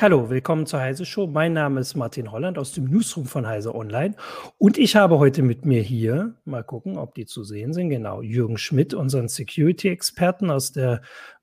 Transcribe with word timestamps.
Hallo, 0.00 0.30
willkommen 0.30 0.64
zur 0.64 0.80
Heise 0.80 1.04
Show. 1.04 1.26
Mein 1.26 1.52
Name 1.52 1.78
ist 1.78 1.94
Martin 1.94 2.32
Holland 2.32 2.56
aus 2.56 2.72
dem 2.72 2.84
Newsroom 2.84 3.26
von 3.26 3.46
Heise 3.46 3.74
Online. 3.74 4.14
Und 4.56 4.78
ich 4.78 4.96
habe 4.96 5.18
heute 5.18 5.42
mit 5.42 5.66
mir 5.66 5.82
hier, 5.82 6.32
mal 6.46 6.64
gucken, 6.64 6.96
ob 6.96 7.14
die 7.14 7.26
zu 7.26 7.44
sehen 7.44 7.74
sind, 7.74 7.90
genau, 7.90 8.22
Jürgen 8.22 8.56
Schmidt, 8.56 8.94
unseren 8.94 9.28
Security-Experten 9.28 10.50
aus 10.50 10.72
der 10.72 11.02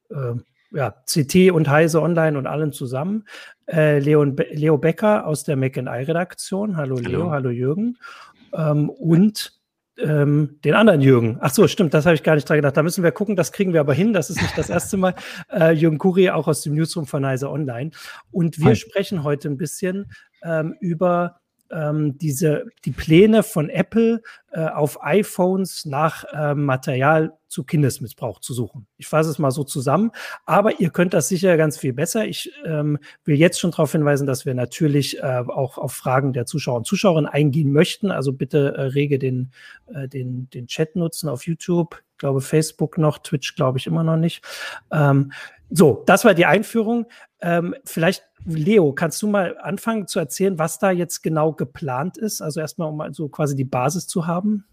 äh, 0.10 0.34
ja, 0.71 0.96
CT 1.06 1.52
und 1.52 1.70
Heise 1.70 2.02
Online 2.02 2.36
und 2.36 2.48
allen 2.48 2.71
zusammen. 2.71 3.28
Äh, 3.68 4.00
Leon 4.00 4.36
Be 4.36 4.47
Leo 4.50 4.80
Becker 4.80 5.28
aus 5.28 5.44
der 5.44 5.55
Mac&I-Redaktion. 5.55 6.78
Hallo, 6.78 6.96
hallo 6.96 7.10
Leo, 7.10 7.30
hallo 7.30 7.50
Jürgen. 7.52 8.00
Ähm, 8.55 8.89
und 8.89 9.57
ähm, 9.97 10.60
den 10.64 10.74
anderen 10.74 11.01
Jürgen. 11.01 11.37
Ach 11.42 11.51
so, 11.51 11.68
stimmt, 11.68 11.93
das 11.93 12.05
habe 12.05 12.15
ich 12.15 12.24
gar 12.24 12.36
nicht 12.36 12.47
dran 12.47 12.57
gedacht. 12.57 12.78
Da 12.78 12.83
müssen 12.83 13.04
wir 13.04 13.11
gucken, 13.11 13.36
das 13.36 13.51
kriegen 13.51 13.74
wir 13.74 13.79
aber 13.79 13.93
hin. 13.93 14.14
Das 14.14 14.29
ist 14.29 14.42
nicht 14.42 14.57
das 14.57 14.69
erste 14.69 14.97
Mal. 14.97 15.15
Äh, 15.50 15.71
Jürgen 15.71 15.97
Kuri, 15.97 16.29
auch 16.29 16.47
aus 16.47 16.61
dem 16.61 16.74
Newsroom 16.75 17.05
von 17.05 17.25
Heise 17.25 17.50
Online. 17.50 17.92
Und 18.32 18.60
wir 18.60 18.68
Hi. 18.68 18.75
sprechen 18.75 19.24
heute 19.24 19.47
ein 19.50 19.57
bisschen 19.57 20.11
ähm, 20.43 20.75
über 20.79 21.39
ähm, 21.71 22.18
diese, 22.18 22.66
die 22.86 22.92
Pläne 22.92 23.44
von 23.44 23.70
Apple 23.70 24.21
äh, 24.52 24.66
auf 24.66 25.04
iPhones 25.04 25.86
nach 25.86 26.24
äh, 26.34 26.56
Material 26.56 27.34
zu 27.48 27.64
Kindesmissbrauch 27.64 28.39
zu 28.39 28.54
suchen. 28.54 28.88
Ich 28.98 29.08
fasse 29.08 29.30
es 29.30 29.39
mal 29.39 29.52
so 29.52 29.64
zusammen, 29.64 30.11
aber 30.46 30.80
ihr 30.80 30.89
könnt 30.89 31.14
das 31.14 31.30
sicher 31.30 31.56
ganz 31.58 31.78
viel 31.78 31.94
besser. 31.94 32.25
Ich 32.25 32.52
ähm, 32.66 33.00
will 33.23 33.38
jetzt 33.38 33.59
schon 33.59 33.72
darauf 33.72 33.92
hinweisen, 33.92 34.28
dass 34.28 34.45
wir 34.45 34.53
natürlich 34.53 35.20
äh, 35.20 35.44
auch 35.48 35.78
auf 35.78 35.94
Fragen 35.94 36.33
der 36.33 36.45
Zuschauer 36.45 36.78
und 36.78 36.88
Zuschauerinnen 36.88 37.30
eingehen 37.30 37.72
möchten. 37.72 38.11
Also 38.11 38.34
bitte 38.34 38.73
äh, 38.75 38.81
rege 38.81 39.19
den, 39.19 39.52
äh, 39.94 40.08
den, 40.08 40.50
den 40.50 40.67
Chat 40.67 40.95
nutzen 40.95 41.30
auf 41.30 41.45
YouTube. 41.45 42.02
Ich 42.13 42.17
glaube, 42.17 42.41
Facebook 42.41 42.97
noch, 42.97 43.19
Twitch 43.19 43.56
glaube 43.56 43.78
ich 43.78 43.88
immer 43.88 44.03
noch 44.03 44.17
nicht. 44.17 44.44
Ähm, 44.91 45.31
so, 45.69 46.03
das 46.06 46.25
war 46.25 46.34
die 46.34 46.45
Einführung. 46.45 47.08
Ähm, 47.41 47.75
vielleicht, 47.84 48.27
Leo, 48.45 48.93
kannst 48.93 49.21
du 49.21 49.27
mal 49.27 49.57
anfangen 49.59 50.07
zu 50.07 50.19
erzählen, 50.19 50.57
was 50.57 50.80
da 50.80 50.91
jetzt 50.91 51.21
genau 51.21 51.53
geplant 51.53 52.17
ist? 52.17 52.41
Also 52.41 52.59
erstmal, 52.59 52.89
um 52.89 53.13
so 53.13 53.29
quasi 53.29 53.55
die 53.55 53.66
Basis 53.66 54.07
zu 54.07 54.27
haben. 54.27 54.66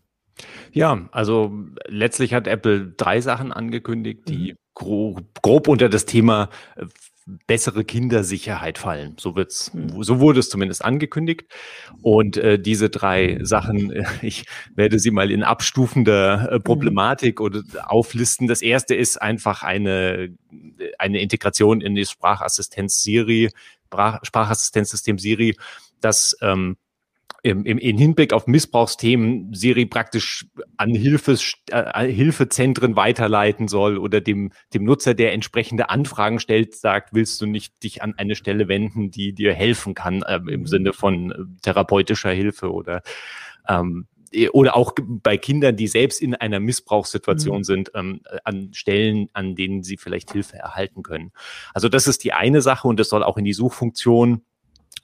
Ja, 0.72 1.08
also 1.12 1.52
letztlich 1.86 2.34
hat 2.34 2.48
Apple 2.48 2.92
drei 2.96 3.20
Sachen 3.20 3.52
angekündigt, 3.52 4.28
die 4.28 4.52
mhm. 4.52 4.56
grob, 4.74 5.42
grob 5.42 5.68
unter 5.68 5.88
das 5.88 6.06
Thema 6.06 6.48
äh, 6.76 6.86
bessere 7.26 7.84
Kindersicherheit 7.84 8.76
fallen. 8.78 9.16
So 9.18 9.34
wird's, 9.34 9.72
so 10.00 10.20
wurde 10.20 10.40
es 10.40 10.50
zumindest 10.50 10.84
angekündigt. 10.84 11.46
Und 12.02 12.36
äh, 12.36 12.58
diese 12.58 12.90
drei 12.90 13.38
Sachen, 13.42 13.90
äh, 13.90 14.04
ich 14.22 14.44
werde 14.74 14.98
sie 14.98 15.10
mal 15.10 15.30
in 15.30 15.42
abstufender 15.42 16.50
äh, 16.50 16.54
mhm. 16.56 16.62
Problematik 16.62 17.40
oder 17.40 17.62
auflisten. 17.86 18.46
Das 18.46 18.62
erste 18.62 18.94
ist 18.94 19.20
einfach 19.20 19.62
eine, 19.62 20.34
eine 20.98 21.20
Integration 21.20 21.80
in 21.80 21.94
die 21.94 22.04
Sprachassistenz 22.04 23.02
Siri, 23.02 23.50
Sprach, 23.86 24.18
Sprachassistenzsystem 24.24 25.18
Siri, 25.18 25.56
das 26.00 26.36
ähm, 26.42 26.76
im, 27.44 27.66
im, 27.66 27.76
in 27.76 27.98
Hinblick 27.98 28.32
auf 28.32 28.46
Missbrauchsthemen 28.46 29.52
Siri 29.52 29.84
praktisch 29.84 30.46
an 30.78 30.94
Hilfes, 30.94 31.52
äh, 31.70 32.06
Hilfezentren 32.10 32.96
weiterleiten 32.96 33.68
soll 33.68 33.98
oder 33.98 34.22
dem, 34.22 34.50
dem 34.72 34.84
Nutzer, 34.84 35.12
der 35.12 35.34
entsprechende 35.34 35.90
Anfragen 35.90 36.40
stellt, 36.40 36.74
sagt, 36.74 37.12
willst 37.12 37.38
du 37.42 37.46
nicht 37.46 37.82
dich 37.82 38.02
an 38.02 38.14
eine 38.16 38.34
Stelle 38.34 38.66
wenden, 38.68 39.10
die 39.10 39.34
dir 39.34 39.52
helfen 39.52 39.94
kann, 39.94 40.22
äh, 40.22 40.40
im. 40.48 40.64
Sinne 40.64 40.94
von 40.94 41.30
äh, 41.30 41.34
therapeutischer 41.60 42.30
Hilfe 42.30 42.72
oder 42.72 43.02
ähm, 43.68 44.06
oder 44.52 44.74
auch 44.74 44.94
bei 44.98 45.36
Kindern, 45.36 45.76
die 45.76 45.86
selbst 45.86 46.20
in 46.22 46.34
einer 46.34 46.58
Missbrauchssituation 46.58 47.58
mhm. 47.58 47.64
sind, 47.64 47.90
ähm, 47.94 48.22
an 48.42 48.72
Stellen, 48.72 49.28
an 49.34 49.54
denen 49.54 49.82
sie 49.82 49.98
vielleicht 49.98 50.32
Hilfe 50.32 50.56
erhalten 50.56 51.02
können. 51.02 51.30
Also 51.74 51.90
das 51.90 52.08
ist 52.08 52.24
die 52.24 52.32
eine 52.32 52.62
Sache 52.62 52.88
und 52.88 52.98
das 52.98 53.10
soll 53.10 53.22
auch 53.22 53.36
in 53.36 53.44
die 53.44 53.52
Suchfunktion 53.52 54.42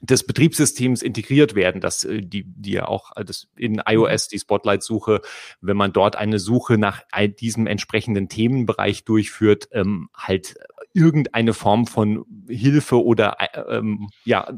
des 0.00 0.26
Betriebssystems 0.26 1.02
integriert 1.02 1.54
werden, 1.54 1.80
dass 1.80 2.04
äh, 2.04 2.22
die, 2.22 2.44
die 2.44 2.72
ja 2.72 2.86
auch 2.86 3.12
äh, 3.16 3.24
das 3.24 3.48
in 3.56 3.82
iOS 3.86 4.28
die 4.28 4.38
Spotlight-Suche, 4.38 5.20
wenn 5.60 5.76
man 5.76 5.92
dort 5.92 6.16
eine 6.16 6.38
Suche 6.38 6.78
nach 6.78 7.02
diesem 7.40 7.66
entsprechenden 7.66 8.28
Themenbereich 8.28 9.04
durchführt, 9.04 9.68
ähm, 9.72 10.08
halt 10.14 10.54
irgendeine 10.92 11.54
Form 11.54 11.86
von 11.86 12.24
Hilfe 12.48 13.04
oder 13.04 13.36
äh, 13.38 13.60
ähm, 13.76 14.08
ja, 14.24 14.52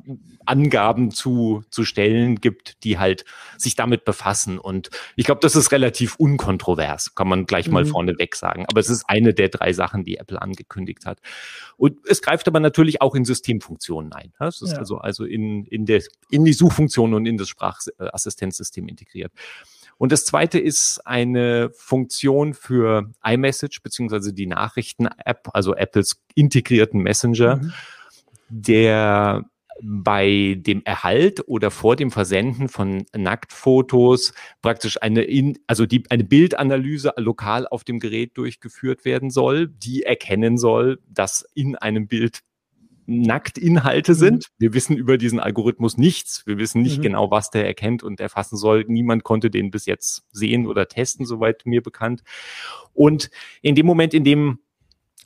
Angaben 0.47 1.11
zu, 1.11 1.63
zu 1.71 1.85
stellen 1.85 2.37
gibt, 2.37 2.83
die 2.85 2.99
halt 2.99 3.25
sich 3.59 3.77
damit 3.77 4.05
befassen. 4.05 4.59
Und 4.59 4.91
ich 5.17 5.27
glaube, 5.27 5.41
das 5.41 5.57
ist 5.57 5.73
relativ 5.73 6.17
unkontrovers, 6.17 7.15
kann 7.15 7.29
man 7.29 7.45
gleich 7.45 7.69
mal 7.69 7.85
mhm. 7.85 7.89
vorneweg 7.89 8.35
sagen. 8.35 8.65
Aber 8.69 8.81
es 8.81 8.89
ist 8.89 9.05
eine 9.09 9.35
der 9.35 9.51
drei 9.51 9.73
Sachen, 9.73 10.05
die 10.05 10.17
Apple 10.17 10.41
angekündigt 10.41 11.05
hat. 11.05 11.21
Und 11.77 11.99
es 12.07 12.23
greift 12.23 12.49
aber 12.49 12.61
natürlich 12.61 13.03
auch 13.03 13.15
in 13.15 13.25
Systemfunktionen 13.25 14.13
ein. 14.13 14.33
Es 14.41 14.63
ist 14.63 14.73
ja. 14.73 14.79
also, 14.79 14.99
also 14.99 15.25
in, 15.25 15.65
in, 15.67 15.85
der, 15.85 16.03
in 16.31 16.45
die 16.45 16.55
Suchfunktion 16.55 17.13
und 17.13 17.27
in 17.27 17.37
das 17.37 17.49
Sprachassistenzsystem 17.49 18.89
integriert. 18.89 19.33
Und 20.03 20.11
das 20.11 20.25
zweite 20.25 20.59
ist 20.59 21.01
eine 21.07 21.71
Funktion 21.77 22.55
für 22.55 23.13
iMessage 23.25 23.85
beziehungsweise 23.85 24.33
die 24.33 24.49
Nachrichten-App, 24.49 25.51
also 25.53 25.77
Apples 25.77 26.21
integrierten 26.35 27.01
Messenger, 27.01 27.59
mhm. 27.59 27.73
der 28.49 29.45
bei 29.81 30.57
dem 30.59 30.83
Erhalt 30.85 31.47
oder 31.47 31.71
vor 31.71 31.95
dem 31.95 32.11
Versenden 32.11 32.69
von 32.69 33.05
Nacktfotos 33.15 34.35
praktisch 34.61 35.01
eine 35.01 35.23
in, 35.23 35.61
also 35.69 35.87
die, 35.87 36.03
eine 36.11 36.25
Bildanalyse 36.25 37.13
lokal 37.17 37.69
auf 37.69 37.85
dem 37.85 38.01
Gerät 38.01 38.37
durchgeführt 38.37 39.05
werden 39.05 39.31
soll, 39.31 39.69
die 39.69 40.03
erkennen 40.03 40.59
soll, 40.59 40.99
dass 41.09 41.49
in 41.55 41.77
einem 41.77 42.09
Bild 42.09 42.41
Nacktinhalte 43.07 44.13
mhm. 44.13 44.17
sind. 44.17 44.47
Wir 44.59 44.75
wissen 44.75 44.97
über 44.97 45.19
diesen 45.19 45.41
Algorithmus 45.41 45.97
nichts. 45.97 46.47
Wir 46.47 46.59
wissen 46.59 46.83
nicht 46.83 46.99
mhm. 46.99 47.03
genau, 47.03 47.31
was 47.31 47.51
der 47.51 47.67
erkennt 47.67 48.03
und 48.03 48.21
erfassen 48.21 48.57
soll. 48.57 48.85
Niemand 48.87 49.25
konnte 49.25 49.51
den 49.51 49.71
bis 49.71 49.87
jetzt 49.87 50.25
sehen 50.33 50.67
oder 50.67 50.89
testen, 50.89 51.27
soweit 51.27 51.67
mir 51.67 51.83
bekannt. 51.83 52.23
Und 52.93 53.31
in 53.61 53.75
dem 53.75 53.87
Moment, 53.87 54.15
in 54.15 54.25
dem 54.25 54.59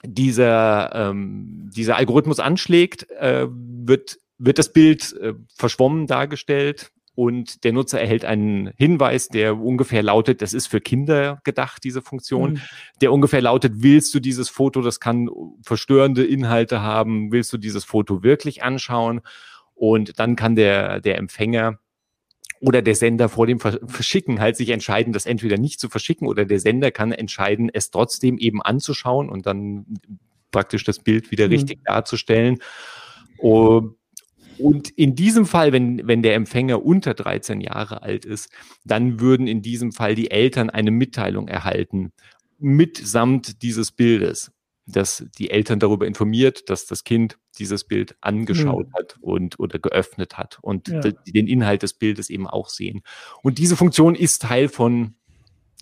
dieser, 0.04 0.94
ähm, 0.94 1.70
dieser 1.74 1.96
Algorithmus 1.96 2.40
anschlägt, 2.40 3.10
äh, 3.10 3.46
wird, 3.48 4.18
wird 4.38 4.58
das 4.58 4.72
Bild 4.72 5.14
äh, 5.20 5.34
verschwommen 5.54 6.06
dargestellt 6.06 6.92
und 7.16 7.64
der 7.64 7.72
Nutzer 7.72 7.98
erhält 7.98 8.26
einen 8.26 8.72
Hinweis, 8.76 9.28
der 9.28 9.58
ungefähr 9.58 10.02
lautet, 10.02 10.42
das 10.42 10.52
ist 10.52 10.66
für 10.66 10.82
Kinder 10.82 11.40
gedacht, 11.44 11.82
diese 11.82 12.02
Funktion, 12.02 12.52
mhm. 12.52 12.60
der 13.00 13.10
ungefähr 13.10 13.40
lautet, 13.40 13.72
willst 13.76 14.14
du 14.14 14.20
dieses 14.20 14.50
Foto, 14.50 14.82
das 14.82 15.00
kann 15.00 15.30
verstörende 15.62 16.24
Inhalte 16.24 16.82
haben, 16.82 17.32
willst 17.32 17.54
du 17.54 17.56
dieses 17.56 17.84
Foto 17.84 18.22
wirklich 18.22 18.62
anschauen? 18.62 19.22
Und 19.74 20.18
dann 20.18 20.36
kann 20.36 20.56
der, 20.56 21.00
der 21.00 21.16
Empfänger 21.16 21.78
oder 22.60 22.82
der 22.82 22.94
Sender 22.94 23.30
vor 23.30 23.46
dem 23.46 23.60
Verschicken 23.60 24.38
halt 24.38 24.56
sich 24.56 24.68
entscheiden, 24.68 25.14
das 25.14 25.24
entweder 25.24 25.56
nicht 25.56 25.80
zu 25.80 25.88
verschicken 25.88 26.28
oder 26.28 26.44
der 26.44 26.60
Sender 26.60 26.90
kann 26.90 27.12
entscheiden, 27.12 27.70
es 27.72 27.90
trotzdem 27.90 28.36
eben 28.36 28.60
anzuschauen 28.60 29.30
und 29.30 29.46
dann 29.46 29.86
praktisch 30.50 30.84
das 30.84 30.98
Bild 30.98 31.30
wieder 31.30 31.46
mhm. 31.46 31.52
richtig 31.52 31.78
darzustellen. 31.84 32.58
Und 33.38 33.95
und 34.58 34.90
in 34.90 35.14
diesem 35.14 35.46
Fall, 35.46 35.72
wenn, 35.72 36.06
wenn 36.06 36.22
der 36.22 36.34
Empfänger 36.34 36.84
unter 36.84 37.14
13 37.14 37.60
Jahre 37.60 38.02
alt 38.02 38.24
ist, 38.24 38.50
dann 38.84 39.20
würden 39.20 39.46
in 39.46 39.62
diesem 39.62 39.92
Fall 39.92 40.14
die 40.14 40.30
Eltern 40.30 40.70
eine 40.70 40.90
Mitteilung 40.90 41.48
erhalten 41.48 42.12
mitsamt 42.58 43.62
dieses 43.62 43.92
Bildes, 43.92 44.52
dass 44.86 45.24
die 45.38 45.50
Eltern 45.50 45.80
darüber 45.80 46.06
informiert, 46.06 46.70
dass 46.70 46.86
das 46.86 47.04
Kind 47.04 47.38
dieses 47.58 47.84
Bild 47.84 48.16
angeschaut 48.20 48.88
mhm. 48.88 48.92
hat 48.94 49.16
und 49.20 49.58
oder 49.58 49.78
geöffnet 49.78 50.38
hat 50.38 50.58
und 50.62 50.88
ja. 50.88 51.00
den 51.00 51.48
Inhalt 51.48 51.82
des 51.82 51.94
Bildes 51.94 52.30
eben 52.30 52.46
auch 52.46 52.68
sehen. 52.68 53.02
Und 53.42 53.58
diese 53.58 53.76
Funktion 53.76 54.14
ist 54.14 54.42
Teil 54.42 54.68
von 54.68 55.14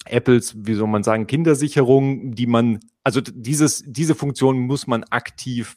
Apples, 0.06 0.54
wie 0.56 0.74
soll 0.74 0.88
man 0.88 1.02
sagen, 1.02 1.26
Kindersicherung, 1.26 2.34
die 2.34 2.46
man, 2.46 2.80
also 3.02 3.20
dieses, 3.20 3.84
diese 3.86 4.14
Funktion 4.14 4.58
muss 4.58 4.86
man 4.86 5.04
aktiv 5.04 5.76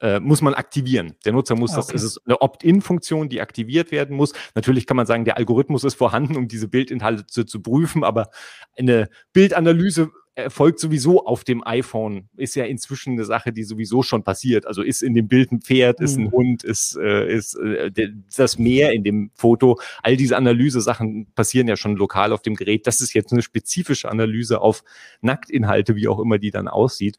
äh, 0.00 0.20
muss 0.20 0.42
man 0.42 0.54
aktivieren. 0.54 1.14
Der 1.24 1.32
Nutzer 1.32 1.56
muss 1.56 1.72
okay. 1.72 1.92
das, 1.92 1.94
es 1.94 2.02
ist 2.02 2.20
eine 2.26 2.40
Opt-in-Funktion, 2.40 3.28
die 3.28 3.40
aktiviert 3.40 3.90
werden 3.90 4.16
muss. 4.16 4.32
Natürlich 4.54 4.86
kann 4.86 4.96
man 4.96 5.06
sagen, 5.06 5.24
der 5.24 5.36
Algorithmus 5.36 5.84
ist 5.84 5.94
vorhanden, 5.94 6.36
um 6.36 6.48
diese 6.48 6.68
Bildinhalte 6.68 7.26
zu, 7.26 7.44
zu 7.44 7.60
prüfen, 7.60 8.04
aber 8.04 8.30
eine 8.76 9.08
Bildanalyse 9.32 10.10
erfolgt 10.38 10.78
sowieso 10.78 11.26
auf 11.26 11.42
dem 11.42 11.66
iPhone, 11.66 12.28
ist 12.36 12.54
ja 12.54 12.64
inzwischen 12.64 13.14
eine 13.14 13.24
Sache, 13.24 13.52
die 13.52 13.64
sowieso 13.64 14.02
schon 14.02 14.22
passiert. 14.22 14.66
Also 14.66 14.82
ist 14.82 15.02
in 15.02 15.14
dem 15.14 15.26
Bild 15.26 15.50
ein 15.50 15.60
Pferd, 15.60 16.00
ist 16.00 16.16
ein 16.16 16.26
mhm. 16.26 16.30
Hund, 16.30 16.64
ist, 16.64 16.96
äh, 16.96 17.28
ist 17.28 17.56
äh, 17.56 17.90
das 18.36 18.56
Meer 18.56 18.92
in 18.92 19.02
dem 19.02 19.30
Foto. 19.34 19.80
All 20.02 20.16
diese 20.16 20.36
Analyse-Sachen 20.36 21.26
passieren 21.34 21.66
ja 21.66 21.76
schon 21.76 21.96
lokal 21.96 22.32
auf 22.32 22.42
dem 22.42 22.54
Gerät. 22.54 22.86
Das 22.86 23.00
ist 23.00 23.14
jetzt 23.14 23.32
eine 23.32 23.42
spezifische 23.42 24.08
Analyse 24.08 24.60
auf 24.60 24.84
Nacktinhalte, 25.20 25.96
wie 25.96 26.06
auch 26.06 26.20
immer 26.20 26.38
die 26.38 26.52
dann 26.52 26.68
aussieht. 26.68 27.18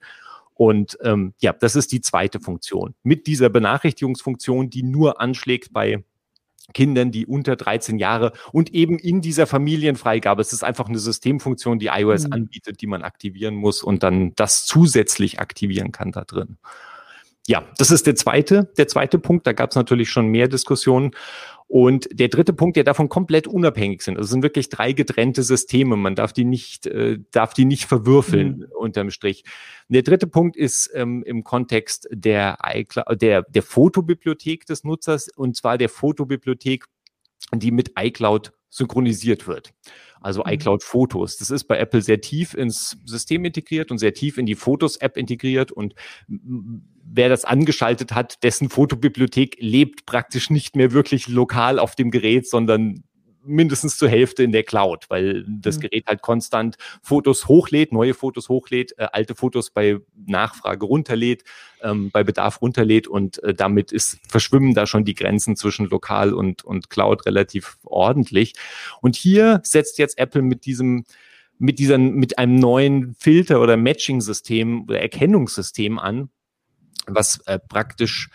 Und 0.60 0.98
ähm, 1.04 1.34
ja, 1.40 1.54
das 1.54 1.78
ist 1.78 1.94
die 1.94 2.02
zweite 2.02 2.42
Funktion. 2.42 2.94
Mit 3.02 3.28
dieser 3.28 3.48
Benachrichtigungsfunktion, 3.48 4.70
die 4.70 4.84
nur 4.84 5.22
anschlägt 5.22 5.72
bei 5.72 6.04
Kindern, 6.74 7.12
die 7.12 7.26
unter 7.26 7.56
13 7.56 7.98
Jahre 7.98 8.34
und 8.52 8.74
eben 8.74 9.00
in 9.00 9.22
dieser 9.22 9.48
Familienfreigabe. 9.48 10.42
Es 10.42 10.52
ist 10.52 10.66
einfach 10.66 10.90
eine 10.90 11.00
Systemfunktion, 11.00 11.80
die 11.80 11.88
iOS 11.88 12.28
mhm. 12.28 12.34
anbietet, 12.34 12.82
die 12.82 12.88
man 12.88 13.04
aktivieren 13.04 13.56
muss 13.56 13.82
und 13.82 14.04
dann 14.04 14.34
das 14.36 14.66
zusätzlich 14.66 15.40
aktivieren 15.40 15.94
kann 15.94 16.12
da 16.12 16.26
drin. 16.26 16.58
ja, 17.48 17.64
das 17.78 17.90
ist 17.90 18.06
der 18.06 18.16
zweite, 18.16 18.70
der 18.78 18.90
zweite 18.90 19.18
Punkt. 19.18 19.48
Da 19.48 19.54
gab 19.54 19.70
es 19.70 19.78
natürlich 19.78 20.10
schon 20.10 20.28
mehr 20.28 20.50
Diskussionen. 20.50 21.12
Und 21.72 22.10
der 22.12 22.30
dritte 22.30 22.52
Punkt, 22.52 22.78
der 22.78 22.84
davon 22.84 23.10
komplett 23.10 23.48
unabhängig 23.48 24.02
sind. 24.02 24.18
Also 24.18 24.26
es 24.26 24.32
sind 24.32 24.42
wirklich 24.42 24.70
drei 24.70 24.92
getrennte 24.92 25.44
Systeme. 25.44 25.96
Man 25.98 26.16
darf 26.16 26.34
die 26.34 26.44
nicht, 26.44 26.88
äh, 26.88 27.20
darf 27.30 27.54
die 27.54 27.66
nicht 27.66 27.86
verwürfeln 27.86 28.58
mhm. 28.58 28.66
unterm 28.76 29.12
Strich. 29.12 29.44
Der 29.88 30.02
dritte 30.02 30.26
Punkt 30.26 30.58
ist 30.58 30.90
ähm, 30.96 31.22
im 31.24 31.44
Kontext 31.44 32.08
der, 32.12 32.58
iCloud, 32.66 33.22
der, 33.22 33.44
der 33.44 33.62
Fotobibliothek 33.62 34.66
des 34.66 34.84
Nutzers 34.84 35.30
und 35.30 35.56
zwar 35.56 35.78
der 35.78 35.90
Fotobibliothek, 35.90 36.86
die 37.54 37.70
mit 37.70 37.92
iCloud 38.00 38.52
synchronisiert 38.72 39.48
wird. 39.48 39.72
Also 40.22 40.44
mhm. 40.44 40.52
iCloud 40.52 40.84
Fotos. 40.84 41.38
Das 41.38 41.50
ist 41.50 41.66
bei 41.66 41.78
Apple 41.78 42.02
sehr 42.02 42.22
tief 42.22 42.54
ins 42.54 42.98
System 43.06 43.46
integriert 43.46 43.92
und 43.92 43.98
sehr 43.98 44.14
tief 44.14 44.38
in 44.38 44.46
die 44.46 44.56
Fotos-App 44.56 45.18
integriert 45.18 45.72
und 45.72 45.96
wer 47.12 47.30
das 47.30 47.46
angeschaltet 47.46 48.14
hat, 48.14 48.44
dessen 48.44 48.70
Fotobibliothek 48.70 49.58
lebt 49.60 50.06
praktisch 50.06 50.50
nicht 50.50 50.76
mehr 50.76 50.92
wirklich 50.92 51.28
lokal 51.28 51.80
auf 51.80 51.96
dem 51.96 52.12
Gerät, 52.12 52.48
sondern 52.48 53.04
mindestens 53.44 53.98
zur 53.98 54.10
Hälfte 54.10 54.44
in 54.44 54.52
der 54.52 54.64
Cloud, 54.64 55.06
weil 55.10 55.46
das 55.48 55.78
mhm. 55.78 55.82
Gerät 55.82 56.08
halt 56.08 56.22
konstant 56.22 56.78
Fotos 57.02 57.48
hochlädt, 57.48 57.92
neue 57.92 58.14
Fotos 58.14 58.50
hochlädt, 58.50 58.94
äh, 58.98 59.08
alte 59.12 59.36
Fotos 59.36 59.72
bei 59.72 60.00
Nachfrage 60.26 60.86
runterlädt, 60.86 61.44
ähm, 61.82 62.12
bei 62.12 62.24
Bedarf 62.24 62.62
runterlädt 62.62 63.08
und 63.08 63.42
äh, 63.44 63.54
damit 63.54 63.92
ist, 63.92 64.20
verschwimmen 64.28 64.74
da 64.74 64.86
schon 64.86 65.06
die 65.06 65.16
Grenzen 65.16 65.56
zwischen 65.56 65.88
lokal 65.88 66.34
und, 66.34 66.64
und 66.64 66.90
Cloud 66.90 67.26
relativ 67.26 67.78
ordentlich. 67.84 68.54
Und 69.02 69.16
hier 69.16 69.62
setzt 69.64 69.98
jetzt 69.98 70.18
Apple 70.18 70.42
mit 70.42 70.66
diesem 70.66 71.06
mit 71.62 71.78
dieser, 71.78 71.98
mit 71.98 72.40
einem 72.40 72.56
neuen 72.56 73.16
Filter 73.16 73.62
oder 73.62 73.76
Matching-System 73.76 74.84
oder 74.84 75.02
Erkennungssystem 75.02 76.00
an, 76.00 76.30
was 77.06 77.42
äh, 77.48 77.60
praktisch 77.60 78.30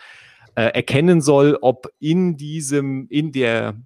äh, 0.53 0.65
erkennen 0.65 1.21
soll, 1.21 1.57
ob 1.61 1.87
in 1.99 2.37
diesem, 2.37 3.07
in 3.09 3.31
der 3.31 3.81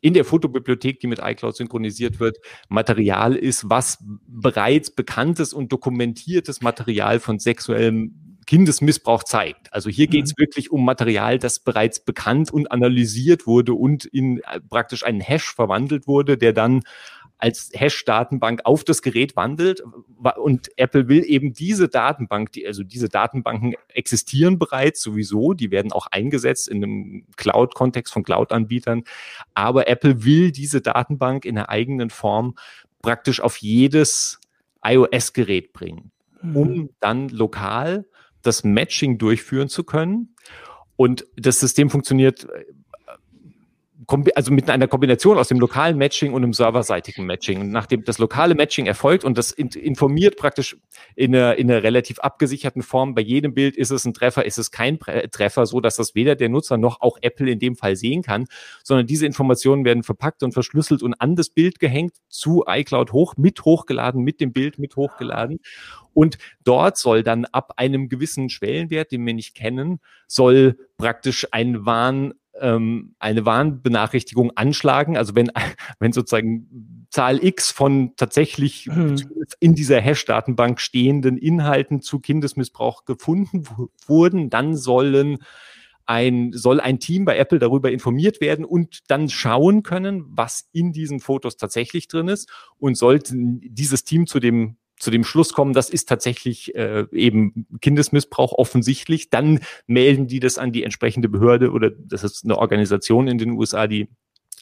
in 0.00 0.14
der 0.14 0.24
Fotobibliothek, 0.24 1.00
die 1.00 1.06
mit 1.06 1.20
iCloud 1.22 1.56
synchronisiert 1.56 2.20
wird, 2.20 2.38
Material 2.68 3.34
ist, 3.34 3.68
was 3.68 4.04
bereits 4.26 4.90
bekanntes 4.90 5.52
und 5.52 5.72
dokumentiertes 5.72 6.60
Material 6.60 7.20
von 7.20 7.38
sexuellem 7.38 8.28
Kindesmissbrauch 8.48 9.24
zeigt. 9.24 9.70
Also 9.74 9.90
hier 9.90 10.06
geht 10.06 10.24
es 10.24 10.32
mhm. 10.32 10.40
wirklich 10.40 10.70
um 10.70 10.82
Material, 10.82 11.38
das 11.38 11.60
bereits 11.60 12.02
bekannt 12.02 12.50
und 12.50 12.72
analysiert 12.72 13.46
wurde 13.46 13.74
und 13.74 14.06
in 14.06 14.40
praktisch 14.70 15.04
einen 15.04 15.20
Hash 15.20 15.54
verwandelt 15.54 16.06
wurde, 16.06 16.38
der 16.38 16.54
dann 16.54 16.82
als 17.38 17.70
Hash-Datenbank 17.72 18.62
auf 18.64 18.84
das 18.84 19.00
Gerät 19.00 19.36
wandelt. 19.36 19.82
Und 20.36 20.70
Apple 20.76 21.08
will 21.08 21.24
eben 21.24 21.52
diese 21.52 21.88
Datenbank, 21.88 22.52
die, 22.52 22.66
also 22.66 22.82
diese 22.82 23.08
Datenbanken 23.08 23.74
existieren 23.88 24.58
bereits 24.58 25.00
sowieso, 25.00 25.54
die 25.54 25.70
werden 25.70 25.92
auch 25.92 26.08
eingesetzt 26.08 26.68
in 26.68 26.82
einem 26.82 27.26
Cloud-Kontext 27.36 28.12
von 28.12 28.24
Cloud-Anbietern. 28.24 29.04
Aber 29.54 29.88
Apple 29.88 30.24
will 30.24 30.50
diese 30.50 30.80
Datenbank 30.80 31.44
in 31.44 31.54
der 31.54 31.68
eigenen 31.68 32.10
Form 32.10 32.56
praktisch 33.02 33.40
auf 33.40 33.56
jedes 33.58 34.40
iOS-Gerät 34.82 35.72
bringen, 35.72 36.10
um 36.42 36.68
mhm. 36.68 36.90
dann 36.98 37.28
lokal 37.28 38.06
das 38.42 38.64
Matching 38.64 39.18
durchführen 39.18 39.68
zu 39.68 39.84
können. 39.84 40.34
Und 40.96 41.26
das 41.36 41.60
System 41.60 41.90
funktioniert 41.90 42.48
also 44.34 44.52
mit 44.52 44.70
einer 44.70 44.88
Kombination 44.88 45.36
aus 45.36 45.48
dem 45.48 45.60
lokalen 45.60 45.98
Matching 45.98 46.32
und 46.32 46.42
einem 46.42 46.54
serverseitigen 46.54 47.26
Matching. 47.26 47.70
Nachdem 47.70 48.04
das 48.04 48.18
lokale 48.18 48.54
Matching 48.54 48.86
erfolgt 48.86 49.22
und 49.22 49.36
das 49.36 49.50
informiert 49.50 50.38
praktisch 50.38 50.78
in 51.14 51.36
einer, 51.36 51.56
in 51.56 51.70
einer 51.70 51.82
relativ 51.82 52.18
abgesicherten 52.20 52.82
Form, 52.82 53.14
bei 53.14 53.20
jedem 53.20 53.52
Bild 53.52 53.76
ist 53.76 53.90
es 53.90 54.06
ein 54.06 54.14
Treffer, 54.14 54.46
ist 54.46 54.56
es 54.56 54.70
kein 54.70 54.98
Treffer, 54.98 55.66
so 55.66 55.80
dass 55.80 55.96
das 55.96 56.14
weder 56.14 56.36
der 56.36 56.48
Nutzer 56.48 56.78
noch 56.78 57.02
auch 57.02 57.18
Apple 57.20 57.50
in 57.50 57.58
dem 57.58 57.76
Fall 57.76 57.96
sehen 57.96 58.22
kann, 58.22 58.46
sondern 58.82 59.06
diese 59.06 59.26
Informationen 59.26 59.84
werden 59.84 60.02
verpackt 60.02 60.42
und 60.42 60.52
verschlüsselt 60.52 61.02
und 61.02 61.14
an 61.20 61.36
das 61.36 61.50
Bild 61.50 61.78
gehängt, 61.78 62.14
zu 62.30 62.64
iCloud 62.66 63.12
hoch, 63.12 63.34
mit 63.36 63.64
hochgeladen, 63.66 64.22
mit 64.22 64.40
dem 64.40 64.52
Bild 64.54 64.78
mit 64.78 64.96
hochgeladen. 64.96 65.60
Und 66.14 66.38
dort 66.64 66.96
soll 66.96 67.22
dann 67.22 67.44
ab 67.44 67.74
einem 67.76 68.08
gewissen 68.08 68.48
Schwellenwert, 68.48 69.12
den 69.12 69.24
wir 69.26 69.34
nicht 69.34 69.54
kennen, 69.54 70.00
soll 70.26 70.78
praktisch 70.96 71.46
ein 71.52 71.84
Warn 71.84 72.32
ähm, 72.60 73.14
eine 73.18 73.44
Warnbenachrichtigung 73.44 74.52
anschlagen. 74.56 75.16
Also 75.16 75.34
wenn, 75.34 75.50
wenn 75.98 76.12
sozusagen 76.12 77.06
Zahl 77.10 77.42
X 77.42 77.70
von 77.70 78.14
tatsächlich 78.16 78.86
hm. 78.86 79.16
in 79.60 79.74
dieser 79.74 80.00
Hash-Datenbank 80.00 80.80
stehenden 80.80 81.38
Inhalten 81.38 82.00
zu 82.00 82.20
Kindesmissbrauch 82.20 83.04
gefunden 83.04 83.64
wurden, 84.06 84.50
dann 84.50 84.76
sollen 84.76 85.38
ein, 86.08 86.52
soll 86.54 86.80
ein 86.80 87.00
Team 87.00 87.26
bei 87.26 87.36
Apple 87.36 87.58
darüber 87.58 87.92
informiert 87.92 88.40
werden 88.40 88.64
und 88.64 89.00
dann 89.08 89.28
schauen 89.28 89.82
können, 89.82 90.24
was 90.28 90.68
in 90.72 90.92
diesen 90.92 91.20
Fotos 91.20 91.56
tatsächlich 91.56 92.08
drin 92.08 92.28
ist 92.28 92.50
und 92.78 92.96
sollte 92.96 93.34
dieses 93.36 94.04
Team 94.04 94.26
zu 94.26 94.40
dem 94.40 94.78
zu 94.98 95.10
dem 95.10 95.24
Schluss 95.24 95.52
kommen, 95.52 95.72
das 95.72 95.90
ist 95.90 96.08
tatsächlich 96.08 96.74
äh, 96.74 97.06
eben 97.12 97.66
Kindesmissbrauch 97.80 98.52
offensichtlich, 98.52 99.30
dann 99.30 99.60
melden 99.86 100.26
die 100.26 100.40
das 100.40 100.58
an 100.58 100.72
die 100.72 100.84
entsprechende 100.84 101.28
Behörde 101.28 101.70
oder 101.70 101.90
das 101.90 102.24
ist 102.24 102.44
eine 102.44 102.58
Organisation 102.58 103.28
in 103.28 103.38
den 103.38 103.52
USA, 103.52 103.86
die 103.86 104.08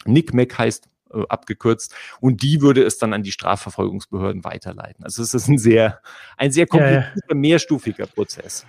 NICMEC 0.04 0.58
heißt, 0.58 0.88
äh, 1.12 1.22
abgekürzt, 1.28 1.94
und 2.20 2.42
die 2.42 2.60
würde 2.60 2.82
es 2.82 2.98
dann 2.98 3.12
an 3.12 3.22
die 3.22 3.32
Strafverfolgungsbehörden 3.32 4.44
weiterleiten. 4.44 5.04
Also 5.04 5.22
es 5.22 5.34
ist 5.34 5.48
ein 5.48 5.58
sehr, 5.58 6.00
ein 6.36 6.50
sehr 6.50 6.66
komplizierter, 6.66 7.12
ja, 7.14 7.22
ja. 7.28 7.34
mehrstufiger 7.34 8.06
Prozess. 8.06 8.66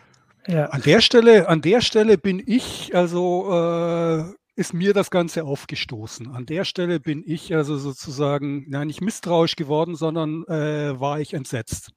Ja. 0.47 0.67
An 0.67 0.81
der 0.81 1.01
Stelle, 1.01 1.49
an 1.49 1.61
der 1.61 1.81
Stelle 1.81 2.17
bin 2.17 2.41
ich 2.45 2.95
also 2.95 3.49
äh, 3.51 4.33
ist 4.57 4.73
mir 4.73 4.93
das 4.93 5.11
Ganze 5.11 5.43
aufgestoßen. 5.43 6.29
An 6.31 6.47
der 6.47 6.65
Stelle 6.65 6.99
bin 6.99 7.23
ich 7.23 7.53
also 7.53 7.77
sozusagen, 7.77 8.65
ja, 8.71 8.83
nicht 8.83 9.01
misstrauisch 9.01 9.55
geworden, 9.55 9.95
sondern 9.95 10.43
äh, 10.45 10.99
war 10.99 11.19
ich 11.19 11.35
entsetzt. 11.35 11.91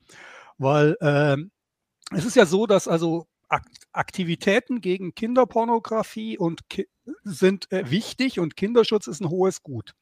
Weil 0.59 0.95
äh, 1.01 1.39
es 2.15 2.27
ist 2.27 2.37
ja 2.37 2.45
so, 2.45 2.67
dass 2.67 2.87
also 2.87 3.27
Aktivitäten 3.93 4.83
gegen 4.83 5.15
Kinderpornografie 5.15 6.39
und 6.39 6.69
Ki 6.69 6.87
sind 7.25 7.73
äh, 7.73 7.90
wichtig 7.90 8.38
und 8.38 8.57
Kinderschutz 8.57 9.07
ist 9.07 9.21
ein 9.21 9.31
hohes 9.31 9.62
Gut. 9.62 9.95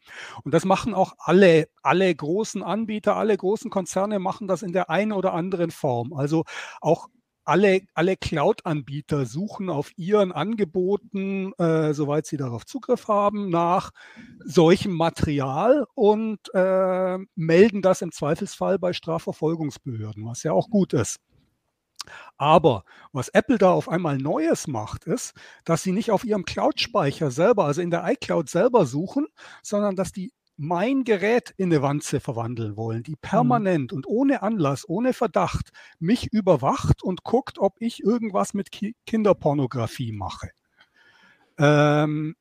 Und 0.42 0.52
das 0.52 0.64
machen 0.64 0.94
auch 0.94 1.14
alle, 1.18 1.68
alle 1.82 2.12
großen 2.12 2.62
Anbieter, 2.62 3.16
alle 3.16 3.36
großen 3.36 3.70
Konzerne 3.70 4.18
machen 4.18 4.48
das 4.48 4.62
in 4.62 4.72
der 4.72 4.90
einen 4.90 5.12
oder 5.12 5.32
anderen 5.32 5.70
Form. 5.70 6.12
Also 6.12 6.44
auch 6.80 7.08
alle, 7.48 7.80
alle 7.94 8.16
Cloud-Anbieter 8.16 9.24
suchen 9.24 9.70
auf 9.70 9.96
ihren 9.96 10.32
Angeboten, 10.32 11.52
äh, 11.54 11.94
soweit 11.94 12.26
sie 12.26 12.36
darauf 12.36 12.66
Zugriff 12.66 13.08
haben, 13.08 13.48
nach 13.48 13.90
solchem 14.44 14.92
Material 14.92 15.86
und 15.94 16.38
äh, 16.52 17.18
melden 17.34 17.80
das 17.80 18.02
im 18.02 18.12
Zweifelsfall 18.12 18.78
bei 18.78 18.92
Strafverfolgungsbehörden, 18.92 20.26
was 20.26 20.42
ja 20.42 20.52
auch 20.52 20.68
gut 20.68 20.92
ist. 20.92 21.20
Aber 22.36 22.84
was 23.12 23.28
Apple 23.30 23.58
da 23.58 23.70
auf 23.72 23.88
einmal 23.88 24.18
Neues 24.18 24.66
macht, 24.66 25.04
ist, 25.04 25.34
dass 25.64 25.82
sie 25.82 25.92
nicht 25.92 26.10
auf 26.10 26.24
ihrem 26.24 26.44
Cloud-Speicher 26.44 27.30
selber, 27.30 27.64
also 27.64 27.80
in 27.80 27.90
der 27.90 28.06
iCloud 28.06 28.50
selber 28.50 28.84
suchen, 28.84 29.26
sondern 29.62 29.96
dass 29.96 30.12
die 30.12 30.32
mein 30.58 31.04
Gerät 31.04 31.54
in 31.56 31.72
eine 31.72 31.82
Wanze 31.82 32.18
verwandeln 32.18 32.76
wollen, 32.76 33.04
die 33.04 33.12
mhm. 33.12 33.22
permanent 33.22 33.92
mhm. 33.92 33.98
und 33.98 34.06
ohne 34.06 34.42
Anlass, 34.42 34.86
ohne 34.88 35.12
Verdacht 35.12 35.70
mich 36.00 36.32
überwacht 36.32 37.02
und 37.02 37.22
guckt, 37.22 37.58
ob 37.58 37.76
ich 37.78 38.02
irgendwas 38.02 38.54
mit 38.54 38.72
Ki 38.72 38.94
Kinderpornografie 39.06 40.12
mache. 40.12 40.50
Ähm, 41.58 42.34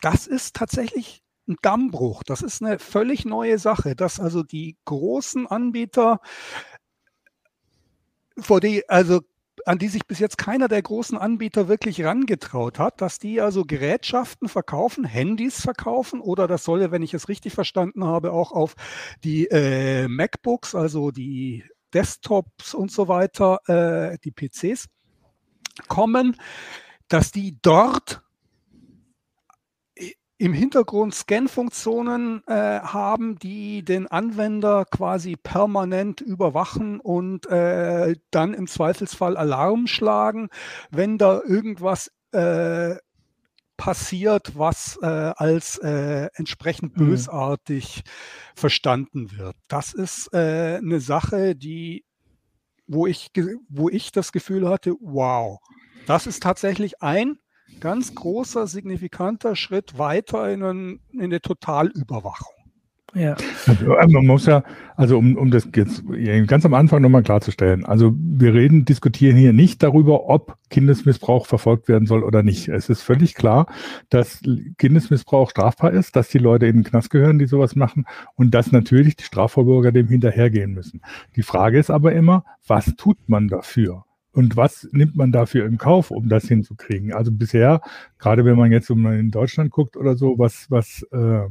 das 0.00 0.26
ist 0.26 0.56
tatsächlich 0.56 1.22
ein 1.46 1.56
Dammbruch. 1.60 2.22
Das 2.22 2.40
ist 2.42 2.62
eine 2.62 2.78
völlig 2.78 3.26
neue 3.26 3.58
Sache, 3.58 3.94
dass 3.94 4.18
also 4.18 4.42
die 4.42 4.76
großen 4.86 5.46
Anbieter, 5.46 6.20
vor 8.38 8.60
die, 8.60 8.88
also 8.88 9.20
an 9.66 9.78
die 9.78 9.88
sich 9.88 10.06
bis 10.06 10.18
jetzt 10.18 10.38
keiner 10.38 10.68
der 10.68 10.82
großen 10.82 11.18
Anbieter 11.18 11.68
wirklich 11.68 12.04
rangetraut 12.04 12.78
hat, 12.78 13.00
dass 13.00 13.18
die 13.18 13.40
also 13.40 13.64
Gerätschaften 13.64 14.48
verkaufen, 14.48 15.04
Handys 15.04 15.60
verkaufen 15.60 16.20
oder 16.20 16.46
das 16.46 16.64
soll, 16.64 16.90
wenn 16.90 17.02
ich 17.02 17.14
es 17.14 17.28
richtig 17.28 17.54
verstanden 17.54 18.04
habe, 18.04 18.32
auch 18.32 18.52
auf 18.52 18.74
die 19.24 19.46
äh, 19.46 20.08
MacBooks, 20.08 20.74
also 20.74 21.10
die 21.10 21.64
Desktops 21.94 22.74
und 22.74 22.92
so 22.92 23.08
weiter, 23.08 23.60
äh, 23.66 24.18
die 24.24 24.30
PCs 24.30 24.86
kommen, 25.88 26.36
dass 27.08 27.30
die 27.30 27.58
dort 27.62 28.22
im 30.38 30.52
Hintergrund 30.52 31.14
Scan-Funktionen 31.14 32.42
äh, 32.46 32.80
haben, 32.80 33.38
die 33.40 33.84
den 33.84 34.06
Anwender 34.06 34.84
quasi 34.84 35.34
permanent 35.36 36.20
überwachen 36.20 37.00
und 37.00 37.46
äh, 37.46 38.14
dann 38.30 38.54
im 38.54 38.68
Zweifelsfall 38.68 39.36
Alarm 39.36 39.88
schlagen, 39.88 40.48
wenn 40.90 41.18
da 41.18 41.40
irgendwas 41.44 42.12
äh, 42.30 42.94
passiert, 43.76 44.56
was 44.56 44.98
äh, 45.02 45.06
als 45.06 45.78
äh, 45.78 46.28
entsprechend 46.34 46.96
mhm. 46.96 47.06
bösartig 47.06 48.04
mhm. 48.04 48.10
verstanden 48.54 49.36
wird. 49.36 49.56
Das 49.66 49.92
ist 49.92 50.32
äh, 50.32 50.76
eine 50.76 51.00
Sache, 51.00 51.56
die, 51.56 52.04
wo 52.86 53.08
ich, 53.08 53.30
wo 53.68 53.88
ich 53.88 54.12
das 54.12 54.30
Gefühl 54.30 54.68
hatte, 54.68 54.94
wow, 55.00 55.58
das 56.06 56.28
ist 56.28 56.44
tatsächlich 56.44 57.02
ein 57.02 57.38
ganz 57.80 58.14
großer, 58.14 58.66
signifikanter 58.66 59.56
Schritt 59.56 59.98
weiter 59.98 60.50
in, 60.50 60.62
einen, 60.62 61.00
in 61.12 61.22
eine 61.22 61.40
Totalüberwachung. 61.40 62.58
Ja. 63.14 63.36
Also, 63.66 63.96
äh, 63.96 64.06
man 64.06 64.26
muss 64.26 64.46
ja, 64.46 64.62
also 64.96 65.16
um, 65.16 65.36
um 65.36 65.50
das 65.50 65.68
jetzt 65.74 66.04
ganz 66.46 66.66
am 66.66 66.74
Anfang 66.74 67.00
nochmal 67.00 67.22
klarzustellen, 67.22 67.86
also 67.86 68.14
wir 68.14 68.52
reden, 68.52 68.84
diskutieren 68.84 69.36
hier 69.36 69.52
nicht 69.52 69.82
darüber, 69.82 70.28
ob 70.28 70.56
Kindesmissbrauch 70.68 71.46
verfolgt 71.46 71.88
werden 71.88 72.06
soll 72.06 72.22
oder 72.22 72.42
nicht. 72.42 72.68
Es 72.68 72.90
ist 72.90 73.02
völlig 73.02 73.34
klar, 73.34 73.66
dass 74.10 74.40
Kindesmissbrauch 74.76 75.50
strafbar 75.50 75.92
ist, 75.92 76.16
dass 76.16 76.28
die 76.28 76.38
Leute 76.38 76.66
in 76.66 76.76
den 76.76 76.84
Knast 76.84 77.10
gehören, 77.10 77.38
die 77.38 77.46
sowas 77.46 77.74
machen 77.74 78.04
und 78.34 78.52
dass 78.52 78.72
natürlich 78.72 79.16
die 79.16 79.24
Strafvorbürger 79.24 79.90
dem 79.90 80.08
hinterhergehen 80.08 80.72
müssen. 80.72 81.00
Die 81.34 81.42
Frage 81.42 81.78
ist 81.78 81.90
aber 81.90 82.12
immer, 82.12 82.44
was 82.66 82.94
tut 82.96 83.16
man 83.26 83.48
dafür? 83.48 84.04
Und 84.38 84.56
was 84.56 84.88
nimmt 84.92 85.16
man 85.16 85.32
dafür 85.32 85.66
in 85.66 85.78
Kauf, 85.78 86.12
um 86.12 86.28
das 86.28 86.46
hinzukriegen? 86.46 87.12
Also 87.12 87.32
bisher, 87.32 87.80
gerade 88.20 88.44
wenn 88.44 88.56
man 88.56 88.70
jetzt 88.70 88.88
in 88.88 89.32
Deutschland 89.32 89.72
guckt 89.72 89.96
oder 89.96 90.14
so, 90.14 90.38
was, 90.38 90.70
was 90.70 91.02
äh, 91.10 91.48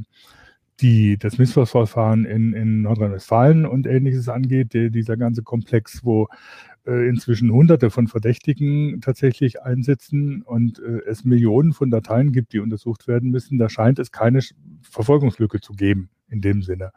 die, 0.80 1.18
das 1.18 1.38
Missbrauchsverfahren 1.38 2.24
in, 2.24 2.54
in 2.54 2.84
Nordrhein-Westfalen 2.84 3.66
und 3.66 3.88
ähnliches 3.88 4.30
angeht, 4.30 4.74
der, 4.74 4.90
dieser 4.90 5.18
ganze 5.18 5.44
Komplex, 5.44 6.06
wo 6.06 6.30
äh, 6.86 7.10
inzwischen 7.10 7.52
Hunderte 7.52 7.90
von 7.90 8.08
Verdächtigen 8.08 9.02
tatsächlich 9.02 9.62
einsitzen 9.62 10.42
und 10.44 10.80
äh, 10.80 11.02
es 11.08 11.26
Millionen 11.26 11.74
von 11.74 11.92
Dateien 11.92 12.32
gibt, 12.32 12.54
die 12.54 12.60
untersucht 12.60 13.10
werden 13.10 13.32
müssen, 13.32 13.58
da 13.58 13.68
scheint 13.68 14.00
es 14.00 14.14
keine 14.14 14.40
Verfolgungslücke 14.82 15.60
zu 15.60 15.74
geben 15.74 16.10
in 16.30 16.42
dem 16.42 16.62
Sinne. 16.62 16.92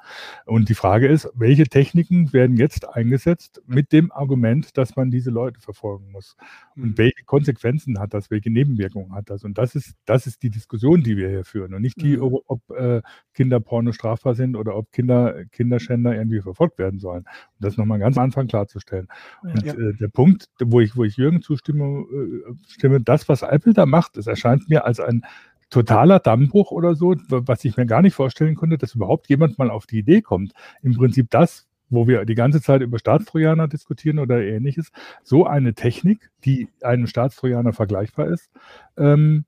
Und 0.44 0.68
die 0.68 0.74
Frage 0.74 1.06
ist, 1.06 1.28
welche 1.34 1.64
Techniken 1.64 2.32
werden 2.32 2.56
jetzt 2.56 2.88
eingesetzt 2.88 3.62
mit 3.66 3.92
dem 3.92 4.10
Argument, 4.12 4.76
dass 4.76 4.96
man 4.96 5.10
diese 5.10 5.30
Leute 5.30 5.60
verfolgen 5.60 6.10
muss? 6.10 6.36
Und 6.76 6.82
mhm. 6.82 6.98
welche 6.98 7.24
Konsequenzen 7.24 7.98
hat 7.98 8.14
das? 8.14 8.30
Welche 8.30 8.50
Nebenwirkungen 8.50 9.14
hat 9.14 9.30
das? 9.30 9.44
Und 9.44 9.58
das 9.58 9.74
ist, 9.74 9.94
das 10.04 10.26
ist 10.26 10.42
die 10.42 10.50
Diskussion, 10.50 11.02
die 11.02 11.16
wir 11.16 11.28
hier 11.28 11.44
führen. 11.44 11.74
Und 11.74 11.82
nicht 11.82 12.00
die, 12.00 12.16
mhm. 12.16 12.38
ob, 12.46 12.70
äh, 12.70 13.02
Kinderporno 13.34 13.92
strafbar 13.92 14.34
sind 14.34 14.56
oder 14.56 14.76
ob 14.76 14.92
Kinder, 14.92 15.44
Kinderschänder 15.52 16.14
irgendwie 16.14 16.40
verfolgt 16.40 16.78
werden 16.78 16.98
sollen. 16.98 17.24
Und 17.24 17.64
das 17.64 17.76
nochmal 17.76 17.98
ganz 17.98 18.16
am 18.16 18.24
Anfang 18.24 18.48
klarzustellen. 18.48 19.08
Und 19.42 19.64
ja. 19.64 19.74
äh, 19.74 19.94
der 19.94 20.08
Punkt, 20.08 20.46
wo 20.60 20.80
ich, 20.80 20.96
wo 20.96 21.04
ich 21.04 21.16
Jürgen 21.16 21.42
zustimme, 21.42 21.84
äh, 21.84 22.54
stimme, 22.68 23.00
das, 23.00 23.28
was 23.28 23.42
Apple 23.42 23.72
da 23.72 23.86
macht, 23.86 24.16
das 24.16 24.26
erscheint 24.26 24.68
mir 24.68 24.84
als 24.84 25.00
ein 25.00 25.22
totaler 25.70 26.18
Dammbruch 26.18 26.70
oder 26.70 26.94
so, 26.94 27.14
was 27.28 27.64
ich 27.64 27.76
mir 27.76 27.86
gar 27.86 28.02
nicht 28.02 28.14
vorstellen 28.14 28.56
konnte, 28.56 28.76
dass 28.76 28.94
überhaupt 28.94 29.28
jemand 29.28 29.58
mal 29.58 29.70
auf 29.70 29.86
die 29.86 29.98
Idee 29.98 30.20
kommt, 30.20 30.52
im 30.82 30.96
Prinzip 30.96 31.30
das, 31.30 31.68
wo 31.88 32.06
wir 32.06 32.24
die 32.24 32.34
ganze 32.34 32.60
Zeit 32.60 32.82
über 32.82 32.98
Staatstrojaner 32.98 33.68
diskutieren 33.68 34.18
oder 34.18 34.42
ähnliches, 34.42 34.90
so 35.22 35.46
eine 35.46 35.74
Technik, 35.74 36.30
die 36.44 36.68
einem 36.82 37.06
Staatstrojaner 37.06 37.72
vergleichbar 37.72 38.28
ist, 38.28 38.50
ähm, 38.96 39.44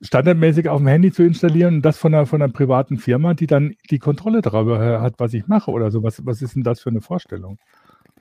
standardmäßig 0.00 0.68
auf 0.68 0.78
dem 0.78 0.86
Handy 0.86 1.12
zu 1.12 1.24
installieren 1.24 1.76
und 1.76 1.82
das 1.82 1.98
von 1.98 2.14
einer, 2.14 2.26
von 2.26 2.40
einer 2.40 2.52
privaten 2.52 2.98
Firma, 2.98 3.34
die 3.34 3.46
dann 3.46 3.74
die 3.90 3.98
Kontrolle 3.98 4.42
darüber 4.42 5.00
hat, 5.00 5.14
was 5.18 5.34
ich 5.34 5.46
mache 5.48 5.70
oder 5.70 5.90
so. 5.90 6.02
Was, 6.02 6.24
was 6.24 6.40
ist 6.42 6.54
denn 6.54 6.62
das 6.62 6.80
für 6.80 6.90
eine 6.90 7.00
Vorstellung? 7.00 7.58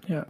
Ja, 0.08 0.26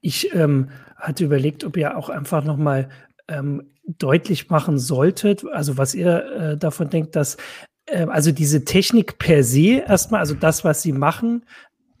ich 0.00 0.34
ähm, 0.34 0.68
hatte 0.96 1.24
überlegt, 1.24 1.64
ob 1.64 1.76
ihr 1.76 1.96
auch 1.96 2.08
einfach 2.08 2.44
nochmal 2.44 2.88
ähm, 3.28 3.72
deutlich 3.86 4.50
machen 4.50 4.78
solltet, 4.78 5.44
also 5.52 5.78
was 5.78 5.94
ihr 5.94 6.26
äh, 6.26 6.56
davon 6.56 6.90
denkt, 6.90 7.16
dass 7.16 7.36
äh, 7.86 8.06
also 8.06 8.32
diese 8.32 8.64
Technik 8.64 9.18
per 9.18 9.42
se 9.44 9.82
erstmal, 9.86 10.20
also 10.20 10.34
das, 10.34 10.64
was 10.64 10.82
sie 10.82 10.92
machen, 10.92 11.44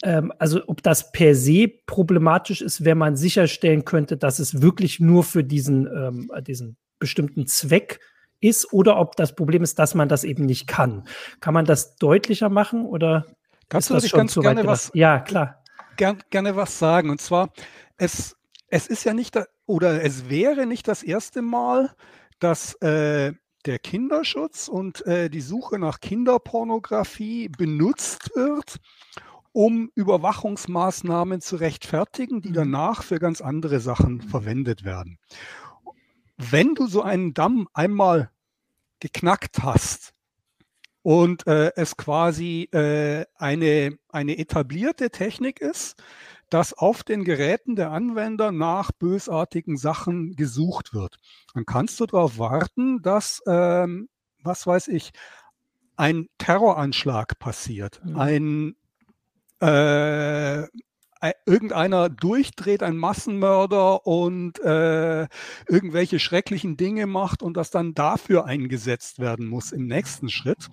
ähm, 0.02 0.32
also 0.38 0.62
ob 0.66 0.82
das 0.82 1.12
per 1.12 1.34
se 1.34 1.68
problematisch 1.86 2.60
ist, 2.60 2.84
wenn 2.84 2.98
man 2.98 3.16
sicherstellen 3.16 3.84
könnte, 3.84 4.16
dass 4.16 4.38
es 4.38 4.60
wirklich 4.60 5.00
nur 5.00 5.24
für 5.24 5.44
diesen, 5.44 5.86
ähm, 5.86 6.30
diesen 6.46 6.76
bestimmten 6.98 7.46
Zweck 7.46 8.00
ist 8.40 8.72
oder 8.72 8.98
ob 8.98 9.16
das 9.16 9.34
Problem 9.34 9.62
ist, 9.62 9.78
dass 9.78 9.94
man 9.94 10.08
das 10.08 10.24
eben 10.24 10.44
nicht 10.44 10.66
kann. 10.66 11.04
Kann 11.40 11.54
man 11.54 11.64
das 11.64 11.96
deutlicher 11.96 12.48
machen 12.48 12.84
oder 12.84 13.26
Kannst 13.68 13.90
ist 13.90 13.90
du 13.90 13.94
das 13.94 14.08
schon 14.08 14.18
ganz 14.18 14.32
zu 14.32 14.40
gerne 14.40 14.66
was, 14.66 14.90
ja, 14.94 15.18
klar. 15.20 15.62
Gern, 15.96 16.22
gerne 16.30 16.54
was 16.54 16.78
sagen. 16.78 17.10
Und 17.10 17.20
zwar, 17.20 17.50
es, 17.96 18.36
es 18.68 18.86
ist 18.86 19.04
ja 19.04 19.14
nicht, 19.14 19.36
oder 19.66 20.02
es 20.02 20.28
wäre 20.28 20.66
nicht 20.66 20.88
das 20.88 21.02
erste 21.02 21.42
Mal, 21.42 21.94
dass 22.38 22.74
äh, 22.82 23.32
der 23.66 23.78
Kinderschutz 23.80 24.68
und 24.68 25.04
äh, 25.06 25.28
die 25.28 25.40
Suche 25.40 25.78
nach 25.78 26.00
Kinderpornografie 26.00 27.48
benutzt 27.48 28.30
wird, 28.34 28.76
um 29.52 29.90
Überwachungsmaßnahmen 29.94 31.40
zu 31.40 31.56
rechtfertigen, 31.56 32.42
die 32.42 32.50
mhm. 32.50 32.54
danach 32.54 33.02
für 33.02 33.18
ganz 33.18 33.40
andere 33.40 33.80
Sachen 33.80 34.20
verwendet 34.20 34.84
werden. 34.84 35.18
Wenn 36.36 36.74
du 36.74 36.86
so 36.86 37.02
einen 37.02 37.34
Damm 37.34 37.68
einmal 37.72 38.30
geknackt 39.00 39.62
hast 39.62 40.12
und 41.02 41.46
äh, 41.46 41.72
es 41.76 41.96
quasi 41.96 42.68
äh, 42.72 43.24
eine, 43.34 43.98
eine 44.08 44.38
etablierte 44.38 45.10
Technik 45.10 45.60
ist, 45.60 45.96
dass 46.50 46.72
auf 46.72 47.02
den 47.02 47.24
Geräten 47.24 47.76
der 47.76 47.90
Anwender 47.90 48.52
nach 48.52 48.92
bösartigen 48.92 49.76
Sachen 49.76 50.36
gesucht 50.36 50.94
wird. 50.94 51.16
Dann 51.54 51.66
kannst 51.66 51.98
du 52.00 52.06
darauf 52.06 52.38
warten, 52.38 53.02
dass, 53.02 53.42
ähm, 53.46 54.08
was 54.42 54.66
weiß 54.66 54.88
ich, 54.88 55.12
ein 55.96 56.28
Terroranschlag 56.38 57.38
passiert, 57.38 58.00
mhm. 58.04 58.16
ein 58.16 58.76
äh, 59.60 60.66
irgendeiner 61.46 62.08
durchdreht, 62.08 62.82
ein 62.82 62.96
Massenmörder 62.96 64.06
und 64.06 64.58
äh, 64.60 65.26
irgendwelche 65.66 66.18
schrecklichen 66.18 66.76
Dinge 66.76 67.06
macht 67.06 67.42
und 67.42 67.56
das 67.56 67.70
dann 67.70 67.94
dafür 67.94 68.44
eingesetzt 68.44 69.18
werden 69.18 69.46
muss 69.46 69.72
im 69.72 69.86
nächsten 69.86 70.28
Schritt. 70.28 70.68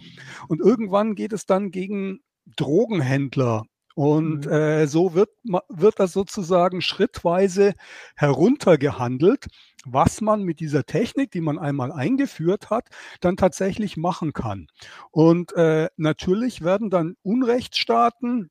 Und 0.47 0.59
irgendwann 0.59 1.15
geht 1.15 1.33
es 1.33 1.45
dann 1.45 1.71
gegen 1.71 2.19
Drogenhändler 2.57 3.63
und 3.95 4.45
mhm. 4.45 4.51
äh, 4.51 4.87
so 4.87 5.13
wird, 5.13 5.29
wird 5.69 5.99
das 5.99 6.13
sozusagen 6.13 6.81
schrittweise 6.81 7.73
heruntergehandelt, 8.15 9.47
was 9.85 10.21
man 10.21 10.43
mit 10.43 10.59
dieser 10.59 10.85
Technik, 10.85 11.31
die 11.31 11.41
man 11.41 11.59
einmal 11.59 11.91
eingeführt 11.91 12.69
hat, 12.69 12.87
dann 13.21 13.37
tatsächlich 13.37 13.97
machen 13.97 14.33
kann. 14.33 14.67
Und 15.11 15.53
äh, 15.53 15.89
natürlich 15.97 16.61
werden 16.61 16.89
dann 16.89 17.15
Unrechtsstaaten, 17.21 18.49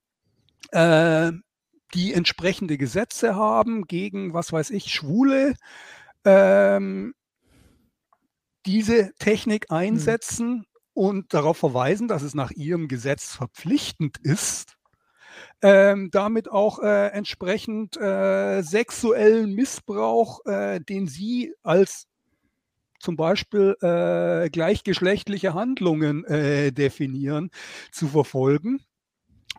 äh, 0.71 1.33
die 1.95 2.15
entsprechende 2.15 2.79
Gesetze 2.79 3.35
haben 3.37 3.87
gegen, 3.87 4.33
was 4.33 4.53
weiß 4.53 4.71
ich, 4.71 4.93
Schwule, 4.93 5.55
ähm, 6.25 7.15
diese 8.67 9.13
Technik 9.19 9.71
mhm. 9.71 9.77
einsetzen 9.77 10.51
mhm. 10.51 10.65
und 10.95 11.35
darauf 11.35 11.59
verweisen, 11.59 12.09
dass 12.09 12.23
es 12.23 12.35
nach 12.35 12.51
ihrem 12.53 12.89
Gesetz 12.89 13.35
verpflichtend 13.35 14.19
ist, 14.19 14.77
ähm, 15.63 16.11
damit 16.11 16.51
auch 16.51 16.79
äh, 16.81 17.09
entsprechend 17.09 17.97
äh, 17.97 18.63
sexuellen 18.63 19.55
Missbrauch, 19.55 20.45
äh, 20.47 20.81
den 20.81 21.09
sie 21.09 21.55
als 21.63 22.07
zum 22.99 23.17
Beispiel 23.17 23.77
äh, 23.83 24.49
gleichgeschlechtliche 24.51 25.55
Handlungen 25.55 26.25
äh, 26.25 26.73
definieren, 26.73 27.51
zu 27.91 28.09
verfolgen. 28.09 28.81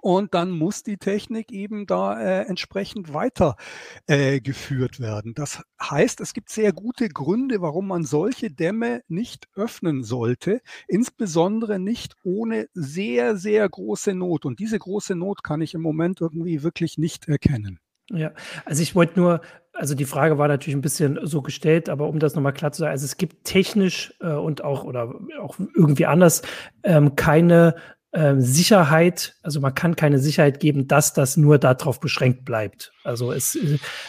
Und 0.04 0.34
dann 0.34 0.52
muss 0.52 0.84
die 0.84 0.98
Technik 0.98 1.54
eben 1.54 1.88
da 1.88 2.20
äh, 2.20 2.42
entsprechend 2.42 3.14
weitergeführt 3.14 5.00
äh, 5.00 5.02
werden. 5.02 5.34
Das 5.34 5.64
heißt, 5.82 6.20
es 6.20 6.34
gibt 6.34 6.50
sehr 6.50 6.74
gute 6.74 7.08
Gründe, 7.08 7.62
warum 7.62 7.88
man 7.88 8.04
solche 8.04 8.52
Dämme 8.52 9.02
nicht 9.08 9.48
öffnen 9.56 10.04
sollte, 10.04 10.60
insbesondere 10.90 11.80
nicht 11.80 12.18
ohne 12.26 12.68
sehr, 12.74 13.38
sehr 13.38 13.70
große 13.70 14.14
Not. 14.14 14.46
Und 14.46 14.60
diese 14.60 14.78
große 14.78 15.16
Not 15.16 15.42
kann 15.42 15.62
ich 15.62 15.74
im 15.74 15.82
Moment 15.82 16.20
irgendwie 16.20 16.64
wirklich 16.64 16.98
nicht 16.98 17.30
erkennen. 17.30 17.80
Ja, 18.12 18.34
also 18.66 18.84
ich 18.84 18.96
wollte 18.96 19.18
nur, 19.18 19.40
also 19.72 19.96
die 19.96 20.04
Frage 20.04 20.38
war 20.38 20.50
natürlich 20.50 20.76
ein 20.76 20.82
bisschen 20.82 21.18
so 21.24 21.42
gestellt, 21.42 21.88
aber 21.88 22.10
um 22.10 22.20
das 22.20 22.36
nochmal 22.36 22.52
klar 22.52 22.74
zu 22.74 22.80
sagen, 22.80 22.92
also 22.92 23.06
es 23.06 23.16
gibt 23.16 23.46
technisch 23.46 24.14
äh, 24.20 24.34
und 24.34 24.66
auch 24.66 24.84
oder 24.84 25.16
auch 25.40 25.58
irgendwie 25.74 26.08
anders 26.08 26.42
ähm, 26.84 27.16
keine 27.16 27.76
ähm, 28.14 28.42
Sicherheit, 28.42 29.36
also 29.42 29.60
man 29.60 29.74
kann 29.74 29.96
keine 29.96 30.20
Sicherheit 30.20 30.60
geben, 30.60 30.88
dass 30.88 31.14
das 31.14 31.36
nur 31.36 31.58
darauf 31.58 32.00
beschränkt 32.00 32.46
bleibt. 32.46 32.94
Also 33.04 33.32
es, 33.32 33.58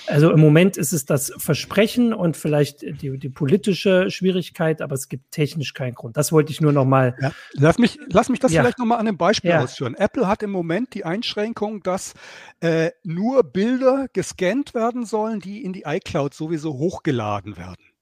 also 0.06 0.30
im 0.30 0.40
Moment 0.40 0.76
ist 0.76 0.92
es 0.92 1.06
das 1.06 1.32
Versprechen 1.38 2.12
und 2.12 2.36
vielleicht 2.36 2.82
die, 2.82 3.18
die 3.18 3.28
politische 3.30 4.10
Schwierigkeit, 4.10 4.82
aber 4.82 4.94
es 4.94 5.08
gibt 5.08 5.30
technisch 5.30 5.72
keinen 5.72 5.94
Grund. 5.94 6.18
Das 6.18 6.32
wollte 6.32 6.52
ich 6.52 6.60
nur 6.60 6.72
noch 6.72 6.84
mal. 6.84 7.16
Ja, 7.20 7.32
lass 7.54 7.78
mich, 7.78 7.98
lass 8.10 8.28
mich 8.28 8.40
das 8.40 8.52
ja. 8.52 8.60
vielleicht 8.60 8.78
noch 8.78 8.86
mal 8.86 8.96
an 8.96 9.08
einem 9.08 9.16
Beispiel 9.16 9.50
ja. 9.50 9.62
ausführen. 9.62 9.94
Apple 9.94 10.28
hat 10.28 10.42
im 10.42 10.50
Moment 10.50 10.94
die 10.94 11.04
Einschränkung, 11.04 11.82
dass 11.82 12.12
äh, 12.60 12.90
nur 13.04 13.42
Bilder 13.42 14.06
gescannt 14.12 14.74
werden 14.74 15.06
sollen, 15.06 15.40
die 15.40 15.64
in 15.64 15.72
die 15.72 15.84
iCloud 15.86 16.34
sowieso 16.34 16.74
hochgeladen 16.74 17.56
werden. 17.56 17.93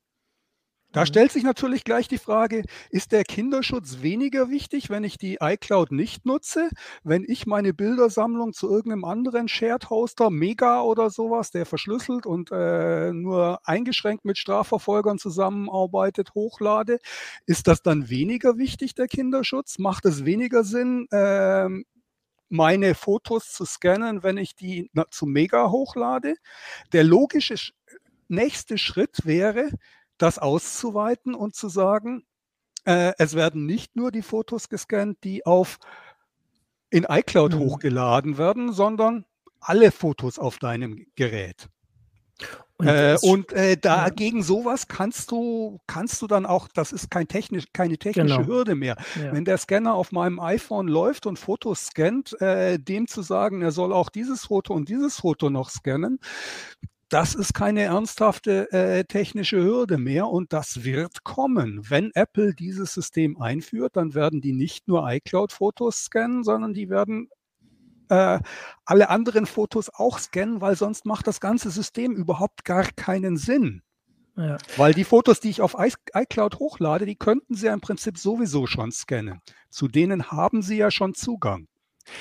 Da 0.92 1.00
mhm. 1.00 1.06
stellt 1.06 1.32
sich 1.32 1.42
natürlich 1.42 1.84
gleich 1.84 2.06
die 2.08 2.18
Frage, 2.18 2.64
ist 2.90 3.12
der 3.12 3.24
Kinderschutz 3.24 4.02
weniger 4.02 4.50
wichtig, 4.50 4.90
wenn 4.90 5.04
ich 5.04 5.18
die 5.18 5.38
iCloud 5.40 5.90
nicht 5.90 6.26
nutze, 6.26 6.68
wenn 7.02 7.24
ich 7.26 7.46
meine 7.46 7.74
Bildersammlung 7.74 8.52
zu 8.52 8.70
irgendeinem 8.70 9.04
anderen 9.04 9.48
Shared 9.48 9.90
Hoster, 9.90 10.30
Mega 10.30 10.82
oder 10.82 11.10
sowas, 11.10 11.50
der 11.50 11.66
verschlüsselt 11.66 12.26
und 12.26 12.50
äh, 12.52 13.12
nur 13.12 13.60
eingeschränkt 13.64 14.24
mit 14.24 14.38
Strafverfolgern 14.38 15.18
zusammenarbeitet, 15.18 16.34
hochlade? 16.34 16.98
Ist 17.46 17.68
das 17.68 17.82
dann 17.82 18.08
weniger 18.10 18.58
wichtig, 18.58 18.94
der 18.94 19.08
Kinderschutz? 19.08 19.78
Macht 19.78 20.04
es 20.04 20.24
weniger 20.24 20.64
Sinn, 20.64 21.06
äh, 21.10 21.68
meine 22.48 22.94
Fotos 22.94 23.52
zu 23.52 23.64
scannen, 23.64 24.22
wenn 24.22 24.36
ich 24.36 24.54
die 24.54 24.90
zu 25.10 25.24
Mega 25.24 25.70
hochlade? 25.70 26.34
Der 26.92 27.02
logische 27.02 27.56
nächste 28.28 28.78
Schritt 28.78 29.24
wäre, 29.24 29.70
das 30.22 30.38
auszuweiten 30.38 31.34
und 31.34 31.54
zu 31.54 31.68
sagen, 31.68 32.24
äh, 32.84 33.12
es 33.18 33.34
werden 33.34 33.66
nicht 33.66 33.96
nur 33.96 34.10
die 34.10 34.22
Fotos 34.22 34.68
gescannt, 34.68 35.18
die 35.24 35.44
auf 35.44 35.78
in 36.90 37.04
iCloud 37.08 37.54
mhm. 37.54 37.58
hochgeladen 37.58 38.38
werden, 38.38 38.72
sondern 38.72 39.24
alle 39.60 39.90
Fotos 39.90 40.38
auf 40.38 40.58
deinem 40.58 41.06
Gerät. 41.16 41.68
Und, 42.76 42.88
äh, 42.88 43.16
und 43.22 43.52
äh, 43.52 43.76
dagegen 43.76 44.38
ja. 44.38 44.42
sowas 44.42 44.88
kannst 44.88 45.30
du, 45.30 45.80
kannst 45.86 46.20
du 46.20 46.26
dann 46.26 46.46
auch, 46.46 46.68
das 46.68 46.92
ist 46.92 47.10
kein 47.10 47.28
technisch, 47.28 47.66
keine 47.72 47.96
technische 47.96 48.38
genau. 48.38 48.48
Hürde 48.48 48.74
mehr. 48.74 48.96
Ja. 49.14 49.32
Wenn 49.32 49.44
der 49.44 49.58
Scanner 49.58 49.94
auf 49.94 50.10
meinem 50.10 50.40
iPhone 50.40 50.88
läuft 50.88 51.26
und 51.26 51.38
Fotos 51.38 51.86
scannt, 51.86 52.40
äh, 52.40 52.78
dem 52.78 53.06
zu 53.06 53.22
sagen, 53.22 53.62
er 53.62 53.70
soll 53.70 53.92
auch 53.92 54.08
dieses 54.08 54.46
Foto 54.46 54.74
und 54.74 54.88
dieses 54.88 55.20
Foto 55.20 55.48
noch 55.48 55.70
scannen, 55.70 56.18
das 57.12 57.34
ist 57.34 57.52
keine 57.52 57.82
ernsthafte 57.82 58.72
äh, 58.72 59.04
technische 59.04 59.62
Hürde 59.62 59.98
mehr 59.98 60.28
und 60.28 60.52
das 60.54 60.82
wird 60.82 61.24
kommen. 61.24 61.82
Wenn 61.90 62.10
Apple 62.14 62.54
dieses 62.54 62.94
System 62.94 63.40
einführt, 63.40 63.96
dann 63.96 64.14
werden 64.14 64.40
die 64.40 64.54
nicht 64.54 64.88
nur 64.88 65.06
iCloud-Fotos 65.10 66.04
scannen, 66.04 66.42
sondern 66.42 66.72
die 66.72 66.88
werden 66.88 67.28
äh, 68.08 68.40
alle 68.86 69.10
anderen 69.10 69.44
Fotos 69.44 69.90
auch 69.92 70.18
scannen, 70.18 70.62
weil 70.62 70.74
sonst 70.74 71.04
macht 71.04 71.26
das 71.26 71.40
ganze 71.40 71.70
System 71.70 72.12
überhaupt 72.14 72.64
gar 72.64 72.84
keinen 72.96 73.36
Sinn. 73.36 73.82
Ja. 74.36 74.56
Weil 74.78 74.94
die 74.94 75.04
Fotos, 75.04 75.40
die 75.40 75.50
ich 75.50 75.60
auf 75.60 75.76
iCloud 75.78 76.58
hochlade, 76.58 77.04
die 77.04 77.16
könnten 77.16 77.54
sie 77.54 77.66
ja 77.66 77.74
im 77.74 77.82
Prinzip 77.82 78.16
sowieso 78.16 78.66
schon 78.66 78.90
scannen. 78.90 79.40
Zu 79.68 79.86
denen 79.86 80.30
haben 80.30 80.62
sie 80.62 80.78
ja 80.78 80.90
schon 80.90 81.12
Zugang. 81.12 81.66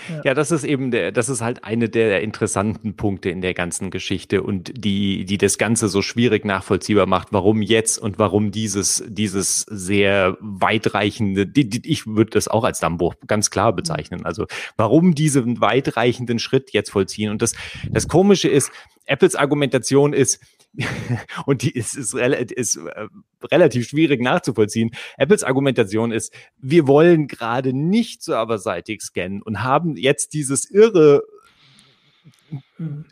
Ja. 0.09 0.21
ja, 0.25 0.33
das 0.33 0.51
ist 0.51 0.63
eben 0.63 0.91
der, 0.91 1.11
das 1.11 1.29
ist 1.29 1.41
halt 1.41 1.63
eine 1.63 1.89
der 1.89 2.21
interessanten 2.21 2.95
Punkte 2.95 3.29
in 3.29 3.41
der 3.41 3.53
ganzen 3.53 3.91
Geschichte 3.91 4.43
und 4.43 4.71
die, 4.75 5.25
die 5.25 5.38
das 5.38 5.57
Ganze 5.57 5.89
so 5.89 6.01
schwierig 6.01 6.45
nachvollziehbar 6.45 7.05
macht, 7.05 7.29
warum 7.31 7.61
jetzt 7.61 7.97
und 7.97 8.19
warum 8.19 8.51
dieses, 8.51 9.03
dieses 9.07 9.61
sehr 9.61 10.38
weitreichende, 10.39 11.47
die, 11.47 11.69
die, 11.69 11.89
ich 11.89 12.07
würde 12.07 12.31
das 12.31 12.47
auch 12.47 12.63
als 12.63 12.79
Dammbruch 12.79 13.15
ganz 13.27 13.50
klar 13.50 13.73
bezeichnen. 13.73 14.25
Also 14.25 14.47
warum 14.77 15.15
diesen 15.15 15.61
weitreichenden 15.61 16.39
Schritt 16.39 16.71
jetzt 16.71 16.91
vollziehen? 16.91 17.31
Und 17.31 17.41
das, 17.41 17.53
das 17.89 18.07
Komische 18.07 18.47
ist, 18.50 18.71
Apples 19.05 19.35
Argumentation 19.35 20.13
ist, 20.13 20.39
und 21.45 21.61
die 21.63 21.71
ist, 21.71 21.95
ist, 21.95 22.13
ist 22.13 22.75
äh, 22.77 23.07
relativ 23.51 23.87
schwierig 23.87 24.21
nachzuvollziehen. 24.21 24.91
Apples 25.17 25.43
Argumentation 25.43 26.11
ist, 26.11 26.33
wir 26.57 26.87
wollen 26.87 27.27
gerade 27.27 27.73
nicht 27.73 28.23
serverseitig 28.23 29.01
scannen 29.01 29.41
und 29.41 29.63
haben 29.63 29.97
jetzt 29.97 30.33
dieses 30.33 30.69
irre 30.69 31.23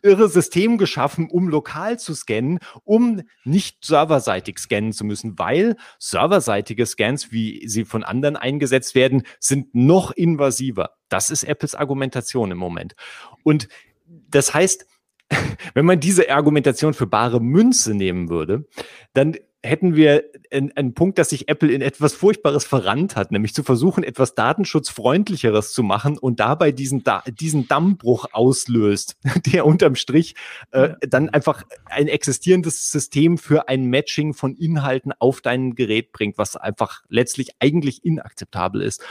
irre 0.01 0.29
System 0.29 0.77
geschaffen, 0.77 1.29
um 1.29 1.47
lokal 1.47 1.99
zu 1.99 2.13
scannen, 2.13 2.59
um 2.83 3.21
nicht 3.43 3.85
serverseitig 3.85 4.59
scannen 4.59 4.91
zu 4.91 5.05
müssen, 5.05 5.37
weil 5.39 5.75
serverseitige 5.97 6.85
Scans, 6.85 7.31
wie 7.31 7.67
sie 7.67 7.85
von 7.85 8.03
anderen 8.03 8.35
eingesetzt 8.35 8.95
werden, 8.95 9.23
sind 9.39 9.73
noch 9.73 10.11
invasiver. 10.11 10.91
Das 11.07 11.29
ist 11.29 11.43
Apples 11.43 11.75
Argumentation 11.75 12.51
im 12.51 12.57
Moment. 12.57 12.95
Und 13.43 13.69
das 14.05 14.53
heißt, 14.53 14.85
wenn 15.73 15.85
man 15.85 15.99
diese 15.99 16.29
Argumentation 16.29 16.93
für 16.93 17.07
bare 17.07 17.39
Münze 17.39 17.93
nehmen 17.93 18.29
würde, 18.29 18.65
dann 19.13 19.35
hätten 19.61 19.95
wir 19.95 20.23
einen, 20.51 20.93
Punkt, 20.93 21.17
dass 21.17 21.29
sich 21.29 21.49
Apple 21.49 21.71
in 21.71 21.81
etwas 21.81 22.13
Furchtbares 22.13 22.65
verrannt 22.65 23.15
hat, 23.17 23.31
nämlich 23.31 23.53
zu 23.53 23.63
versuchen, 23.63 24.03
etwas 24.03 24.33
datenschutzfreundlicheres 24.33 25.73
zu 25.73 25.83
machen 25.83 26.17
und 26.17 26.39
dabei 26.39 26.71
diesen, 26.71 27.03
da 27.03 27.23
diesen 27.27 27.67
Dammbruch 27.67 28.27
auslöst, 28.31 29.17
der 29.53 29.65
unterm 29.65 29.95
Strich 29.95 30.35
äh, 30.71 30.91
dann 31.01 31.29
einfach 31.29 31.63
ein 31.85 32.07
existierendes 32.07 32.89
System 32.89 33.37
für 33.37 33.67
ein 33.67 33.85
Matching 33.87 34.33
von 34.33 34.55
Inhalten 34.55 35.11
auf 35.19 35.41
dein 35.41 35.75
Gerät 35.75 36.13
bringt, 36.13 36.37
was 36.37 36.55
einfach 36.55 37.03
letztlich 37.09 37.49
eigentlich 37.59 38.05
inakzeptabel 38.05 38.81
ist. 38.81 39.03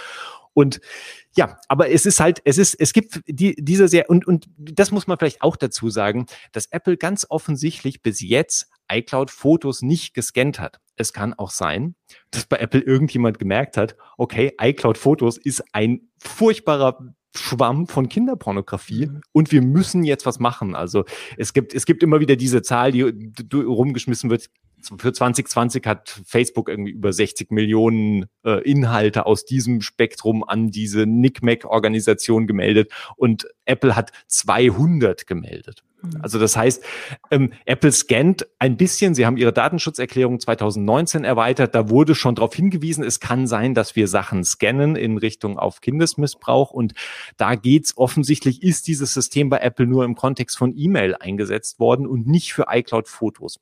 Und 0.58 0.80
ja, 1.36 1.56
aber 1.68 1.88
es 1.88 2.04
ist 2.04 2.18
halt, 2.18 2.42
es 2.44 2.58
ist, 2.58 2.74
es 2.74 2.92
gibt 2.92 3.20
die, 3.28 3.54
diese 3.56 3.86
sehr, 3.86 4.10
und, 4.10 4.26
und 4.26 4.48
das 4.56 4.90
muss 4.90 5.06
man 5.06 5.16
vielleicht 5.16 5.40
auch 5.40 5.54
dazu 5.54 5.88
sagen, 5.88 6.26
dass 6.50 6.66
Apple 6.72 6.96
ganz 6.96 7.24
offensichtlich 7.28 8.02
bis 8.02 8.20
jetzt 8.20 8.68
iCloud-Fotos 8.90 9.82
nicht 9.82 10.14
gescannt 10.14 10.58
hat. 10.58 10.80
Es 10.96 11.12
kann 11.12 11.32
auch 11.32 11.50
sein, 11.50 11.94
dass 12.32 12.46
bei 12.46 12.56
Apple 12.56 12.80
irgendjemand 12.80 13.38
gemerkt 13.38 13.76
hat, 13.76 13.94
okay, 14.16 14.52
iCloud-Fotos 14.60 15.38
ist 15.38 15.62
ein 15.72 16.08
furchtbarer 16.20 17.14
Schwamm 17.36 17.86
von 17.86 18.08
Kinderpornografie 18.08 19.06
mhm. 19.06 19.20
und 19.30 19.52
wir 19.52 19.62
müssen 19.62 20.02
jetzt 20.02 20.26
was 20.26 20.40
machen. 20.40 20.74
Also 20.74 21.04
es 21.36 21.52
gibt, 21.52 21.72
es 21.72 21.86
gibt 21.86 22.02
immer 22.02 22.18
wieder 22.18 22.34
diese 22.34 22.62
Zahl, 22.62 22.90
die 22.90 23.02
rumgeschmissen 23.52 24.28
wird 24.28 24.48
für 24.98 25.12
2020 25.12 25.86
hat 25.86 26.20
Facebook 26.24 26.68
irgendwie 26.68 26.92
über 26.92 27.12
60 27.12 27.50
Millionen 27.50 28.26
äh, 28.44 28.62
Inhalte 28.62 29.26
aus 29.26 29.44
diesem 29.44 29.80
Spektrum 29.80 30.44
an 30.44 30.70
diese 30.70 31.06
NICMAC-Organisation 31.06 32.46
gemeldet 32.46 32.92
und 33.16 33.48
Apple 33.64 33.96
hat 33.96 34.12
200 34.28 35.26
gemeldet. 35.26 35.82
Mhm. 36.02 36.20
Also 36.22 36.38
das 36.38 36.56
heißt, 36.56 36.84
ähm, 37.30 37.52
Apple 37.66 37.92
scannt 37.92 38.46
ein 38.58 38.76
bisschen. 38.76 39.14
Sie 39.14 39.26
haben 39.26 39.36
ihre 39.36 39.52
Datenschutzerklärung 39.52 40.40
2019 40.40 41.24
erweitert. 41.24 41.74
Da 41.74 41.90
wurde 41.90 42.14
schon 42.14 42.34
darauf 42.34 42.54
hingewiesen, 42.54 43.04
es 43.04 43.20
kann 43.20 43.46
sein, 43.46 43.74
dass 43.74 43.96
wir 43.96 44.08
Sachen 44.08 44.44
scannen 44.44 44.96
in 44.96 45.18
Richtung 45.18 45.58
auf 45.58 45.80
Kindesmissbrauch. 45.80 46.70
Und 46.70 46.94
da 47.36 47.54
geht's 47.54 47.96
offensichtlich, 47.96 48.62
ist 48.62 48.86
dieses 48.86 49.12
System 49.14 49.48
bei 49.48 49.58
Apple 49.58 49.86
nur 49.86 50.04
im 50.04 50.14
Kontext 50.14 50.56
von 50.56 50.74
E-Mail 50.76 51.14
eingesetzt 51.16 51.80
worden 51.80 52.06
und 52.06 52.26
nicht 52.26 52.52
für 52.52 52.66
iCloud-Fotos. 52.68 53.60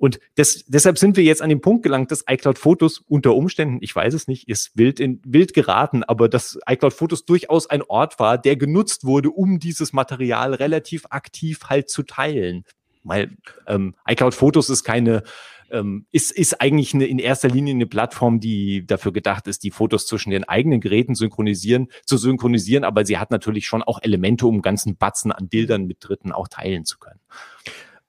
Und 0.00 0.18
das, 0.36 0.64
deshalb 0.66 0.96
sind 0.96 1.18
wir 1.18 1.24
jetzt 1.24 1.42
an 1.42 1.50
den 1.50 1.60
Punkt 1.60 1.82
gelangt, 1.82 2.10
dass 2.10 2.24
iCloud 2.26 2.58
Fotos 2.58 3.04
unter 3.06 3.34
Umständen, 3.34 3.80
ich 3.82 3.94
weiß 3.94 4.14
es 4.14 4.28
nicht, 4.28 4.48
ist 4.48 4.70
wild, 4.74 4.98
in, 4.98 5.20
wild 5.26 5.52
geraten, 5.52 6.04
aber 6.04 6.30
dass 6.30 6.58
iCloud 6.66 6.94
Fotos 6.94 7.26
durchaus 7.26 7.68
ein 7.68 7.82
Ort 7.82 8.18
war, 8.18 8.38
der 8.38 8.56
genutzt 8.56 9.04
wurde, 9.04 9.28
um 9.28 9.58
dieses 9.58 9.92
Material 9.92 10.54
relativ 10.54 11.04
aktiv 11.10 11.60
halt 11.68 11.90
zu 11.90 12.02
teilen. 12.02 12.64
Weil 13.04 13.36
ähm, 13.66 13.94
iCloud 14.08 14.34
Fotos 14.34 14.70
ist 14.70 14.84
keine 14.84 15.22
ähm, 15.70 16.06
ist, 16.12 16.32
ist 16.32 16.62
eigentlich 16.62 16.94
eine, 16.94 17.04
in 17.04 17.18
erster 17.18 17.48
Linie 17.48 17.74
eine 17.74 17.86
Plattform, 17.86 18.40
die 18.40 18.86
dafür 18.86 19.12
gedacht 19.12 19.46
ist, 19.48 19.62
die 19.64 19.70
Fotos 19.70 20.06
zwischen 20.06 20.30
den 20.30 20.44
eigenen 20.44 20.80
Geräten 20.80 21.14
synchronisieren, 21.14 21.88
zu 22.06 22.16
synchronisieren, 22.16 22.84
aber 22.84 23.04
sie 23.04 23.18
hat 23.18 23.30
natürlich 23.30 23.66
schon 23.66 23.82
auch 23.82 24.00
Elemente, 24.02 24.46
um 24.46 24.62
ganzen 24.62 24.96
Batzen 24.96 25.30
an 25.30 25.48
Bildern 25.48 25.84
mit 25.84 25.98
Dritten 26.00 26.32
auch 26.32 26.48
teilen 26.48 26.86
zu 26.86 26.98
können. 26.98 27.20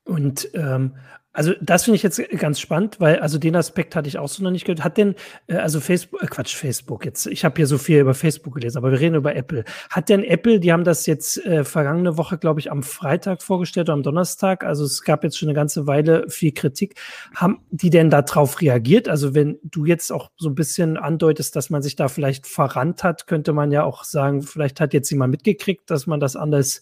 Und 0.04 0.50
ähm, 0.54 0.96
also 1.34 1.54
das 1.62 1.86
finde 1.86 1.96
ich 1.96 2.04
jetzt 2.04 2.22
ganz 2.38 2.60
spannend, 2.60 3.00
weil 3.00 3.20
also 3.20 3.38
den 3.38 3.56
Aspekt 3.56 3.96
hatte 3.96 4.10
ich 4.10 4.18
auch 4.18 4.28
so 4.28 4.44
noch 4.44 4.52
nicht 4.52 4.66
gehört. 4.66 4.84
Hat 4.84 4.98
denn, 4.98 5.16
äh, 5.48 5.56
also 5.56 5.80
Facebook, 5.80 6.22
äh, 6.22 6.28
Quatsch, 6.28 6.56
Facebook 6.56 7.06
jetzt, 7.06 7.26
ich 7.28 7.46
habe 7.46 7.56
hier 7.56 7.68
so 7.68 7.78
viel 7.78 8.00
über 8.00 8.14
Facebook 8.14 8.56
gelesen, 8.56 8.78
aber 8.78 8.92
wir 8.92 9.00
reden 9.00 9.16
über 9.16 9.36
Apple. 9.36 9.64
Hat 9.90 10.10
denn 10.10 10.24
Apple, 10.24 10.60
die 10.60 10.74
haben 10.74 10.84
das 10.84 11.06
jetzt 11.06 11.44
äh, 11.46 11.64
vergangene 11.64 12.18
Woche, 12.18 12.38
glaube 12.38 12.60
ich, 12.60 12.70
am 12.70 12.84
Freitag 12.84 13.42
vorgestellt 13.42 13.88
oder 13.88 13.94
am 13.94 14.04
Donnerstag, 14.04 14.66
also 14.66 14.84
es 14.84 15.04
gab 15.04 15.24
jetzt 15.24 15.38
schon 15.38 15.48
eine 15.48 15.56
ganze 15.56 15.88
Weile 15.88 16.26
viel 16.30 16.52
Kritik. 16.52 16.96
Haben 17.34 17.62
die 17.70 17.90
denn 17.90 18.10
darauf 18.10 18.60
reagiert? 18.60 19.08
Also 19.08 19.34
wenn 19.34 19.58
du 19.64 19.86
jetzt 19.86 20.12
auch 20.12 20.32
so 20.38 20.50
ein 20.50 20.56
bisschen 20.56 20.98
andeutest, 20.98 21.56
dass 21.56 21.70
man 21.70 21.82
sich 21.82 21.96
da 21.96 22.10
vielleicht 22.10 22.46
verrannt 22.46 23.04
hat, 23.04 23.28
könnte 23.28 23.54
man 23.54 23.72
ja 23.72 23.84
auch 23.84 24.04
sagen, 24.04 24.42
vielleicht 24.42 24.82
hat 24.82 24.94
jetzt 24.94 25.10
jemand 25.10 25.32
mitgekriegt, 25.32 25.90
dass 25.90 26.08
man 26.08 26.20
das 26.20 26.36
anders 26.36 26.82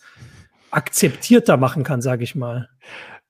akzeptierter 0.71 1.57
machen 1.57 1.83
kann, 1.83 2.01
sage 2.01 2.23
ich 2.23 2.35
mal. 2.35 2.69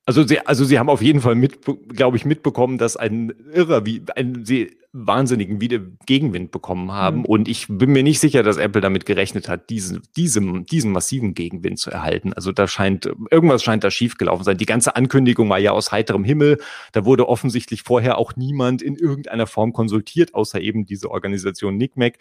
Also 0.09 0.25
sie, 0.25 0.39
also 0.39 0.65
sie 0.65 0.79
haben 0.79 0.89
auf 0.89 1.03
jeden 1.03 1.21
Fall 1.21 1.35
mit, 1.35 1.59
glaube 1.89 2.17
ich, 2.17 2.25
mitbekommen, 2.25 2.79
dass 2.79 2.97
ein 2.97 3.31
Irrer 3.53 3.85
wie 3.85 4.01
ein, 4.15 4.43
sie 4.43 4.75
wahnsinnigen 4.91 5.61
Wieder 5.61 5.79
Gegenwind 6.07 6.49
bekommen 6.51 6.91
haben. 6.91 7.19
Mhm. 7.19 7.25
Und 7.25 7.47
ich 7.47 7.67
bin 7.69 7.91
mir 7.91 8.01
nicht 8.01 8.19
sicher, 8.19 8.41
dass 8.41 8.57
Apple 8.57 8.81
damit 8.81 9.05
gerechnet 9.05 9.47
hat, 9.47 9.69
diesen, 9.69 10.01
diesem, 10.15 10.65
diesen 10.65 10.91
massiven 10.91 11.35
Gegenwind 11.35 11.77
zu 11.77 11.91
erhalten. 11.91 12.33
Also 12.33 12.51
da 12.51 12.67
scheint, 12.67 13.05
irgendwas 13.29 13.61
scheint 13.61 13.83
da 13.83 13.91
schiefgelaufen 13.91 14.43
sein. 14.43 14.57
Die 14.57 14.65
ganze 14.65 14.95
Ankündigung 14.95 15.47
war 15.49 15.59
ja 15.59 15.71
aus 15.73 15.91
heiterem 15.91 16.23
Himmel. 16.23 16.57
Da 16.91 17.05
wurde 17.05 17.29
offensichtlich 17.29 17.83
vorher 17.83 18.17
auch 18.17 18.35
niemand 18.35 18.81
in 18.81 18.95
irgendeiner 18.95 19.45
Form 19.45 19.73
konsultiert, 19.73 20.33
außer 20.33 20.59
eben 20.59 20.87
diese 20.87 21.11
Organisation 21.11 21.77
NICMAC, 21.77 22.17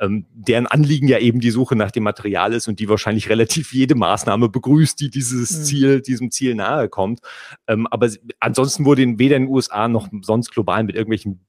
ähm, 0.00 0.24
deren 0.32 0.66
Anliegen 0.66 1.08
ja 1.08 1.18
eben 1.18 1.40
die 1.40 1.50
Suche 1.50 1.76
nach 1.76 1.90
dem 1.90 2.04
Material 2.04 2.54
ist 2.54 2.68
und 2.68 2.80
die 2.80 2.88
wahrscheinlich 2.88 3.28
relativ 3.28 3.74
jede 3.74 3.94
Maßnahme 3.94 4.48
begrüßt, 4.48 4.98
die 5.00 5.10
dieses 5.10 5.58
mhm. 5.58 5.64
Ziel, 5.64 6.00
diesem 6.00 6.30
Ziel 6.30 6.54
nahe 6.54 6.88
kommt. 6.88 7.20
Ähm, 7.66 7.86
aber 7.86 8.08
ansonsten 8.40 8.86
wurde 8.86 9.02
in, 9.02 9.18
weder 9.18 9.36
in 9.36 9.44
den 9.44 9.52
USA 9.52 9.88
noch 9.88 10.08
sonst 10.22 10.52
global 10.52 10.84
mit 10.84 10.94
irgendwelchen 10.94 11.40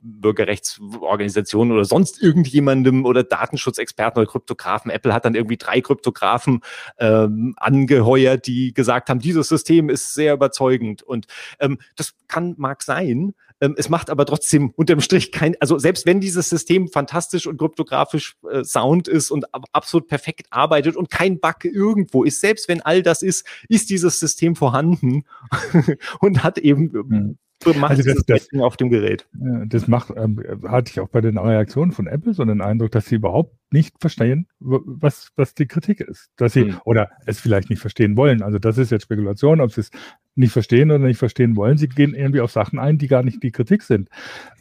Bürgerrechtsorganisationen 0.49 1.73
oder 1.73 1.85
sonst 1.85 2.21
irgendjemandem 2.21 3.05
oder 3.05 3.23
Datenschutzexperten 3.23 4.21
oder 4.21 4.31
Kryptografen. 4.31 4.91
Apple 4.91 5.13
hat 5.13 5.25
dann 5.25 5.35
irgendwie 5.35 5.57
drei 5.57 5.81
Kryptografen 5.81 6.62
ähm, 6.97 7.53
angeheuert, 7.57 8.47
die 8.47 8.73
gesagt 8.73 9.09
haben, 9.09 9.19
dieses 9.19 9.47
System 9.47 9.89
ist 9.89 10.13
sehr 10.13 10.33
überzeugend. 10.33 11.03
Und 11.03 11.27
ähm, 11.59 11.79
das 11.95 12.13
kann, 12.27 12.55
mag 12.57 12.83
sein, 12.83 13.33
ähm, 13.62 13.75
es 13.77 13.89
macht 13.89 14.09
aber 14.09 14.25
trotzdem 14.25 14.71
unterm 14.75 15.01
Strich 15.01 15.31
kein, 15.31 15.55
also 15.59 15.77
selbst 15.77 16.05
wenn 16.05 16.19
dieses 16.19 16.49
System 16.49 16.88
fantastisch 16.88 17.45
und 17.45 17.57
kryptografisch 17.57 18.38
äh, 18.49 18.63
sound 18.63 19.07
ist 19.07 19.31
und 19.31 19.45
absolut 19.73 20.07
perfekt 20.07 20.47
arbeitet 20.49 20.95
und 20.95 21.09
kein 21.09 21.39
Bug 21.39 21.65
irgendwo 21.65 22.23
ist, 22.23 22.41
selbst 22.41 22.67
wenn 22.67 22.81
all 22.81 23.03
das 23.03 23.21
ist, 23.21 23.45
ist 23.67 23.89
dieses 23.89 24.19
System 24.19 24.55
vorhanden 24.55 25.25
und 26.19 26.43
hat 26.43 26.57
eben 26.57 26.91
mhm 26.91 27.38
macht 27.65 27.91
also 27.91 28.04
das, 28.04 28.26
das, 28.26 28.48
auf 28.60 28.78
dem 28.78 28.89
Gerät. 28.89 29.28
Das 29.65 29.88
macht, 29.88 30.13
ähm, 30.15 30.41
hatte 30.67 30.91
ich 30.91 31.00
auch 31.00 31.10
bei 31.10 31.22
den 31.22 31.38
Reaktionen 31.38 31.91
von 31.91 32.08
Apple 32.08 32.34
so 32.34 32.45
den 32.45 32.62
Eindruck, 32.62 32.91
dass 32.91 33.08
sie 33.08 33.15
überhaupt 33.15 33.56
nicht 33.72 33.95
verstehen, 34.00 34.48
was, 34.60 35.32
was 35.36 35.54
die 35.54 35.67
Kritik 35.67 36.00
ist. 36.00 36.30
Dass 36.38 36.54
sie, 36.54 36.65
mhm. 36.65 36.78
oder 36.86 37.10
es 37.26 37.39
vielleicht 37.39 37.69
nicht 37.69 37.80
verstehen 37.80 38.17
wollen. 38.17 38.41
Also 38.41 38.60
das 38.60 38.78
ist 38.78 38.91
jetzt 38.91 39.04
Spekulation, 39.04 39.62
ob 39.62 39.72
sie 39.72 39.82
es 39.82 39.91
nicht 40.36 40.54
verstehen 40.54 40.89
oder 40.89 41.06
nicht 41.06 41.17
verstehen 41.17 41.56
wollen. 41.56 41.78
Sie 41.78 41.89
gehen 41.89 42.15
irgendwie 42.15 42.39
auf 42.39 42.52
Sachen 42.52 42.80
ein, 42.80 42.98
die 42.98 43.08
gar 43.08 43.24
nicht 43.24 43.43
die 43.43 43.52
Kritik 43.52 43.84
sind. 43.84 44.10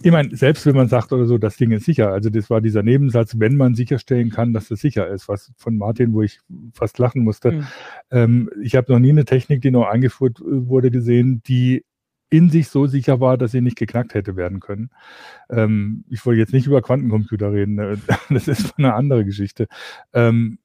Ich 0.03 0.11
meine, 0.11 0.35
selbst 0.37 0.67
wenn 0.67 0.75
man 0.75 0.89
sagt 0.89 1.13
oder 1.13 1.27
so, 1.27 1.39
das 1.39 1.57
Ding 1.57 1.71
ist 1.71 1.85
sicher. 1.85 2.11
Also 2.11 2.31
das 2.31 2.51
war 2.51 2.61
dieser 2.61 2.83
Nebensatz, 2.83 3.39
wenn 3.39 3.57
man 3.57 3.75
sicherstellen 3.77 4.31
kann, 4.31 4.53
dass 4.53 4.71
es 4.71 4.81
sicher 4.81 5.07
ist, 5.09 5.29
was 5.29 5.53
von 5.57 5.79
Martin, 5.79 6.13
wo 6.13 6.23
ich 6.23 6.41
fast 6.75 6.99
lachen 6.99 7.23
musste. 7.23 7.53
Mhm. 7.53 7.67
Ähm, 8.11 8.51
ich 8.63 8.75
habe 8.75 8.93
noch 8.93 8.99
nie 8.99 9.11
eine 9.11 9.25
Technik, 9.25 9.63
die 9.63 9.71
noch 9.71 9.87
eingeführt 9.87 10.41
äh, 10.41 10.45
wurde, 10.69 10.91
gesehen, 10.91 11.43
die 11.47 11.85
in 12.31 12.51
sich 12.51 12.69
so 12.69 12.87
sicher 12.87 13.21
war, 13.21 13.39
dass 13.39 13.53
sie 13.53 13.61
nicht 13.61 13.79
geknackt 13.79 14.15
hätte 14.15 14.37
werden 14.37 14.61
können. 14.61 14.91
Ähm, 15.51 16.05
ich 16.09 16.25
wollte 16.27 16.41
jetzt 16.41 16.53
nicht 16.53 16.67
über 16.67 16.83
Quantencomputer 16.83 17.53
reden, 17.53 17.75
ne? 17.75 17.99
das 18.31 18.49
ist 18.49 18.79
eine 18.79 18.95
andere 18.95 19.25
Geschichte. 19.25 19.67
Ähm, 20.13 20.59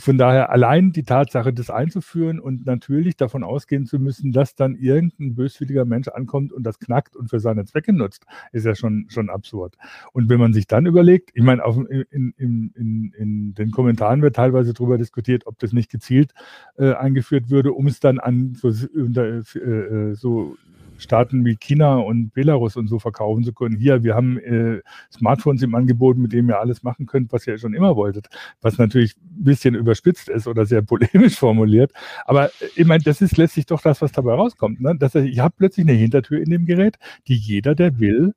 von 0.00 0.18
daher 0.18 0.50
allein 0.50 0.92
die 0.92 1.02
Tatsache, 1.02 1.52
das 1.52 1.68
einzuführen 1.68 2.40
und 2.40 2.64
natürlich 2.64 3.16
davon 3.16 3.44
ausgehen 3.44 3.86
zu 3.86 3.98
müssen, 3.98 4.32
dass 4.32 4.54
dann 4.54 4.74
irgendein 4.74 5.34
böswilliger 5.34 5.84
Mensch 5.84 6.08
ankommt 6.08 6.52
und 6.52 6.62
das 6.62 6.78
knackt 6.78 7.16
und 7.16 7.28
für 7.28 7.40
seine 7.40 7.64
Zwecke 7.64 7.92
nutzt, 7.92 8.24
ist 8.52 8.64
ja 8.64 8.74
schon, 8.74 9.06
schon 9.08 9.30
absurd. 9.30 9.76
Und 10.12 10.28
wenn 10.28 10.40
man 10.40 10.52
sich 10.52 10.66
dann 10.66 10.86
überlegt, 10.86 11.30
ich 11.34 11.42
meine, 11.42 11.64
auf, 11.64 11.76
in, 11.76 12.32
in, 12.36 12.72
in, 12.74 13.12
in 13.16 13.54
den 13.54 13.70
Kommentaren 13.70 14.22
wird 14.22 14.36
teilweise 14.36 14.72
darüber 14.72 14.96
diskutiert, 14.96 15.46
ob 15.46 15.58
das 15.58 15.72
nicht 15.72 15.90
gezielt 15.90 16.32
äh, 16.78 16.94
eingeführt 16.94 17.50
würde, 17.50 17.72
um 17.72 17.86
es 17.86 18.00
dann 18.00 18.18
an 18.18 18.54
so, 18.54 18.68
äh, 18.68 19.38
äh, 19.58 20.14
so 20.14 20.56
Staaten 21.00 21.44
wie 21.44 21.56
China 21.56 21.96
und 21.96 22.32
Belarus 22.32 22.76
und 22.76 22.88
so 22.88 22.98
verkaufen 22.98 23.44
zu 23.44 23.52
können. 23.52 23.76
Hier, 23.76 24.02
wir 24.02 24.14
haben 24.14 24.38
äh, 24.38 24.80
Smartphones 25.12 25.62
im 25.62 25.74
Angebot, 25.74 26.18
mit 26.18 26.32
denen 26.32 26.48
ihr 26.48 26.60
alles 26.60 26.82
machen 26.82 27.06
könnt, 27.06 27.32
was 27.32 27.46
ihr 27.46 27.58
schon 27.58 27.74
immer 27.74 27.96
wolltet. 27.96 28.28
Was 28.60 28.78
natürlich 28.78 29.16
ein 29.16 29.44
bisschen 29.44 29.74
überspitzt 29.74 30.28
ist 30.28 30.46
oder 30.46 30.66
sehr 30.66 30.82
polemisch 30.90 31.36
formuliert. 31.36 31.92
Aber 32.24 32.46
äh, 32.46 32.50
ich 32.76 32.86
meine, 32.86 33.02
das 33.02 33.20
ist 33.20 33.36
letztlich 33.36 33.66
doch 33.66 33.82
das, 33.82 34.00
was 34.02 34.12
dabei 34.12 34.34
rauskommt. 34.34 34.80
Ne? 34.80 34.96
Dass 34.96 35.14
ich 35.14 35.38
habe 35.40 35.54
plötzlich 35.56 35.86
eine 35.86 35.96
Hintertür 35.96 36.40
in 36.40 36.50
dem 36.50 36.66
Gerät, 36.66 36.98
die 37.26 37.36
jeder, 37.36 37.74
der 37.74 37.98
will, 37.98 38.34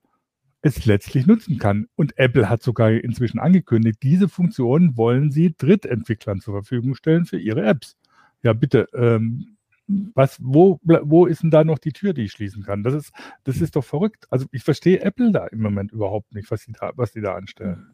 es 0.63 0.86
letztlich 0.86 1.28
nutzen 1.28 1.60
kann. 1.60 1.88
Und 1.95 2.17
Apple 2.17 2.49
hat 2.49 2.63
sogar 2.63 2.91
inzwischen 2.91 3.39
angekündigt, 3.39 3.99
diese 4.02 4.30
Funktion 4.30 4.97
wollen 4.97 5.30
sie 5.30 5.54
Drittentwicklern 5.56 6.39
zur 6.39 6.54
Verfügung 6.54 6.95
stellen 6.95 7.26
für 7.26 7.38
ihre 7.38 7.63
Apps. 7.63 7.97
Ja, 8.41 8.54
bitte, 8.54 8.88
ähm, 8.93 9.52
was, 9.87 10.37
wo, 10.41 10.79
wo 10.83 11.25
ist 11.25 11.43
denn 11.43 11.51
da 11.51 11.63
noch 11.63 11.77
die 11.77 11.91
Tür, 11.91 12.13
die 12.13 12.23
ich 12.23 12.31
schließen 12.31 12.63
kann? 12.63 12.83
Das 12.83 12.93
ist, 12.93 13.11
das 13.43 13.61
ist 13.61 13.75
doch 13.75 13.83
verrückt. 13.83 14.27
Also 14.29 14.45
ich 14.51 14.63
verstehe 14.63 15.01
Apple 15.01 15.31
da 15.31 15.47
im 15.47 15.61
Moment 15.61 15.91
überhaupt 15.91 16.33
nicht, 16.33 16.49
was 16.51 16.65
die 16.65 16.71
da, 16.71 16.91
was 16.95 17.11
die 17.11 17.21
da 17.21 17.35
anstellen. 17.35 17.93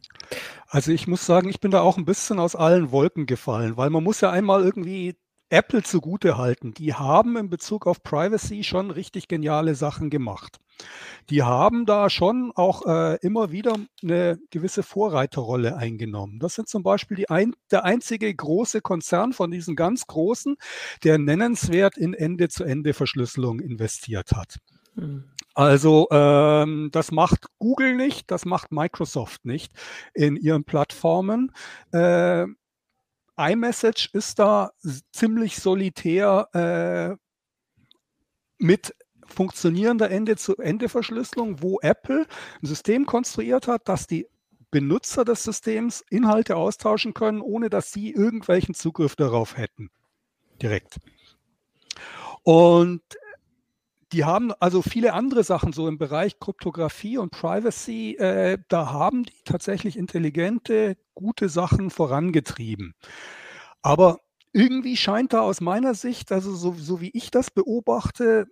Also 0.68 0.92
ich 0.92 1.08
muss 1.08 1.26
sagen, 1.26 1.50
ich 1.50 1.60
bin 1.60 1.72
da 1.72 1.82
auch 1.82 1.98
ein 1.98 2.06
bisschen 2.06 2.40
aus 2.40 2.56
allen 2.56 2.92
Wolken 2.92 3.26
gefallen, 3.26 3.78
weil 3.78 3.90
man 3.90 4.04
muss 4.04 4.22
ja 4.22 4.32
einmal 4.32 4.64
irgendwie 4.64 5.16
Apple 5.50 5.84
zugute 5.84 6.38
halten. 6.38 6.74
Die 6.74 6.94
haben 6.94 7.38
in 7.38 7.50
Bezug 7.50 7.88
auf 7.88 8.04
Privacy 8.04 8.64
schon 8.64 8.92
richtig 8.92 9.28
geniale 9.28 9.76
Sachen 9.76 10.10
gemacht 10.10 10.60
die 11.30 11.44
haben 11.44 11.86
da 11.86 12.10
schon 12.10 12.52
auch 12.56 12.86
äh, 12.86 13.18
immer 13.22 13.52
wieder 13.52 13.76
eine 14.02 14.40
gewisse 14.50 14.84
Vorreiterrolle 14.84 15.76
eingenommen. 15.76 16.40
Das 16.40 16.56
sind 16.56 16.68
zum 16.68 16.84
Beispiel 16.84 17.18
die 17.18 17.30
ein, 17.30 17.54
der 17.72 17.86
einzige 17.86 18.34
große 18.34 18.82
Konzern 18.82 19.34
von 19.34 19.52
diesen 19.52 19.76
ganz 19.76 20.08
großen, 20.08 20.58
der 21.04 21.18
nennenswert 21.18 21.98
in 21.98 22.14
Ende-zu-Ende-Verschlüsselung 22.14 23.60
investiert 23.60 24.32
hat. 24.32 24.58
Hm. 24.96 25.26
Also 25.54 26.08
ähm, 26.12 26.90
das 26.92 27.12
macht 27.12 27.48
Google 27.58 27.96
nicht, 27.96 28.32
das 28.32 28.46
macht 28.46 28.72
Microsoft 28.72 29.46
nicht 29.46 29.74
in 30.14 30.36
ihren 30.36 30.64
Plattformen. 30.64 31.52
Äh, 31.92 32.46
iMessage 33.40 34.10
ist 34.14 34.40
da 34.40 34.72
ziemlich 35.12 35.60
solitär 35.60 36.50
äh, 36.54 37.16
mit 38.58 38.96
funktionierender 39.26 40.10
Ende-zu-Ende-Verschlüsselung, 40.10 41.62
wo 41.62 41.80
Apple 41.82 42.26
ein 42.62 42.66
System 42.66 43.06
konstruiert 43.06 43.68
hat, 43.68 43.88
dass 43.88 44.08
die 44.08 44.28
Benutzer 44.72 45.26
des 45.26 45.44
Systems 45.44 46.04
Inhalte 46.10 46.56
austauschen 46.56 47.14
können, 47.14 47.42
ohne 47.42 47.70
dass 47.70 47.92
sie 47.92 48.12
irgendwelchen 48.12 48.76
Zugriff 48.76 49.16
darauf 49.16 49.58
hätten. 49.58 49.90
Direkt. 50.62 50.98
Und 52.44 53.02
die 54.12 54.26
haben 54.26 54.52
also 54.60 54.82
viele 54.82 55.14
andere 55.14 55.44
Sachen 55.44 55.74
so 55.74 55.88
im 55.88 55.98
Bereich 55.98 56.40
Kryptographie 56.40 57.18
und 57.18 57.32
Privacy, 57.32 58.16
äh, 58.16 58.58
da 58.68 58.92
haben 58.92 59.24
die 59.24 59.42
tatsächlich 59.46 59.98
intelligente, 59.98 60.98
gute 61.14 61.50
Sachen 61.50 61.90
vorangetrieben. 61.92 62.94
Aber 63.82 64.20
irgendwie 64.54 64.98
scheint 64.98 65.34
da 65.34 65.42
aus 65.42 65.62
meiner 65.62 65.94
Sicht, 65.94 66.32
also 66.32 66.54
so, 66.56 66.74
so 66.74 67.02
wie 67.02 67.12
ich 67.14 67.32
das 67.32 67.52
beobachte, 67.52 68.48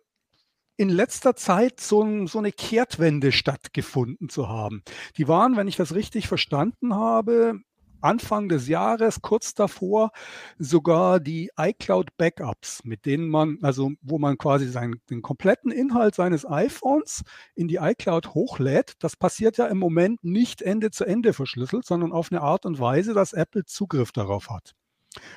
in 0.77 0.89
letzter 0.89 1.35
Zeit 1.35 1.79
so, 1.79 2.27
so, 2.27 2.37
eine 2.37 2.51
Kehrtwende 2.51 3.31
stattgefunden 3.31 4.29
zu 4.29 4.47
haben. 4.47 4.83
Die 5.17 5.27
waren, 5.27 5.57
wenn 5.57 5.67
ich 5.67 5.75
das 5.75 5.95
richtig 5.95 6.27
verstanden 6.27 6.93
habe, 6.93 7.61
Anfang 8.01 8.49
des 8.49 8.67
Jahres, 8.67 9.21
kurz 9.21 9.53
davor, 9.53 10.11
sogar 10.57 11.19
die 11.19 11.49
iCloud 11.57 12.15
Backups, 12.17 12.83
mit 12.83 13.05
denen 13.05 13.29
man, 13.29 13.59
also 13.61 13.91
wo 14.01 14.19
man 14.19 14.37
quasi 14.37 14.67
seinen, 14.67 15.01
den 15.09 15.21
kompletten 15.21 15.71
Inhalt 15.71 16.15
seines 16.15 16.45
iPhones 16.45 17.23
in 17.55 17.67
die 17.67 17.77
iCloud 17.77 18.33
hochlädt. 18.33 18.93
Das 18.99 19.15
passiert 19.15 19.57
ja 19.57 19.67
im 19.67 19.77
Moment 19.77 20.23
nicht 20.23 20.61
Ende 20.61 20.91
zu 20.91 21.05
Ende 21.05 21.33
verschlüsselt, 21.33 21.85
sondern 21.85 22.11
auf 22.11 22.31
eine 22.31 22.41
Art 22.41 22.65
und 22.65 22.79
Weise, 22.79 23.13
dass 23.13 23.33
Apple 23.33 23.65
Zugriff 23.65 24.11
darauf 24.11 24.49
hat. 24.49 24.73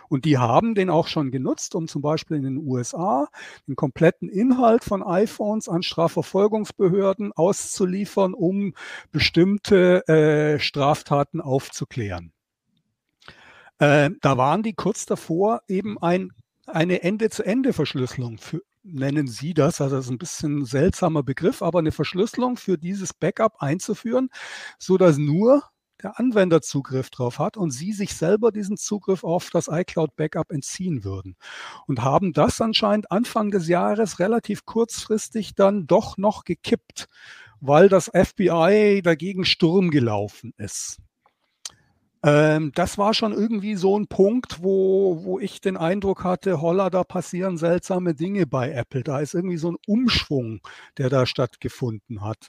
Und 0.09 0.25
die 0.25 0.39
haben 0.39 0.75
den 0.75 0.91
auch 0.91 1.07
schon 1.07 1.31
genutzt, 1.31 1.75
um 1.75 1.89
zum 1.89 2.03
Beispiel 2.03 2.37
in 2.37 2.43
den 2.43 2.59
USA 2.59 3.29
den 3.67 3.77
kompletten 3.77 4.29
Inhalt 4.29 4.85
von 4.85 5.03
iPhones 5.03 5.69
an 5.69 5.83
Strafverfolgungsbehörden 5.83 7.33
auszuliefern, 7.33 8.35
um 8.35 8.75
bestimmte 9.13 10.07
äh, 10.09 10.59
Straftaten 10.59 11.41
aufzuklären. 11.41 12.33
Äh, 13.81 14.11
da 14.21 14.37
waren 14.37 14.63
die 14.63 14.75
kurz 14.75 15.07
davor, 15.07 15.63
eben 15.67 15.97
ein, 16.03 16.33
eine 16.67 17.03
Ende-zu-Ende-Verschlüsselung 17.03 18.37
für, 18.37 18.61
nennen 18.83 19.27
Sie 19.27 19.55
das, 19.55 19.81
also 19.81 19.97
das 19.97 20.05
ist 20.05 20.11
ein 20.11 20.19
bisschen 20.19 20.59
ein 20.61 20.65
seltsamer 20.67 21.23
Begriff, 21.23 21.63
aber 21.63 21.79
eine 21.79 21.91
Verschlüsselung 21.91 22.59
für 22.59 22.77
dieses 22.77 23.15
Backup 23.15 23.63
einzuführen, 23.63 24.29
so 24.79 24.99
dass 24.99 25.17
nur 25.17 25.63
der 26.03 26.21
Anwender 26.21 26.61
Zugriff 26.61 27.09
drauf 27.09 27.39
hat 27.39 27.57
und 27.57 27.71
Sie 27.71 27.93
sich 27.95 28.15
selber 28.15 28.53
diesen 28.53 28.77
Zugriff 28.77 29.25
auf 29.25 29.49
das 29.51 29.69
iCloud 29.69 30.15
Backup 30.15 30.53
entziehen 30.53 31.03
würden. 31.03 31.37
Und 31.87 32.03
haben 32.03 32.35
das 32.35 32.61
anscheinend 32.61 33.11
Anfang 33.11 33.51
des 33.51 33.67
Jahres 33.67 34.19
relativ 34.19 34.67
kurzfristig 34.67 35.55
dann 35.55 35.87
doch 35.87 36.19
noch 36.19 36.45
gekippt, 36.45 37.09
weil 37.61 37.89
das 37.89 38.11
FBI 38.15 39.01
dagegen 39.03 39.47
Sturm 39.47 39.91
gelaufen 39.91 40.53
ist. 40.59 40.99
Ähm, 42.23 42.73
das 42.75 42.99
war 42.99 43.15
schon 43.15 43.33
irgendwie 43.33 43.77
so 43.77 43.99
ein 43.99 44.07
Punkt, 44.07 44.63
wo, 44.63 45.25
wo 45.25 45.39
ich 45.39 45.61
den 45.61 45.77
Eindruck 45.77 46.23
hatte, 46.25 46.61
holla, 46.61 46.91
da 46.91 47.03
passieren 47.03 47.57
seltsame 47.57 48.15
Dinge 48.15 48.47
bei 48.47 48.71
Apple. 48.73 49.03
Da 49.03 49.21
ist 49.21 49.35
irgendwie 49.35 49.57
so 49.57 49.73
ein 49.73 49.79
Umschwung, 49.87 50.61
der 50.99 51.09
da 51.09 51.25
stattgefunden 51.27 52.23
hat. 52.23 52.49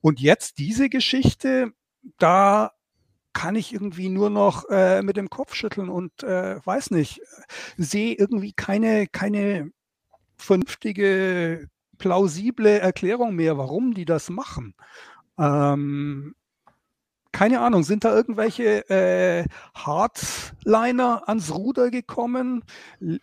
Und 0.00 0.20
jetzt 0.20 0.58
diese 0.58 0.88
Geschichte, 0.88 1.72
da 2.18 2.72
kann 3.32 3.56
ich 3.56 3.72
irgendwie 3.72 4.08
nur 4.08 4.30
noch 4.30 4.68
äh, 4.70 5.02
mit 5.02 5.16
dem 5.16 5.30
Kopf 5.30 5.54
schütteln 5.54 5.88
und 5.88 6.22
äh, 6.22 6.64
weiß 6.64 6.90
nicht, 6.92 7.20
sehe 7.76 8.14
irgendwie 8.14 8.52
keine, 8.52 9.06
keine 9.06 9.70
vernünftige, 10.36 11.68
plausible 11.98 12.78
Erklärung 12.80 13.34
mehr, 13.34 13.58
warum 13.58 13.94
die 13.94 14.04
das 14.04 14.30
machen. 14.30 14.74
Ähm, 15.38 16.34
keine 17.32 17.60
Ahnung, 17.60 17.82
sind 17.82 18.04
da 18.04 18.14
irgendwelche 18.14 18.88
äh, 18.88 19.44
Hardliner 19.74 21.28
ans 21.28 21.54
Ruder 21.54 21.90
gekommen? 21.90 22.64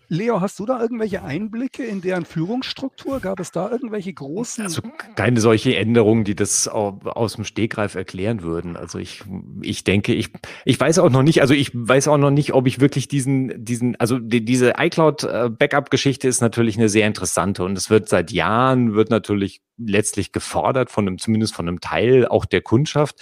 Leo, 0.07 0.41
hast 0.41 0.59
du 0.59 0.65
da 0.65 0.79
irgendwelche 0.79 1.23
Einblicke 1.23 1.83
in 1.83 2.01
deren 2.01 2.23
Führungsstruktur? 2.25 3.19
Gab 3.19 3.39
es 3.39 3.51
da 3.51 3.69
irgendwelche 3.69 4.13
großen? 4.13 4.63
Also 4.63 4.81
keine 5.15 5.41
solche 5.41 5.75
Änderungen, 5.75 6.23
die 6.23 6.35
das 6.35 6.67
aus 6.67 7.35
dem 7.35 7.45
Stegreif 7.45 7.95
erklären 7.95 8.43
würden. 8.43 8.77
Also 8.77 8.99
ich, 8.99 9.23
ich 9.61 9.83
denke, 9.83 10.13
ich, 10.13 10.29
ich 10.65 10.79
weiß 10.79 10.99
auch 10.99 11.09
noch 11.09 11.23
nicht, 11.23 11.41
also 11.41 11.53
ich 11.53 11.71
weiß 11.73 12.07
auch 12.07 12.17
noch 12.17 12.31
nicht, 12.31 12.53
ob 12.53 12.67
ich 12.67 12.79
wirklich 12.79 13.07
diesen, 13.07 13.65
diesen, 13.65 13.95
also 13.95 14.19
die, 14.19 14.45
diese 14.45 14.73
iCloud-Backup-Geschichte 14.77 16.27
äh, 16.27 16.29
ist 16.29 16.41
natürlich 16.41 16.77
eine 16.77 16.89
sehr 16.89 17.07
interessante 17.07 17.63
und 17.63 17.77
es 17.77 17.89
wird 17.89 18.07
seit 18.07 18.31
Jahren, 18.31 18.93
wird 18.93 19.09
natürlich 19.09 19.61
letztlich 19.77 20.31
gefordert 20.31 20.89
von 20.89 21.07
einem, 21.07 21.17
zumindest 21.17 21.53
von 21.53 21.67
einem 21.67 21.81
Teil 21.81 22.27
auch 22.27 22.45
der 22.45 22.61
Kundschaft, 22.61 23.21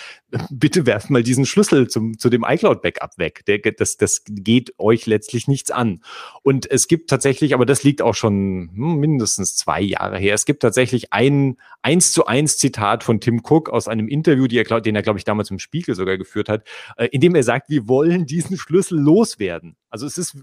bitte 0.51 0.72
werft 0.75 1.09
mal 1.09 1.23
diesen 1.23 1.45
Schlüssel 1.45 1.87
zum, 1.87 2.17
zu 2.17 2.29
dem 2.29 2.45
iCloud-Backup 2.47 3.17
weg. 3.17 3.45
Der, 3.45 3.59
das, 3.59 3.97
das 3.97 4.23
geht 4.27 4.73
euch 4.77 5.05
letztlich 5.05 5.47
nichts 5.47 5.71
an. 5.71 6.03
Und 6.41 6.69
es 6.69 6.87
gibt 6.87 7.09
tatsächlich, 7.09 7.53
aber 7.53 7.65
das 7.65 7.83
liegt 7.83 8.01
auch 8.01 8.15
schon 8.15 8.71
hm, 8.73 8.99
mindestens 8.99 9.55
zwei 9.55 9.81
Jahre 9.81 10.17
her, 10.17 10.33
es 10.33 10.45
gibt 10.45 10.61
tatsächlich 10.61 11.13
ein 11.13 11.57
eins 11.81 12.11
zu 12.11 12.25
eins 12.25 12.57
Zitat 12.57 13.03
von 13.03 13.19
Tim 13.19 13.41
Cook 13.43 13.69
aus 13.69 13.87
einem 13.87 14.07
Interview, 14.07 14.45
er, 14.45 14.81
den 14.81 14.95
er, 14.95 15.01
glaube 15.01 15.19
ich, 15.19 15.25
damals 15.25 15.51
im 15.51 15.59
Spiegel 15.59 15.95
sogar 15.95 16.17
geführt 16.17 16.49
hat, 16.49 16.65
äh, 16.97 17.07
in 17.07 17.21
dem 17.21 17.35
er 17.35 17.43
sagt, 17.43 17.69
wir 17.69 17.87
wollen 17.87 18.25
diesen 18.25 18.57
Schlüssel 18.57 18.99
loswerden. 18.99 19.75
Also 19.89 20.07
es 20.07 20.17
ist, 20.17 20.37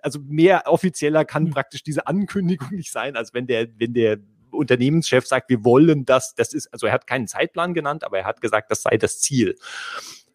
also 0.00 0.20
mehr 0.20 0.64
offizieller 0.66 1.24
kann 1.24 1.46
hm. 1.46 1.52
praktisch 1.52 1.82
diese 1.82 2.06
Ankündigung 2.06 2.68
nicht 2.70 2.92
sein, 2.92 3.16
als 3.16 3.34
wenn 3.34 3.46
der, 3.46 3.68
wenn 3.78 3.94
der 3.94 4.18
Unternehmenschef 4.52 5.26
sagt, 5.26 5.48
wir 5.50 5.64
wollen 5.64 6.04
das, 6.04 6.34
das 6.34 6.52
ist, 6.52 6.72
also 6.72 6.86
er 6.86 6.92
hat 6.92 7.06
keinen 7.06 7.26
Zeitplan 7.26 7.74
genannt, 7.74 8.04
aber 8.04 8.18
er 8.18 8.24
hat 8.24 8.40
gesagt, 8.40 8.70
das 8.70 8.82
sei 8.82 8.96
das 8.96 9.20
Ziel. 9.20 9.56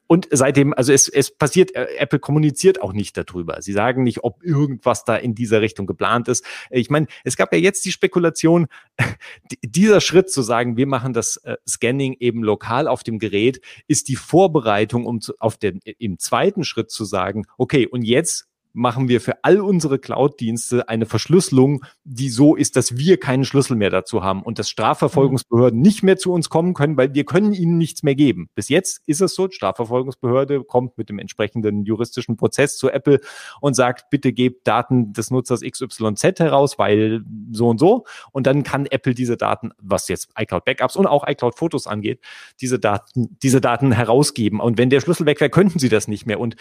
Und 0.08 0.28
seitdem, 0.32 0.74
also 0.74 0.94
es, 0.94 1.10
es 1.10 1.38
passiert, 1.38 1.76
äh, 1.76 1.88
Apple 1.98 2.20
kommuniziert 2.20 2.82
auch 2.82 2.94
nicht 2.94 3.18
darüber. 3.18 3.62
Sie 3.62 3.74
sagen 3.74 4.04
nicht, 4.04 4.24
ob 4.24 4.42
irgendwas 4.42 5.04
da 5.04 5.18
in 5.18 5.36
dieser 5.36 5.62
Richtung 5.62 5.86
geplant 5.86 6.30
ist. 6.30 6.46
Ich 6.70 6.90
meine, 6.90 7.08
es 7.26 7.36
gab 7.36 7.52
ja 7.52 7.60
jetzt 7.60 7.84
die 7.86 7.92
Spekulation, 7.92 8.68
dieser 9.64 10.00
Schritt 10.00 10.32
zu 10.32 10.42
sagen, 10.42 10.78
wir 10.78 10.88
machen 10.88 11.12
das 11.12 11.38
äh, 11.38 11.58
Scanning 11.68 12.16
eben 12.20 12.42
lokal 12.42 12.88
auf 12.88 13.04
dem 13.04 13.20
Gerät, 13.20 13.60
ist 13.88 14.08
die 14.08 14.16
Vorbereitung, 14.16 15.06
um 15.06 15.20
zu, 15.20 15.34
auf 15.40 15.58
den, 15.58 15.82
im 15.84 16.18
zweiten 16.20 16.64
Schritt 16.64 16.90
zu 16.90 17.04
sagen, 17.04 17.44
okay, 17.58 17.86
und 17.86 18.04
jetzt 18.04 18.48
machen 18.74 19.08
wir 19.08 19.22
für 19.22 19.44
all 19.44 19.60
unsere 19.60 20.00
Cloud-Dienste 20.00 20.88
eine 20.88 21.06
Verschlüsselung, 21.06 21.84
die 22.04 22.30
so 22.30 22.56
ist, 22.56 22.76
dass 22.76 22.98
wir 22.98 23.18
keinen 23.18 23.44
Schlüssel 23.44 23.76
mehr 23.76 23.90
dazu 23.90 24.24
haben 24.24 24.44
und 24.44 24.60
dass 24.60 24.70
Strafverfolgungsbehörden 24.70 25.80
nicht 25.82 26.04
mehr 26.04 26.18
zu 26.18 26.32
uns 26.32 26.50
kommen 26.50 26.74
können, 26.74 26.96
weil 26.98 27.14
wir 27.14 27.26
können 27.26 27.54
ihnen 27.54 27.78
nichts 27.78 28.04
mehr 28.04 28.16
geben. 28.16 28.50
Bis 28.54 28.70
jetzt 28.70 29.02
ist 29.08 29.22
es 29.22 29.34
so, 29.34 29.50
Strafverfolgungsbehörde 29.50 30.64
kommt 30.64 30.98
mit 30.98 31.10
dem 31.10 31.20
entsprechenden 31.20 31.86
juristischen 31.86 32.38
Prozess 32.38 32.78
zu 32.78 32.90
Apple 32.90 33.20
und 33.62 33.74
sagt, 33.74 34.10
bitte 34.10 34.32
gebt 34.32 34.68
Daten 34.68 35.12
des 35.12 35.32
Nutzers 35.32 35.62
XYZ 35.62 36.40
heraus, 36.40 36.78
weil 36.78 37.24
so 37.52 37.70
und 37.70 37.80
so. 37.80 38.06
Und 38.32 38.46
dann 38.46 38.64
kann 38.64 38.86
Apple 38.86 39.16
diese 39.16 39.38
Daten, 39.38 39.72
was 39.80 40.08
jetzt 40.08 40.30
iCloud 40.38 40.66
Backups 40.66 40.96
und 40.96 41.08
auch 41.08 41.28
iCloud 41.28 41.56
Fotos 41.56 41.88
angeht, 41.88 42.20
diese 42.62 42.80
Daten, 42.80 43.38
diese 43.42 43.62
Daten 43.62 43.92
herausgeben. 43.92 44.60
Und 44.60 44.78
wenn 44.78 44.90
der 44.90 45.02
Schlüssel 45.02 45.26
weg 45.26 45.40
wäre, 45.40 45.50
könnten 45.50 45.80
sie 45.80 45.90
das 45.90 46.08
nicht 46.08 46.26
mehr. 46.26 46.40
Und 46.40 46.56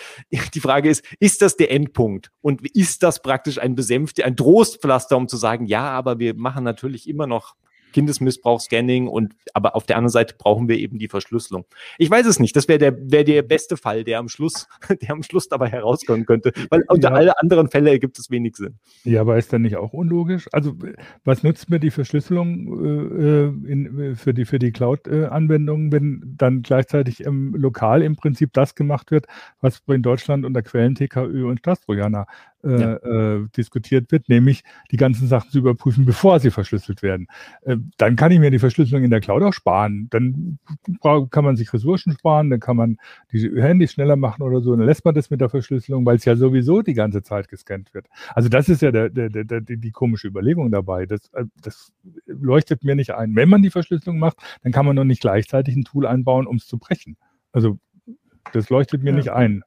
die 0.54 0.60
Frage 0.60 0.88
ist, 0.88 1.04
ist 1.20 1.42
das 1.42 1.56
der 1.56 1.70
Endpunkt? 1.70 2.05
Punkt. 2.06 2.30
Und 2.40 2.64
ist 2.76 3.02
das 3.02 3.20
praktisch 3.20 3.58
ein 3.58 3.74
besänftigt, 3.74 4.24
ein 4.24 4.36
Trostpflaster, 4.36 5.16
um 5.16 5.26
zu 5.26 5.36
sagen, 5.36 5.66
ja, 5.66 5.90
aber 5.90 6.20
wir 6.20 6.34
machen 6.34 6.62
natürlich 6.62 7.08
immer 7.08 7.26
noch 7.26 7.56
Kindesmissbrauch-Scanning 7.96 9.08
und 9.08 9.34
aber 9.54 9.74
auf 9.74 9.84
der 9.86 9.96
anderen 9.96 10.12
Seite 10.12 10.34
brauchen 10.36 10.68
wir 10.68 10.78
eben 10.78 10.98
die 10.98 11.08
Verschlüsselung. 11.08 11.64
Ich 11.96 12.10
weiß 12.10 12.26
es 12.26 12.38
nicht. 12.38 12.54
Das 12.54 12.68
wäre 12.68 12.78
der, 12.78 13.10
wäre 13.10 13.24
der 13.24 13.42
beste 13.42 13.78
Fall, 13.78 14.04
der 14.04 14.18
am 14.18 14.28
Schluss, 14.28 14.68
der 15.02 15.10
am 15.10 15.22
Schluss 15.22 15.48
dabei 15.48 15.68
herauskommen 15.70 16.26
könnte. 16.26 16.52
Weil 16.68 16.84
unter 16.88 17.08
ja. 17.08 17.14
alle 17.14 17.40
anderen 17.40 17.68
Fälle 17.68 17.90
ergibt 17.90 18.18
es 18.18 18.30
wenig 18.30 18.56
Sinn. 18.56 18.74
Ja, 19.04 19.22
aber 19.22 19.38
ist 19.38 19.50
dann 19.50 19.62
nicht 19.62 19.76
auch 19.76 19.94
unlogisch? 19.94 20.46
Also, 20.52 20.74
was 21.24 21.42
nutzt 21.42 21.70
mir 21.70 21.80
die 21.80 21.90
Verschlüsselung 21.90 22.84
äh, 22.84 23.70
in, 23.72 24.16
für 24.16 24.34
die, 24.34 24.44
für 24.44 24.58
die 24.58 24.72
Cloud-Anwendungen, 24.72 25.90
wenn 25.90 26.34
dann 26.36 26.60
gleichzeitig 26.60 27.20
im 27.20 27.54
Lokal 27.54 28.02
im 28.02 28.16
Prinzip 28.16 28.52
das 28.52 28.74
gemacht 28.74 29.10
wird, 29.10 29.26
was 29.62 29.82
in 29.86 30.02
Deutschland 30.02 30.44
unter 30.44 30.60
Quellen 30.60 30.94
TKÖ 30.94 31.48
und 31.48 31.60
Staatstrojaner 31.60 32.26
äh, 32.28 32.55
ja. 32.70 32.96
äh, 32.96 33.46
diskutiert 33.56 34.10
wird, 34.12 34.28
nämlich 34.28 34.64
die 34.90 34.96
ganzen 34.96 35.28
Sachen 35.28 35.50
zu 35.50 35.58
überprüfen, 35.58 36.04
bevor 36.04 36.40
sie 36.40 36.50
verschlüsselt 36.50 37.02
werden. 37.02 37.26
Äh, 37.62 37.76
dann 37.96 38.16
kann 38.16 38.32
ich 38.32 38.38
mir 38.38 38.50
die 38.50 38.58
Verschlüsselung 38.58 39.04
in 39.04 39.10
der 39.10 39.20
Cloud 39.20 39.42
auch 39.42 39.52
sparen. 39.52 40.08
Dann 40.10 40.58
kann 41.30 41.44
man 41.44 41.56
sich 41.56 41.72
Ressourcen 41.72 42.12
sparen, 42.12 42.50
dann 42.50 42.60
kann 42.60 42.76
man 42.76 42.98
die 43.32 43.50
Handys 43.60 43.92
schneller 43.92 44.16
machen 44.16 44.42
oder 44.42 44.60
so, 44.60 44.74
dann 44.74 44.86
lässt 44.86 45.04
man 45.04 45.14
das 45.14 45.30
mit 45.30 45.40
der 45.40 45.48
Verschlüsselung, 45.48 46.04
weil 46.04 46.16
es 46.16 46.24
ja 46.24 46.36
sowieso 46.36 46.82
die 46.82 46.94
ganze 46.94 47.22
Zeit 47.22 47.48
gescannt 47.48 47.94
wird. 47.94 48.06
Also 48.34 48.48
das 48.48 48.68
ist 48.68 48.82
ja 48.82 48.90
der, 48.90 49.10
der, 49.10 49.28
der, 49.28 49.60
die, 49.60 49.76
die 49.76 49.90
komische 49.90 50.28
Überlegung 50.28 50.70
dabei. 50.70 51.06
Das, 51.06 51.28
äh, 51.32 51.44
das 51.62 51.92
leuchtet 52.26 52.84
mir 52.84 52.94
nicht 52.94 53.14
ein. 53.14 53.36
Wenn 53.36 53.48
man 53.48 53.62
die 53.62 53.70
Verschlüsselung 53.70 54.18
macht, 54.18 54.36
dann 54.62 54.72
kann 54.72 54.86
man 54.86 54.96
noch 54.96 55.04
nicht 55.04 55.20
gleichzeitig 55.20 55.76
ein 55.76 55.84
Tool 55.84 56.06
einbauen, 56.06 56.46
um 56.46 56.56
es 56.56 56.66
zu 56.66 56.78
brechen. 56.78 57.16
Also 57.52 57.78
das 58.52 58.70
leuchtet 58.70 59.02
mir 59.02 59.10
ja. 59.10 59.16
nicht 59.16 59.30
ein. 59.30 59.62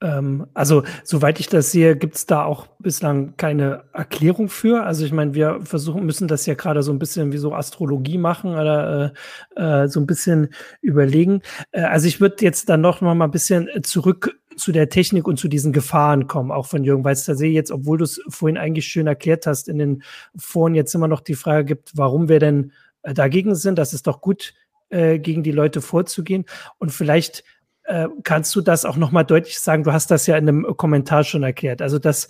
Ähm, 0.00 0.46
also, 0.54 0.82
soweit 1.04 1.40
ich 1.40 1.48
das 1.48 1.70
sehe, 1.70 1.96
gibt 1.96 2.16
es 2.16 2.26
da 2.26 2.44
auch 2.44 2.66
bislang 2.78 3.36
keine 3.36 3.84
Erklärung 3.92 4.48
für. 4.48 4.84
Also, 4.84 5.04
ich 5.04 5.12
meine, 5.12 5.34
wir 5.34 5.60
versuchen, 5.62 6.04
müssen 6.04 6.28
das 6.28 6.46
ja 6.46 6.54
gerade 6.54 6.82
so 6.82 6.92
ein 6.92 6.98
bisschen 6.98 7.32
wie 7.32 7.38
so 7.38 7.54
Astrologie 7.54 8.18
machen 8.18 8.52
oder 8.52 9.12
äh, 9.56 9.84
äh, 9.84 9.88
so 9.88 10.00
ein 10.00 10.06
bisschen 10.06 10.48
überlegen. 10.80 11.42
Äh, 11.70 11.82
also, 11.82 12.06
ich 12.06 12.20
würde 12.20 12.44
jetzt 12.44 12.68
dann 12.68 12.80
noch 12.80 13.00
mal 13.00 13.20
ein 13.20 13.30
bisschen 13.30 13.68
zurück 13.82 14.38
zu 14.56 14.72
der 14.72 14.88
Technik 14.88 15.26
und 15.26 15.38
zu 15.38 15.48
diesen 15.48 15.72
Gefahren 15.72 16.26
kommen, 16.26 16.52
auch 16.52 16.66
von 16.66 16.84
Jürgen, 16.84 17.14
sehe 17.14 17.52
jetzt, 17.52 17.72
obwohl 17.72 17.98
du 17.98 18.04
es 18.04 18.20
vorhin 18.28 18.56
eigentlich 18.56 18.86
schön 18.86 19.06
erklärt 19.06 19.46
hast, 19.46 19.68
in 19.68 19.78
den 19.78 20.02
Foren 20.36 20.74
jetzt 20.74 20.94
immer 20.94 21.08
noch 21.08 21.20
die 21.20 21.34
Frage 21.34 21.64
gibt, 21.64 21.96
warum 21.96 22.28
wir 22.28 22.38
denn 22.38 22.72
äh, 23.02 23.14
dagegen 23.14 23.54
sind. 23.54 23.78
Das 23.78 23.92
ist 23.92 24.06
doch 24.06 24.20
gut, 24.20 24.54
äh, 24.90 25.18
gegen 25.18 25.42
die 25.42 25.50
Leute 25.50 25.80
vorzugehen. 25.80 26.44
Und 26.78 26.90
vielleicht 26.90 27.44
äh, 27.84 28.08
kannst 28.22 28.54
du 28.54 28.60
das 28.60 28.84
auch 28.84 28.96
nochmal 28.96 29.24
deutlich 29.24 29.58
sagen? 29.58 29.84
Du 29.84 29.92
hast 29.92 30.10
das 30.10 30.26
ja 30.26 30.36
in 30.36 30.48
einem 30.48 30.76
Kommentar 30.76 31.24
schon 31.24 31.42
erklärt. 31.42 31.82
Also, 31.82 31.98
dass 31.98 32.28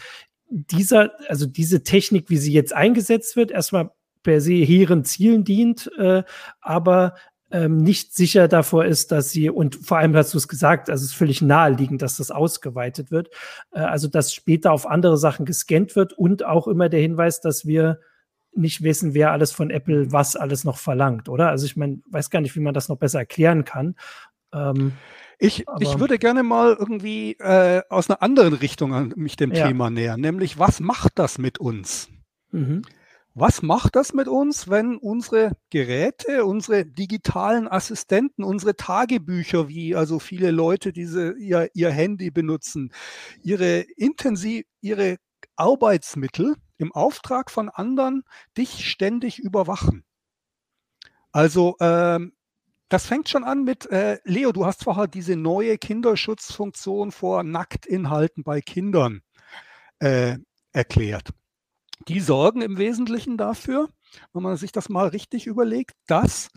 dieser, 0.48 1.12
also 1.28 1.46
diese 1.46 1.82
Technik, 1.82 2.30
wie 2.30 2.36
sie 2.36 2.52
jetzt 2.52 2.74
eingesetzt 2.74 3.36
wird, 3.36 3.50
erstmal 3.50 3.90
per 4.22 4.40
se 4.40 4.54
hehren 4.54 5.04
Zielen 5.04 5.44
dient, 5.44 5.90
äh, 5.98 6.22
aber 6.60 7.14
ähm, 7.50 7.78
nicht 7.78 8.14
sicher 8.14 8.48
davor 8.48 8.84
ist, 8.84 9.12
dass 9.12 9.30
sie, 9.30 9.48
und 9.50 9.76
vor 9.76 9.98
allem 9.98 10.16
hast 10.16 10.34
du 10.34 10.38
es 10.38 10.48
gesagt, 10.48 10.90
also 10.90 11.04
es 11.04 11.10
ist 11.10 11.16
völlig 11.16 11.40
naheliegend, 11.40 12.02
dass 12.02 12.16
das 12.16 12.30
ausgeweitet 12.30 13.10
wird, 13.10 13.28
äh, 13.72 13.80
also 13.80 14.08
dass 14.08 14.32
später 14.32 14.72
auf 14.72 14.86
andere 14.86 15.16
Sachen 15.16 15.44
gescannt 15.44 15.94
wird 15.94 16.12
und 16.14 16.44
auch 16.44 16.66
immer 16.66 16.88
der 16.88 17.00
Hinweis, 17.00 17.40
dass 17.40 17.66
wir 17.66 18.00
nicht 18.56 18.82
wissen, 18.82 19.14
wer 19.14 19.32
alles 19.32 19.52
von 19.52 19.70
Apple 19.70 20.12
was 20.12 20.36
alles 20.36 20.64
noch 20.64 20.78
verlangt, 20.78 21.28
oder? 21.28 21.48
Also 21.48 21.66
ich 21.66 21.76
meine, 21.76 22.00
weiß 22.10 22.30
gar 22.30 22.40
nicht, 22.40 22.56
wie 22.56 22.60
man 22.60 22.74
das 22.74 22.88
noch 22.88 22.98
besser 22.98 23.18
erklären 23.18 23.64
kann. 23.64 23.96
Ähm, 24.52 24.92
ich, 25.38 25.64
ich 25.80 25.98
würde 25.98 26.18
gerne 26.18 26.42
mal 26.42 26.76
irgendwie 26.78 27.32
äh, 27.38 27.82
aus 27.88 28.08
einer 28.08 28.22
anderen 28.22 28.54
Richtung 28.54 28.94
an 28.94 29.12
mich 29.16 29.36
dem 29.36 29.52
ja. 29.52 29.66
Thema 29.66 29.90
nähern, 29.90 30.20
nämlich 30.20 30.58
was 30.58 30.80
macht 30.80 31.18
das 31.18 31.38
mit 31.38 31.58
uns? 31.58 32.08
Mhm. 32.50 32.82
Was 33.36 33.62
macht 33.62 33.96
das 33.96 34.14
mit 34.14 34.28
uns, 34.28 34.70
wenn 34.70 34.96
unsere 34.96 35.56
Geräte, 35.70 36.44
unsere 36.44 36.86
digitalen 36.86 37.66
Assistenten, 37.66 38.44
unsere 38.44 38.76
Tagebücher, 38.76 39.68
wie 39.68 39.96
also 39.96 40.20
viele 40.20 40.52
Leute 40.52 40.92
diese 40.92 41.32
ihr, 41.32 41.68
ihr 41.74 41.90
Handy 41.90 42.30
benutzen, 42.30 42.92
ihre 43.42 43.80
intensiv 43.96 44.64
ihre 44.80 45.16
Arbeitsmittel 45.56 46.54
im 46.78 46.92
Auftrag 46.92 47.50
von 47.50 47.68
anderen 47.70 48.22
dich 48.56 48.88
ständig 48.88 49.40
überwachen? 49.40 50.04
Also 51.32 51.74
ähm, 51.80 52.33
das 52.88 53.06
fängt 53.06 53.28
schon 53.28 53.44
an 53.44 53.64
mit, 53.64 53.86
äh, 53.90 54.18
Leo, 54.24 54.52
du 54.52 54.66
hast 54.66 54.84
vorher 54.84 55.06
diese 55.06 55.36
neue 55.36 55.78
Kinderschutzfunktion 55.78 57.12
vor 57.12 57.42
Nacktinhalten 57.42 58.44
bei 58.44 58.60
Kindern 58.60 59.22
äh, 60.00 60.38
erklärt. 60.72 61.30
Die 62.08 62.20
sorgen 62.20 62.60
im 62.60 62.76
Wesentlichen 62.78 63.36
dafür, 63.36 63.88
wenn 64.32 64.42
man 64.42 64.56
sich 64.56 64.72
das 64.72 64.88
mal 64.88 65.08
richtig 65.08 65.46
überlegt, 65.46 65.92
dass 66.06 66.48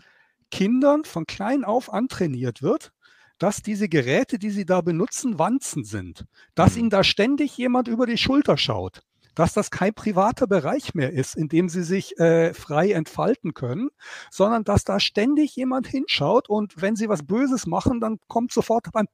Kindern 0.50 1.04
von 1.04 1.26
klein 1.26 1.64
auf 1.64 1.92
antrainiert 1.92 2.62
wird, 2.62 2.92
dass 3.38 3.62
diese 3.62 3.88
Geräte, 3.88 4.38
die 4.38 4.50
Sie 4.50 4.66
da 4.66 4.80
benutzen, 4.80 5.38
Wanzen 5.38 5.84
sind, 5.84 6.24
dass 6.54 6.74
mhm. 6.74 6.80
Ihnen 6.80 6.90
da 6.90 7.04
ständig 7.04 7.56
jemand 7.56 7.88
über 7.88 8.06
die 8.06 8.18
Schulter 8.18 8.56
schaut 8.56 9.02
dass 9.38 9.52
das 9.52 9.70
kein 9.70 9.94
privater 9.94 10.48
Bereich 10.48 10.94
mehr 10.94 11.12
ist, 11.12 11.36
in 11.36 11.48
dem 11.48 11.68
sie 11.68 11.84
sich 11.84 12.18
äh, 12.18 12.52
frei 12.54 12.90
entfalten 12.90 13.54
können, 13.54 13.90
sondern 14.32 14.64
dass 14.64 14.82
da 14.82 14.98
ständig 14.98 15.54
jemand 15.54 15.86
hinschaut 15.86 16.48
und 16.48 16.82
wenn 16.82 16.96
sie 16.96 17.08
was 17.08 17.24
Böses 17.24 17.66
machen, 17.66 18.00
dann 18.00 18.18
kommt 18.26 18.52
sofort 18.52 18.86
ein 18.94 19.06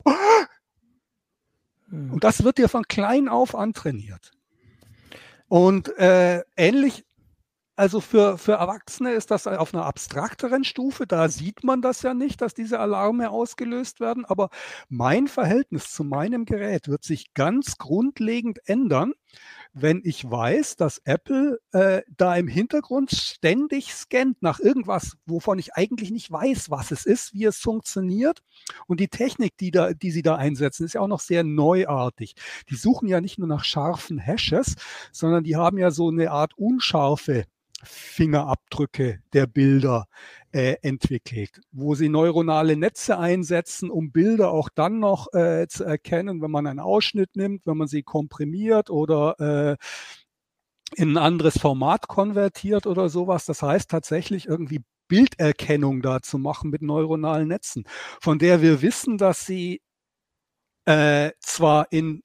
hm. 1.90 2.12
und 2.12 2.24
das 2.24 2.42
wird 2.42 2.56
dir 2.56 2.70
von 2.70 2.84
klein 2.84 3.28
auf 3.28 3.54
antrainiert. 3.54 4.32
Und 5.48 5.96
äh, 5.98 6.42
ähnlich 6.56 7.04
also 7.76 8.00
für, 8.00 8.38
für 8.38 8.52
Erwachsene 8.52 9.12
ist 9.12 9.32
das 9.32 9.48
auf 9.48 9.74
einer 9.74 9.84
abstrakteren 9.84 10.62
Stufe. 10.62 11.08
Da 11.08 11.28
sieht 11.28 11.64
man 11.64 11.82
das 11.82 12.02
ja 12.02 12.14
nicht, 12.14 12.40
dass 12.40 12.54
diese 12.54 12.78
Alarme 12.78 13.30
ausgelöst 13.30 13.98
werden. 13.98 14.24
Aber 14.24 14.50
mein 14.88 15.26
Verhältnis 15.26 15.90
zu 15.90 16.04
meinem 16.04 16.44
Gerät 16.44 16.87
wird 16.87 17.02
sich 17.02 17.34
ganz 17.34 17.76
grundlegend 17.76 18.60
ändern, 18.66 19.12
wenn 19.74 20.00
ich 20.04 20.28
weiß, 20.28 20.76
dass 20.76 20.98
Apple 21.04 21.58
äh, 21.72 22.02
da 22.16 22.37
im 22.37 22.46
Hintergrund 22.46 23.10
ständig 23.10 23.92
scannt 23.92 24.40
nach 24.40 24.60
irgendwas, 24.60 25.16
wovon 25.26 25.58
ich 25.58 25.74
eigentlich 25.74 26.12
nicht 26.12 26.30
weiß, 26.30 26.70
was 26.70 26.92
es 26.92 27.04
ist, 27.04 27.34
wie 27.34 27.44
es 27.44 27.58
funktioniert. 27.58 28.40
Und 28.87 29.00
die 29.00 29.08
Technik, 29.08 29.56
die, 29.58 29.72
da, 29.72 29.92
die 29.92 30.12
sie 30.12 30.22
da 30.22 30.37
einsetzen, 30.37 30.84
ist 30.84 30.94
ja 30.94 31.00
auch 31.00 31.08
noch 31.08 31.20
sehr 31.20 31.42
neuartig. 31.42 32.34
Die 32.70 32.76
suchen 32.76 33.08
ja 33.08 33.20
nicht 33.20 33.38
nur 33.38 33.48
nach 33.48 33.64
scharfen 33.64 34.18
Hashes, 34.18 34.76
sondern 35.10 35.42
die 35.42 35.56
haben 35.56 35.76
ja 35.76 35.90
so 35.90 36.08
eine 36.08 36.30
Art 36.30 36.56
unscharfe 36.56 37.44
Fingerabdrücke 37.82 39.20
der 39.32 39.46
Bilder 39.46 40.06
äh, 40.55 40.77
entwickelt, 40.83 41.61
wo 41.73 41.97
sie 41.97 42.09
neuronale 42.09 42.77
Netze 42.77 43.19
einsetzen, 43.19 43.90
um 43.90 44.12
Bilder 44.12 44.53
auch 44.53 44.69
dann 44.73 45.01
noch 45.01 45.33
äh, 45.35 45.67
zu 45.69 45.83
erkennen, 45.83 46.40
wenn 46.43 46.51
man 46.53 46.69
einen 46.69 46.79
Ausschnitt 46.79 47.35
nimmt, 47.35 47.67
wenn 47.67 47.77
man 47.77 47.88
sie 47.88 48.05
komprimiert 48.05 48.88
oder 48.88 49.77
äh, 49.77 49.77
in 50.95 51.11
ein 51.12 51.17
anderes 51.17 51.59
Format 51.59 52.07
konvertiert 52.07 52.87
oder 52.87 53.09
sowas. 53.09 53.47
Das 53.47 53.62
heißt 53.62 53.90
tatsächlich 53.90 54.47
irgendwie 54.47 54.85
Bilderkennung 55.09 56.03
da 56.03 56.23
zu 56.23 56.38
machen 56.38 56.71
mit 56.71 56.83
neuronalen 56.83 57.49
Netzen, 57.49 57.85
von 58.21 58.38
der 58.38 58.62
wir 58.62 58.81
wissen, 58.81 59.19
dass 59.19 59.45
sie 59.45 59.83
äh, 60.87 61.33
zwar 61.40 61.90
in 61.90 62.23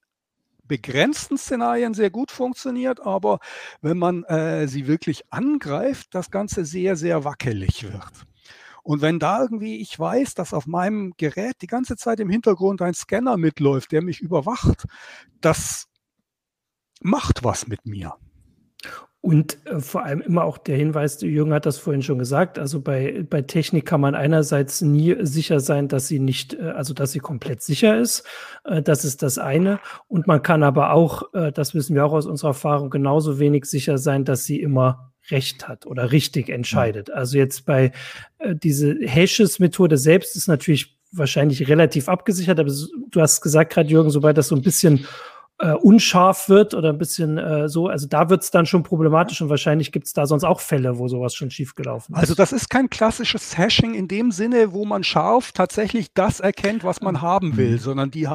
begrenzten 0.70 1.36
Szenarien 1.36 1.94
sehr 1.94 2.10
gut 2.10 2.30
funktioniert, 2.30 3.00
aber 3.00 3.40
wenn 3.82 3.98
man 3.98 4.22
äh, 4.24 4.68
sie 4.68 4.86
wirklich 4.86 5.24
angreift, 5.28 6.14
das 6.14 6.30
Ganze 6.30 6.64
sehr, 6.64 6.94
sehr 6.94 7.24
wackelig 7.24 7.82
wird. 7.82 8.24
Und 8.84 9.02
wenn 9.02 9.18
da 9.18 9.42
irgendwie 9.42 9.80
ich 9.80 9.98
weiß, 9.98 10.34
dass 10.34 10.54
auf 10.54 10.68
meinem 10.68 11.12
Gerät 11.16 11.56
die 11.60 11.66
ganze 11.66 11.96
Zeit 11.96 12.20
im 12.20 12.30
Hintergrund 12.30 12.82
ein 12.82 12.94
Scanner 12.94 13.36
mitläuft, 13.36 13.90
der 13.90 14.00
mich 14.00 14.20
überwacht, 14.20 14.84
das 15.40 15.86
macht 17.02 17.42
was 17.42 17.66
mit 17.66 17.84
mir. 17.84 18.14
Und 19.22 19.58
äh, 19.66 19.80
vor 19.80 20.04
allem 20.04 20.22
immer 20.22 20.44
auch 20.44 20.56
der 20.56 20.76
Hinweis, 20.76 21.20
Jürgen 21.20 21.52
hat 21.52 21.66
das 21.66 21.76
vorhin 21.76 22.02
schon 22.02 22.18
gesagt, 22.18 22.58
also 22.58 22.80
bei, 22.80 23.24
bei 23.28 23.42
Technik 23.42 23.84
kann 23.84 24.00
man 24.00 24.14
einerseits 24.14 24.80
nie 24.80 25.14
sicher 25.20 25.60
sein, 25.60 25.88
dass 25.88 26.08
sie 26.08 26.18
nicht, 26.18 26.54
äh, 26.54 26.70
also 26.70 26.94
dass 26.94 27.12
sie 27.12 27.18
komplett 27.18 27.62
sicher 27.62 27.98
ist. 27.98 28.24
Äh, 28.64 28.82
das 28.82 29.04
ist 29.04 29.22
das 29.22 29.36
eine. 29.36 29.78
Und 30.08 30.26
man 30.26 30.42
kann 30.42 30.62
aber 30.62 30.92
auch, 30.92 31.34
äh, 31.34 31.52
das 31.52 31.74
wissen 31.74 31.94
wir 31.94 32.06
auch 32.06 32.12
aus 32.12 32.26
unserer 32.26 32.50
Erfahrung, 32.50 32.88
genauso 32.88 33.38
wenig 33.38 33.66
sicher 33.66 33.98
sein, 33.98 34.24
dass 34.24 34.44
sie 34.44 34.60
immer 34.60 35.12
recht 35.28 35.68
hat 35.68 35.86
oder 35.86 36.12
richtig 36.12 36.48
entscheidet. 36.48 37.10
Also 37.10 37.36
jetzt 37.36 37.66
bei 37.66 37.92
äh, 38.38 38.54
diese 38.56 38.96
Hashes-Methode 39.00 39.98
selbst 39.98 40.34
ist 40.34 40.48
natürlich 40.48 40.96
wahrscheinlich 41.12 41.68
relativ 41.68 42.08
abgesichert, 42.08 42.58
aber 42.58 42.70
du 43.10 43.20
hast 43.20 43.40
gesagt 43.40 43.72
gerade, 43.72 43.90
Jürgen, 43.90 44.10
sobald 44.10 44.38
das 44.38 44.48
so 44.48 44.56
ein 44.56 44.62
bisschen 44.62 45.06
äh, 45.60 45.72
unscharf 45.74 46.48
wird 46.48 46.72
oder 46.72 46.88
ein 46.88 46.96
bisschen 46.96 47.36
äh, 47.36 47.68
so, 47.68 47.88
also 47.88 48.06
da 48.08 48.30
wird 48.30 48.42
es 48.42 48.50
dann 48.50 48.64
schon 48.64 48.82
problematisch 48.82 49.42
und 49.42 49.50
wahrscheinlich 49.50 49.92
gibt 49.92 50.06
es 50.06 50.14
da 50.14 50.26
sonst 50.26 50.44
auch 50.44 50.60
Fälle, 50.60 50.98
wo 50.98 51.06
sowas 51.06 51.34
schon 51.34 51.50
schiefgelaufen 51.50 52.14
ist. 52.14 52.20
Also 52.20 52.34
das 52.34 52.52
ist 52.52 52.70
kein 52.70 52.88
klassisches 52.88 53.58
Hashing 53.58 53.94
in 53.94 54.08
dem 54.08 54.32
Sinne, 54.32 54.72
wo 54.72 54.86
man 54.86 55.04
scharf 55.04 55.52
tatsächlich 55.52 56.14
das 56.14 56.40
erkennt, 56.40 56.82
was 56.82 57.02
man 57.02 57.20
haben 57.20 57.58
will, 57.58 57.72
mhm. 57.72 57.78
sondern 57.78 58.10
die, 58.10 58.26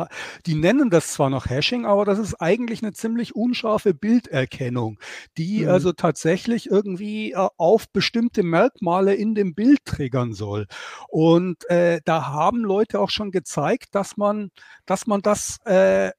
die 0.45 0.53
nennen 0.53 0.91
das 0.91 1.13
zwar 1.13 1.31
noch 1.31 1.49
Hashing, 1.49 1.85
aber 1.85 2.05
das 2.05 2.19
ist 2.19 2.35
eigentlich 2.35 2.83
eine 2.83 2.93
ziemlich 2.93 3.35
unscharfe 3.35 3.95
Bilderkennung, 3.95 4.99
die 5.37 5.63
mhm. 5.63 5.69
also 5.69 5.93
tatsächlich 5.93 6.69
irgendwie 6.69 7.31
äh, 7.31 7.47
auf 7.57 7.89
bestimmte 7.89 8.43
Merkmale 8.43 9.15
in 9.15 9.33
dem 9.33 9.55
Bild 9.55 9.79
triggern 9.85 10.33
soll. 10.33 10.67
Und 11.07 11.67
äh, 11.71 12.01
da 12.05 12.27
haben 12.27 12.59
Leute 12.63 12.99
auch 12.99 13.09
schon 13.09 13.31
gezeigt, 13.31 13.95
dass 13.95 14.15
man, 14.15 14.51
dass 14.85 15.07
man 15.07 15.23
das 15.23 15.57
äh, 15.65 16.11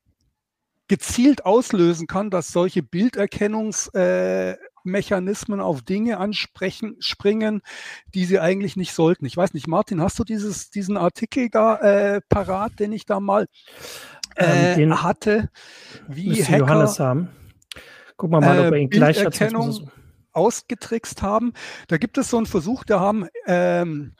gezielt 0.88 1.44
auslösen 1.44 2.06
kann, 2.06 2.30
dass 2.30 2.48
solche 2.48 2.82
Bilderkennungsmechanismen 2.82 5.60
äh, 5.60 5.62
auf 5.62 5.82
Dinge 5.82 6.18
ansprechen, 6.18 6.96
springen, 7.00 7.62
die 8.14 8.24
sie 8.24 8.38
eigentlich 8.38 8.76
nicht 8.76 8.92
sollten. 8.92 9.26
Ich 9.26 9.36
weiß 9.36 9.54
nicht, 9.54 9.66
Martin, 9.66 10.00
hast 10.00 10.18
du 10.18 10.24
dieses, 10.24 10.70
diesen 10.70 10.96
Artikel 10.96 11.48
da 11.50 11.76
äh, 11.76 12.20
parat, 12.28 12.78
den 12.78 12.92
ich 12.92 13.06
da 13.06 13.20
mal 13.20 13.46
ähm, 14.36 14.92
äh, 14.92 14.96
hatte, 14.96 15.50
wie 16.08 16.42
Hacker 16.42 16.58
Johannes 16.58 17.00
haben. 17.00 17.30
Guck 18.16 18.30
mal, 18.30 18.40
mal 18.40 18.58
ob 18.58 18.72
er 18.72 18.78
ihn 18.78 18.90
gleich 18.90 19.24
hat. 19.24 19.38
ausgetrickst 20.32 21.22
haben. 21.22 21.52
Da 21.88 21.96
gibt 21.96 22.18
es 22.18 22.30
so 22.30 22.36
einen 22.36 22.46
Versuch, 22.46 22.84
da 22.84 23.00
haben 23.00 23.26
ähm, 23.46 24.14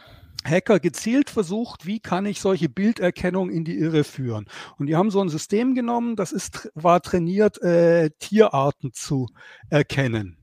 Hacker 0.46 0.80
gezielt 0.80 1.30
versucht, 1.30 1.86
wie 1.86 2.00
kann 2.00 2.26
ich 2.26 2.40
solche 2.40 2.68
Bilderkennung 2.68 3.50
in 3.50 3.64
die 3.64 3.78
Irre 3.78 4.04
führen. 4.04 4.46
Und 4.78 4.86
die 4.86 4.96
haben 4.96 5.10
so 5.10 5.20
ein 5.20 5.28
System 5.28 5.74
genommen, 5.74 6.16
das 6.16 6.32
ist, 6.32 6.70
war 6.74 7.02
trainiert, 7.02 7.60
äh, 7.62 8.10
Tierarten 8.18 8.92
zu 8.92 9.28
erkennen. 9.70 10.38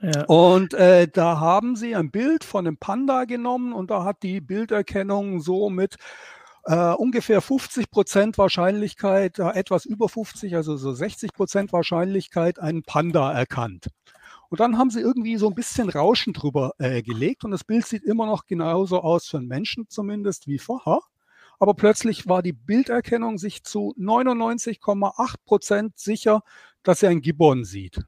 Ja. 0.00 0.24
Und 0.24 0.74
äh, 0.74 1.06
da 1.06 1.38
haben 1.38 1.76
sie 1.76 1.94
ein 1.94 2.10
Bild 2.10 2.42
von 2.42 2.66
einem 2.66 2.76
Panda 2.76 3.24
genommen 3.24 3.72
und 3.72 3.90
da 3.90 4.04
hat 4.04 4.22
die 4.22 4.40
Bilderkennung 4.40 5.40
so 5.40 5.70
mit 5.70 5.96
Uh, 6.64 6.94
ungefähr 6.96 7.40
50 7.40 7.90
Prozent 7.90 8.38
Wahrscheinlichkeit, 8.38 9.40
uh, 9.40 9.48
etwas 9.48 9.84
über 9.84 10.08
50, 10.08 10.54
also 10.54 10.76
so 10.76 10.92
60 10.92 11.32
Prozent 11.32 11.72
Wahrscheinlichkeit, 11.72 12.60
einen 12.60 12.84
Panda 12.84 13.32
erkannt. 13.32 13.88
Und 14.52 14.60
dann 14.60 14.76
haben 14.76 14.90
sie 14.90 15.00
irgendwie 15.00 15.38
so 15.38 15.48
ein 15.48 15.54
bisschen 15.54 15.88
Rauschen 15.88 16.34
drüber 16.34 16.74
äh, 16.76 17.00
gelegt 17.00 17.42
und 17.42 17.52
das 17.52 17.64
Bild 17.64 17.86
sieht 17.86 18.02
immer 18.02 18.26
noch 18.26 18.44
genauso 18.44 19.00
aus 19.00 19.26
für 19.26 19.38
einen 19.38 19.48
Menschen 19.48 19.88
zumindest 19.88 20.46
wie 20.46 20.58
vorher. 20.58 21.00
Aber 21.58 21.72
plötzlich 21.72 22.28
war 22.28 22.42
die 22.42 22.52
Bilderkennung 22.52 23.38
sich 23.38 23.64
zu 23.64 23.94
99,8 23.98 25.36
Prozent 25.46 25.98
sicher, 25.98 26.42
dass 26.82 27.02
er 27.02 27.08
ein 27.08 27.22
Gibbon 27.22 27.64
sieht. 27.64 28.04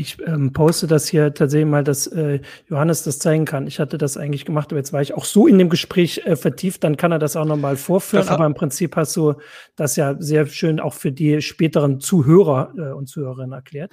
Ich 0.00 0.16
ähm, 0.26 0.54
poste 0.54 0.86
das 0.86 1.08
hier 1.08 1.34
tatsächlich 1.34 1.68
mal, 1.68 1.84
dass 1.84 2.06
äh, 2.06 2.40
Johannes 2.68 3.02
das 3.02 3.18
zeigen 3.18 3.44
kann. 3.44 3.66
Ich 3.66 3.78
hatte 3.78 3.98
das 3.98 4.16
eigentlich 4.16 4.46
gemacht, 4.46 4.72
aber 4.72 4.78
jetzt 4.78 4.94
war 4.94 5.02
ich 5.02 5.12
auch 5.12 5.26
so 5.26 5.46
in 5.46 5.58
dem 5.58 5.68
Gespräch 5.68 6.22
äh, 6.24 6.36
vertieft, 6.36 6.84
dann 6.84 6.96
kann 6.96 7.12
er 7.12 7.18
das 7.18 7.36
auch 7.36 7.44
nochmal 7.44 7.76
vorführen. 7.76 8.26
aber 8.28 8.46
im 8.46 8.54
Prinzip 8.54 8.96
hast 8.96 9.14
du 9.16 9.34
das 9.76 9.96
ja 9.96 10.16
sehr 10.18 10.46
schön 10.46 10.80
auch 10.80 10.94
für 10.94 11.12
die 11.12 11.42
späteren 11.42 12.00
Zuhörer 12.00 12.72
äh, 12.78 12.92
und 12.92 13.08
Zuhörerinnen 13.10 13.52
erklärt. 13.52 13.92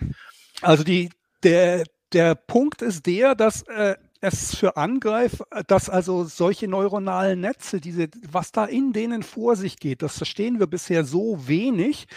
Also 0.61 0.85
die, 0.85 1.09
der, 1.43 1.83
der 2.13 2.35
Punkt 2.35 2.81
ist 2.81 3.05
der, 3.05 3.35
dass 3.35 3.63
äh, 3.63 3.95
es 4.21 4.55
für 4.55 4.77
Angreifer, 4.77 5.45
dass 5.67 5.89
also 5.89 6.23
solche 6.23 6.69
neuronalen 6.69 7.41
Netze, 7.41 7.81
diese, 7.81 8.07
was 8.31 8.53
da 8.53 8.63
in 8.63 8.93
denen 8.93 9.23
vor 9.23 9.57
sich 9.57 9.77
geht, 9.77 10.01
das 10.01 10.17
verstehen 10.17 10.59
wir 10.59 10.67
bisher 10.67 11.03
so 11.03 11.47
wenig, 11.47 12.07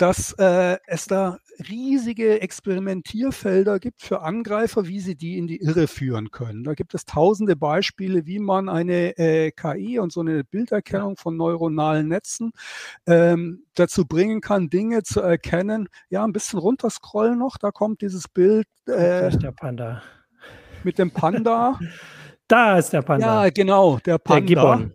dass 0.00 0.32
äh, 0.38 0.78
es 0.86 1.04
da 1.04 1.36
riesige 1.68 2.40
Experimentierfelder 2.40 3.78
gibt 3.78 4.00
für 4.00 4.22
Angreifer, 4.22 4.86
wie 4.86 4.98
sie 4.98 5.14
die 5.14 5.36
in 5.36 5.46
die 5.46 5.60
Irre 5.60 5.88
führen 5.88 6.30
können. 6.30 6.64
Da 6.64 6.72
gibt 6.72 6.94
es 6.94 7.04
tausende 7.04 7.54
Beispiele, 7.54 8.24
wie 8.24 8.38
man 8.38 8.70
eine 8.70 9.18
äh, 9.18 9.50
KI 9.50 9.98
und 9.98 10.10
so 10.10 10.20
eine 10.20 10.42
Bilderkennung 10.42 11.18
von 11.18 11.36
neuronalen 11.36 12.08
Netzen 12.08 12.52
ähm, 13.06 13.64
dazu 13.74 14.06
bringen 14.06 14.40
kann, 14.40 14.70
Dinge 14.70 15.02
zu 15.02 15.20
erkennen. 15.20 15.90
Ja, 16.08 16.24
ein 16.24 16.32
bisschen 16.32 16.60
runterscrollen 16.60 17.38
noch, 17.38 17.58
da 17.58 17.70
kommt 17.70 18.00
dieses 18.00 18.26
Bild. 18.26 18.66
Äh, 18.86 19.36
der 19.36 19.52
Panda. 19.52 20.02
Mit 20.82 20.98
dem 20.98 21.10
Panda. 21.10 21.78
da 22.48 22.78
ist 22.78 22.94
der 22.94 23.02
Panda. 23.02 23.44
Ja, 23.44 23.50
genau, 23.50 23.98
der 23.98 24.16
Panda. 24.16 24.88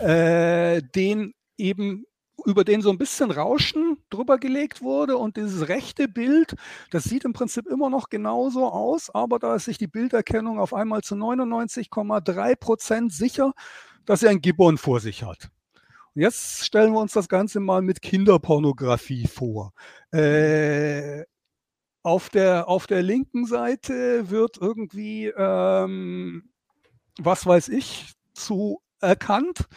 Der 0.00 0.76
äh, 0.76 0.82
den 0.82 1.32
eben 1.56 2.04
über 2.44 2.64
den 2.64 2.82
so 2.82 2.90
ein 2.90 2.98
bisschen 2.98 3.30
Rauschen 3.30 3.98
drüber 4.10 4.38
gelegt 4.38 4.82
wurde 4.82 5.16
und 5.16 5.36
dieses 5.36 5.68
rechte 5.68 6.08
Bild, 6.08 6.54
das 6.90 7.04
sieht 7.04 7.24
im 7.24 7.32
Prinzip 7.32 7.66
immer 7.66 7.90
noch 7.90 8.08
genauso 8.08 8.66
aus, 8.66 9.10
aber 9.10 9.38
da 9.38 9.54
ist 9.54 9.66
sich 9.66 9.78
die 9.78 9.86
Bilderkennung 9.86 10.58
auf 10.58 10.74
einmal 10.74 11.02
zu 11.02 11.14
99,3 11.14 12.56
Prozent 12.56 13.12
sicher, 13.12 13.52
dass 14.06 14.22
er 14.22 14.30
ein 14.30 14.40
Gibbon 14.40 14.78
vor 14.78 15.00
sich 15.00 15.22
hat. 15.22 15.50
Und 16.14 16.22
jetzt 16.22 16.64
stellen 16.64 16.92
wir 16.92 17.00
uns 17.00 17.12
das 17.12 17.28
Ganze 17.28 17.60
mal 17.60 17.82
mit 17.82 18.02
Kinderpornografie 18.02 19.28
vor. 19.28 19.72
Äh, 20.10 21.24
auf, 22.02 22.30
der, 22.30 22.68
auf 22.68 22.86
der 22.86 23.02
linken 23.02 23.46
Seite 23.46 24.30
wird 24.30 24.56
irgendwie, 24.58 25.26
ähm, 25.26 26.50
was 27.18 27.46
weiß 27.46 27.68
ich, 27.68 28.12
zu 28.32 28.80
erkannt 29.00 29.68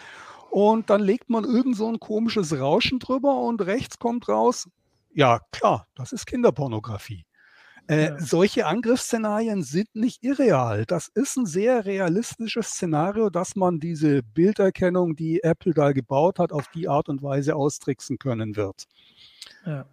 und 0.54 0.92
dann 0.92 1.02
legt 1.02 1.32
man 1.32 1.46
irgend 1.46 1.76
so 1.76 1.88
ein 1.90 2.00
komisches 2.00 2.56
Rauschen 2.56 3.00
drüber 3.00 3.40
und 3.40 3.60
rechts 3.62 3.98
kommt 3.98 4.30
raus, 4.30 4.70
ja 5.12 5.40
klar, 5.52 5.88
das 5.96 6.12
ist 6.12 6.28
Kinderpornografie. 6.28 7.26
Äh, 7.88 8.10
ja. 8.10 8.20
Solche 8.20 8.68
Angriffsszenarien 8.68 9.64
sind 9.64 9.96
nicht 9.96 10.24
irreal. 10.24 10.86
Das 10.86 11.08
ist 11.08 11.38
ein 11.38 11.48
sehr 11.48 11.86
realistisches 11.86 12.68
Szenario, 12.68 13.32
dass 13.32 13.56
man 13.56 13.80
diese 13.80 14.22
Bilderkennung, 14.22 15.16
die 15.16 15.42
Apple 15.44 15.74
da 15.74 15.92
gebaut 15.92 16.38
hat, 16.38 16.52
auf 16.52 16.68
die 16.68 16.88
Art 16.88 17.10
und 17.10 17.24
Weise 17.24 17.56
austricksen 17.56 18.20
können 18.20 18.56
wird. 18.56 18.86
Ja. 19.66 19.88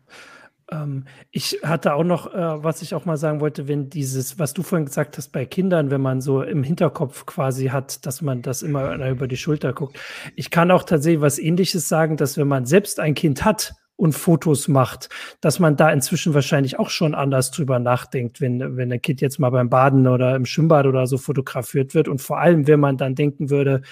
Ähm, 0.71 1.05
ich 1.31 1.61
hatte 1.63 1.95
auch 1.95 2.05
noch, 2.05 2.33
äh, 2.33 2.63
was 2.63 2.83
ich 2.83 2.95
auch 2.95 3.05
mal 3.05 3.17
sagen 3.17 3.41
wollte, 3.41 3.69
wenn 3.69 3.91
dieses, 3.91 4.39
was 4.39 4.55
du 4.55 4.63
vorhin 4.63 4.87
gesagt 4.87 5.17
hast, 5.19 5.33
bei 5.33 5.45
Kindern, 5.45 5.91
wenn 5.91 6.01
man 6.01 6.21
so 6.21 6.43
im 6.43 6.63
Hinterkopf 6.63 7.27
quasi 7.27 7.67
hat, 7.67 8.07
dass 8.07 8.23
man 8.23 8.43
das 8.43 8.63
immer 8.63 8.95
über 9.09 9.29
die 9.29 9.37
Schulter 9.37 9.73
guckt. 9.73 9.99
Ich 10.37 10.51
kann 10.51 10.71
auch 10.71 10.85
tatsächlich 10.85 11.21
was 11.21 11.39
ähnliches 11.39 11.89
sagen, 11.89 12.17
dass 12.17 12.37
wenn 12.37 12.49
man 12.49 12.67
selbst 12.67 13.01
ein 13.01 13.15
Kind 13.15 13.45
hat, 13.45 13.75
und 14.01 14.15
Fotos 14.15 14.67
macht, 14.67 15.11
dass 15.43 15.59
man 15.59 15.77
da 15.77 15.91
inzwischen 15.91 16.33
wahrscheinlich 16.33 16.79
auch 16.79 16.89
schon 16.89 17.15
anders 17.15 17.51
drüber 17.51 17.79
nachdenkt, 17.79 18.41
wenn, 18.41 18.77
wenn 18.77 18.91
ein 18.91 19.03
Kind 19.03 19.21
jetzt 19.21 19.39
mal 19.39 19.51
beim 19.51 19.69
Baden 19.69 20.07
oder 20.09 20.35
im 20.35 20.47
Schwimmbad 20.47 20.87
oder 20.87 21.07
so 21.07 21.19
fotografiert 21.19 21.95
wird. 21.95 22.09
Und 22.09 22.23
vor 22.23 22.41
allem, 22.41 22.67
wenn 22.67 22.81
man 22.81 22.97
dann 22.97 23.15
denken 23.15 23.51
würde, 23.51 23.83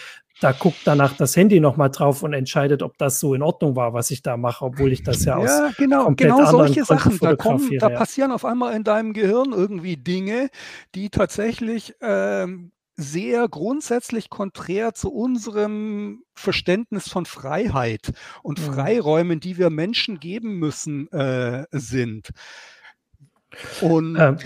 da 0.41 0.53
guckt 0.53 0.81
danach 0.85 1.17
das 1.17 1.37
Handy 1.37 1.61
nochmal 1.61 1.91
drauf 1.91 2.23
und 2.23 2.33
entscheidet, 2.33 2.83
ob 2.83 2.97
das 2.99 3.19
so 3.19 3.35
in 3.35 3.43
Ordnung 3.43 3.77
war, 3.77 3.93
was 3.93 4.11
ich 4.11 4.23
da 4.23 4.37
mache, 4.37 4.65
obwohl 4.65 4.93
ich 4.93 5.03
das 5.03 5.25
ja, 5.25 5.37
aus 5.37 5.49
ja 5.49 5.71
genau, 5.77 6.05
komplett 6.05 6.31
genau 6.31 6.51
solche 6.51 6.85
Sachen. 6.85 7.19
Da, 7.21 7.37
kommen, 7.37 7.79
da 7.79 7.89
passieren 7.89 8.31
auf 8.31 8.45
einmal 8.45 8.75
in 8.75 8.85
deinem 8.85 9.13
Gehirn 9.13 9.53
irgendwie 9.53 9.97
Dinge, 9.97 10.49
die 10.95 11.11
tatsächlich 11.11 11.95
ähm, 12.01 12.71
sehr 12.97 13.49
grundsätzlich 13.49 14.29
konträr 14.29 14.93
zu 14.93 15.13
unserem 15.13 16.25
Verständnis 16.35 17.09
von 17.09 17.27
Freiheit 17.27 18.13
und 18.43 18.61
mhm. 18.61 18.73
Freiräumen, 18.73 19.41
die 19.41 19.57
wir 19.57 19.71
Menschen 19.71 20.19
geben 20.19 20.59
müssen, 20.59 21.11
äh, 21.13 21.65
sind. 21.71 22.31
Und 23.81 24.17
ähm, 24.19 24.37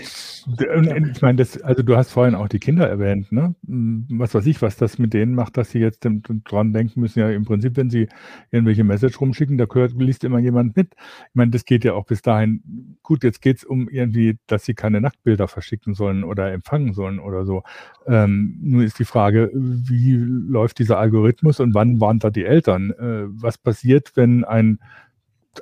ich 1.13 1.21
meine, 1.21 1.37
das, 1.37 1.61
also 1.61 1.83
du 1.83 1.95
hast 1.97 2.11
vorhin 2.11 2.35
auch 2.35 2.47
die 2.47 2.59
Kinder 2.59 2.87
erwähnt, 2.87 3.31
ne? 3.31 3.53
Hm, 3.65 4.05
was 4.09 4.33
weiß 4.33 4.45
ich, 4.45 4.61
was 4.61 4.77
das 4.77 4.97
mit 4.97 5.13
denen 5.13 5.35
macht, 5.35 5.57
dass 5.57 5.71
sie 5.71 5.79
jetzt 5.79 6.07
dran 6.45 6.73
denken 6.73 7.01
müssen, 7.01 7.19
ja 7.19 7.29
im 7.29 7.43
Prinzip, 7.43 7.75
wenn 7.75 7.89
sie 7.89 8.07
irgendwelche 8.51 8.83
Message 8.83 9.19
rumschicken, 9.19 9.57
da 9.57 9.65
gehört, 9.65 9.93
liest 9.93 10.23
immer 10.23 10.39
jemand 10.39 10.75
mit. 10.75 10.93
Ich 10.95 11.35
meine, 11.35 11.51
das 11.51 11.65
geht 11.65 11.83
ja 11.83 11.93
auch 11.93 12.05
bis 12.05 12.21
dahin, 12.21 12.97
gut, 13.03 13.23
jetzt 13.23 13.41
geht 13.41 13.57
es 13.57 13.63
um 13.65 13.89
irgendwie, 13.89 14.37
dass 14.47 14.65
sie 14.65 14.73
keine 14.73 15.01
Nacktbilder 15.01 15.47
verschicken 15.47 15.93
sollen 15.93 16.23
oder 16.23 16.51
empfangen 16.51 16.93
sollen 16.93 17.19
oder 17.19 17.45
so. 17.45 17.63
Ähm, 18.07 18.57
nur 18.61 18.83
ist 18.83 18.99
die 18.99 19.05
Frage, 19.05 19.49
wie 19.53 20.15
läuft 20.15 20.79
dieser 20.79 20.97
Algorithmus 20.97 21.59
und 21.59 21.73
wann 21.73 21.99
warnt 21.99 22.23
da 22.23 22.29
die 22.29 22.45
Eltern? 22.45 22.91
Äh, 22.91 23.25
was 23.27 23.57
passiert, 23.57 24.13
wenn 24.15 24.43
ein 24.45 24.79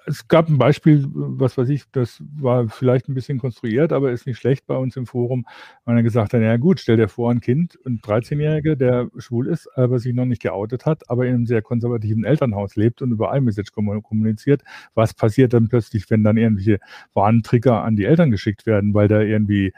es 0.05 0.27
gab 0.27 0.47
ein 0.47 0.57
Beispiel, 0.57 1.05
was 1.11 1.57
weiß 1.57 1.69
ich, 1.69 1.83
das 1.91 2.21
war 2.37 2.69
vielleicht 2.69 3.09
ein 3.09 3.13
bisschen 3.13 3.39
konstruiert, 3.39 3.91
aber 3.91 4.11
ist 4.11 4.25
nicht 4.25 4.37
schlecht 4.37 4.65
bei 4.65 4.75
uns 4.75 4.95
im 4.95 5.05
Forum, 5.05 5.45
weil 5.85 5.97
er 5.97 6.03
gesagt 6.03 6.33
hat, 6.33 6.41
ja 6.41 6.57
gut, 6.57 6.79
stell 6.79 6.97
dir 6.97 7.07
vor, 7.07 7.31
ein 7.31 7.41
Kind, 7.41 7.77
ein 7.85 7.99
13-Jähriger, 7.99 8.75
der 8.75 9.09
schwul 9.17 9.47
ist, 9.47 9.67
aber 9.75 9.99
sich 9.99 10.13
noch 10.13 10.25
nicht 10.25 10.41
geoutet 10.41 10.85
hat, 10.85 11.09
aber 11.09 11.25
in 11.25 11.35
einem 11.35 11.45
sehr 11.45 11.61
konservativen 11.61 12.23
Elternhaus 12.23 12.75
lebt 12.75 13.01
und 13.01 13.11
über 13.11 13.35
iMessage 13.35 13.71
kommuniziert. 13.71 14.63
Was 14.93 15.13
passiert 15.13 15.53
dann 15.53 15.67
plötzlich, 15.67 16.09
wenn 16.09 16.23
dann 16.23 16.37
irgendwelche 16.37 16.79
Warntrigger 17.13 17.83
an 17.83 17.95
die 17.95 18.05
Eltern 18.05 18.31
geschickt 18.31 18.65
werden, 18.65 18.93
weil 18.93 19.07
da 19.07 19.21
irgendwie 19.21 19.73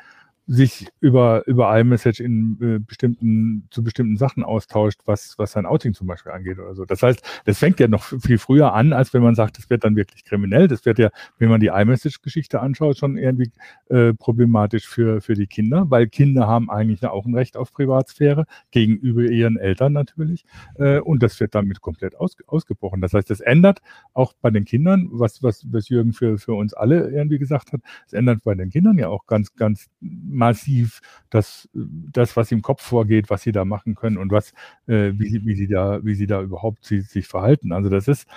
sich 0.45 0.87
über, 0.99 1.47
über 1.47 1.77
iMessage 1.79 2.19
in 2.19 2.57
äh, 2.61 2.79
bestimmten, 2.79 3.67
zu 3.71 3.83
bestimmten 3.83 4.17
Sachen 4.17 4.43
austauscht, 4.43 4.99
was, 5.05 5.35
was 5.37 5.53
sein 5.53 5.65
Outing 5.65 5.93
zum 5.93 6.07
Beispiel 6.07 6.33
angeht 6.33 6.59
oder 6.59 6.75
so. 6.75 6.83
Das 6.83 7.01
heißt, 7.01 7.23
das 7.45 7.59
fängt 7.59 7.79
ja 7.79 7.87
noch 7.87 8.03
viel 8.03 8.37
früher 8.37 8.73
an, 8.73 8.91
als 8.91 9.13
wenn 9.13 9.23
man 9.23 9.35
sagt, 9.35 9.57
das 9.57 9.69
wird 9.69 9.85
dann 9.85 9.95
wirklich 9.95 10.25
kriminell. 10.25 10.67
Das 10.67 10.85
wird 10.85 10.99
ja, 10.99 11.09
wenn 11.37 11.49
man 11.49 11.61
die 11.61 11.67
iMessage-Geschichte 11.67 12.59
anschaut, 12.59 12.97
schon 12.97 13.17
irgendwie 13.17 13.51
äh, 13.89 14.13
problematisch 14.13 14.85
für, 14.85 15.21
für 15.21 15.33
die 15.33 15.47
Kinder, 15.47 15.89
weil 15.89 16.07
Kinder 16.07 16.45
haben 16.45 16.69
eigentlich 16.69 17.05
auch 17.05 17.25
ein 17.25 17.35
Recht 17.35 17.55
auf 17.55 17.71
Privatsphäre 17.71 18.45
gegenüber 18.71 19.21
ihren 19.21 19.57
Eltern 19.57 19.93
natürlich. 19.93 20.43
Äh, 20.75 20.99
und 20.99 21.23
das 21.23 21.39
wird 21.39 21.55
damit 21.55 21.79
komplett 21.79 22.17
aus, 22.17 22.35
ausgebrochen. 22.47 22.99
Das 22.99 23.13
heißt, 23.13 23.29
das 23.29 23.39
ändert 23.39 23.81
auch 24.13 24.33
bei 24.41 24.49
den 24.49 24.65
Kindern, 24.65 25.07
was, 25.11 25.41
was, 25.41 25.65
was 25.71 25.87
Jürgen 25.87 26.11
für, 26.11 26.37
für 26.37 26.53
uns 26.53 26.73
alle 26.73 27.09
irgendwie 27.09 27.39
gesagt 27.39 27.71
hat, 27.71 27.79
es 28.05 28.13
ändert 28.13 28.43
bei 28.43 28.55
den 28.55 28.69
Kindern 28.69 28.97
ja 28.97 29.07
auch 29.07 29.25
ganz, 29.25 29.55
ganz 29.55 29.89
massiv 30.33 31.01
das, 31.29 31.69
das, 31.73 32.35
was 32.35 32.51
im 32.51 32.61
Kopf 32.61 32.81
vorgeht, 32.81 33.29
was 33.29 33.43
sie 33.43 33.51
da 33.51 33.65
machen 33.65 33.95
können 33.95 34.17
und 34.17 34.31
was, 34.31 34.51
äh, 34.87 35.11
wie, 35.13 35.41
wie 35.45 35.55
sie 35.55 35.67
da, 35.67 36.03
wie 36.03 36.15
sie 36.15 36.27
da 36.27 36.41
überhaupt 36.41 36.85
sie, 36.85 37.01
sich 37.01 37.27
verhalten. 37.27 37.71
Also 37.71 37.89
das 37.89 38.07
ist, 38.07 38.27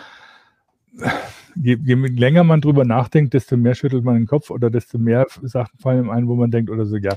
je, 1.54 1.78
je 1.82 1.94
länger 1.94 2.44
man 2.44 2.60
drüber 2.60 2.84
nachdenkt, 2.84 3.34
desto 3.34 3.56
mehr 3.56 3.74
schüttelt 3.74 4.04
man 4.04 4.14
den 4.14 4.26
Kopf 4.26 4.50
oder 4.50 4.70
desto 4.70 4.98
mehr 4.98 5.26
Sachen 5.42 5.78
fallen 5.78 6.10
ein, 6.10 6.28
wo 6.28 6.34
man 6.34 6.50
denkt 6.50 6.70
oder 6.70 6.86
so, 6.86 6.96
ja, 6.96 7.16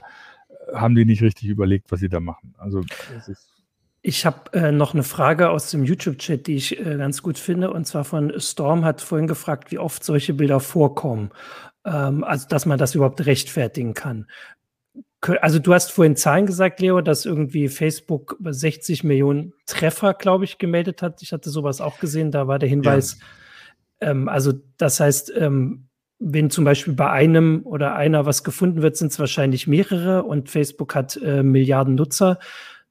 haben 0.74 0.96
die 0.96 1.06
nicht 1.06 1.22
richtig 1.22 1.50
überlegt, 1.50 1.92
was 1.92 2.00
sie 2.00 2.10
da 2.10 2.20
machen. 2.20 2.54
Also 2.58 2.82
das 3.14 3.28
ist 3.28 3.60
ich 4.02 4.26
habe 4.26 4.54
äh, 4.54 4.72
noch 4.72 4.94
eine 4.94 5.04
Frage 5.04 5.50
aus 5.50 5.72
dem 5.72 5.84
YouTube-Chat, 5.84 6.48
die 6.48 6.56
ich 6.56 6.80
äh, 6.80 6.98
ganz 6.98 7.22
gut 7.22 7.38
finde. 7.38 7.72
Und 7.72 7.86
zwar 7.86 8.06
von 8.06 8.34
Storm 8.40 8.86
hat 8.86 9.02
vorhin 9.02 9.28
gefragt, 9.28 9.72
wie 9.72 9.80
oft 9.80 10.04
solche 10.04 10.34
Bilder 10.34 10.60
vorkommen. 10.60 11.32
Ähm, 11.86 12.24
also, 12.24 12.48
dass 12.48 12.66
man 12.66 12.80
das 12.80 12.96
überhaupt 12.96 13.26
rechtfertigen 13.26 13.94
kann. 13.94 14.28
Also 15.22 15.60
du 15.60 15.74
hast 15.74 15.92
vorhin 15.92 16.16
Zahlen 16.16 16.46
gesagt, 16.46 16.80
Leo, 16.80 17.02
dass 17.02 17.26
irgendwie 17.26 17.68
Facebook 17.68 18.38
60 18.42 19.04
Millionen 19.04 19.54
Treffer, 19.66 20.14
glaube 20.14 20.46
ich, 20.46 20.58
gemeldet 20.58 21.02
hat. 21.02 21.22
Ich 21.22 21.34
hatte 21.34 21.50
sowas 21.50 21.82
auch 21.82 22.00
gesehen, 22.00 22.32
da 22.32 22.48
war 22.48 22.58
der 22.58 22.70
Hinweis. 22.70 23.18
Ja. 24.02 24.12
Ähm, 24.12 24.30
also 24.30 24.54
das 24.78 25.00
heißt, 25.00 25.34
ähm, 25.36 25.90
wenn 26.20 26.50
zum 26.50 26.64
Beispiel 26.64 26.94
bei 26.94 27.10
einem 27.10 27.62
oder 27.66 27.96
einer 27.96 28.26
was 28.26 28.44
gefunden 28.44 28.82
wird, 28.82 28.98
sind 28.98 29.12
es 29.12 29.20
wahrscheinlich 29.20 29.68
mehrere 29.68 30.24
und 30.24 30.50
Facebook 30.50 30.96
hat 30.96 31.18
äh, 31.18 31.44
Milliarden 31.44 31.96
Nutzer 31.96 32.40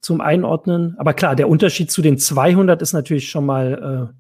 zum 0.01 0.21
Einordnen. 0.21 0.97
Aber 0.99 1.15
klar, 1.15 1.35
der 1.35 1.49
Unterschied 1.49 1.91
zu 1.91 2.03
den 2.03 2.19
200 2.19 2.81
ist 2.83 2.93
natürlich 2.93 3.31
schon 3.31 3.47
mal 3.47 4.11
äh, 4.13 4.15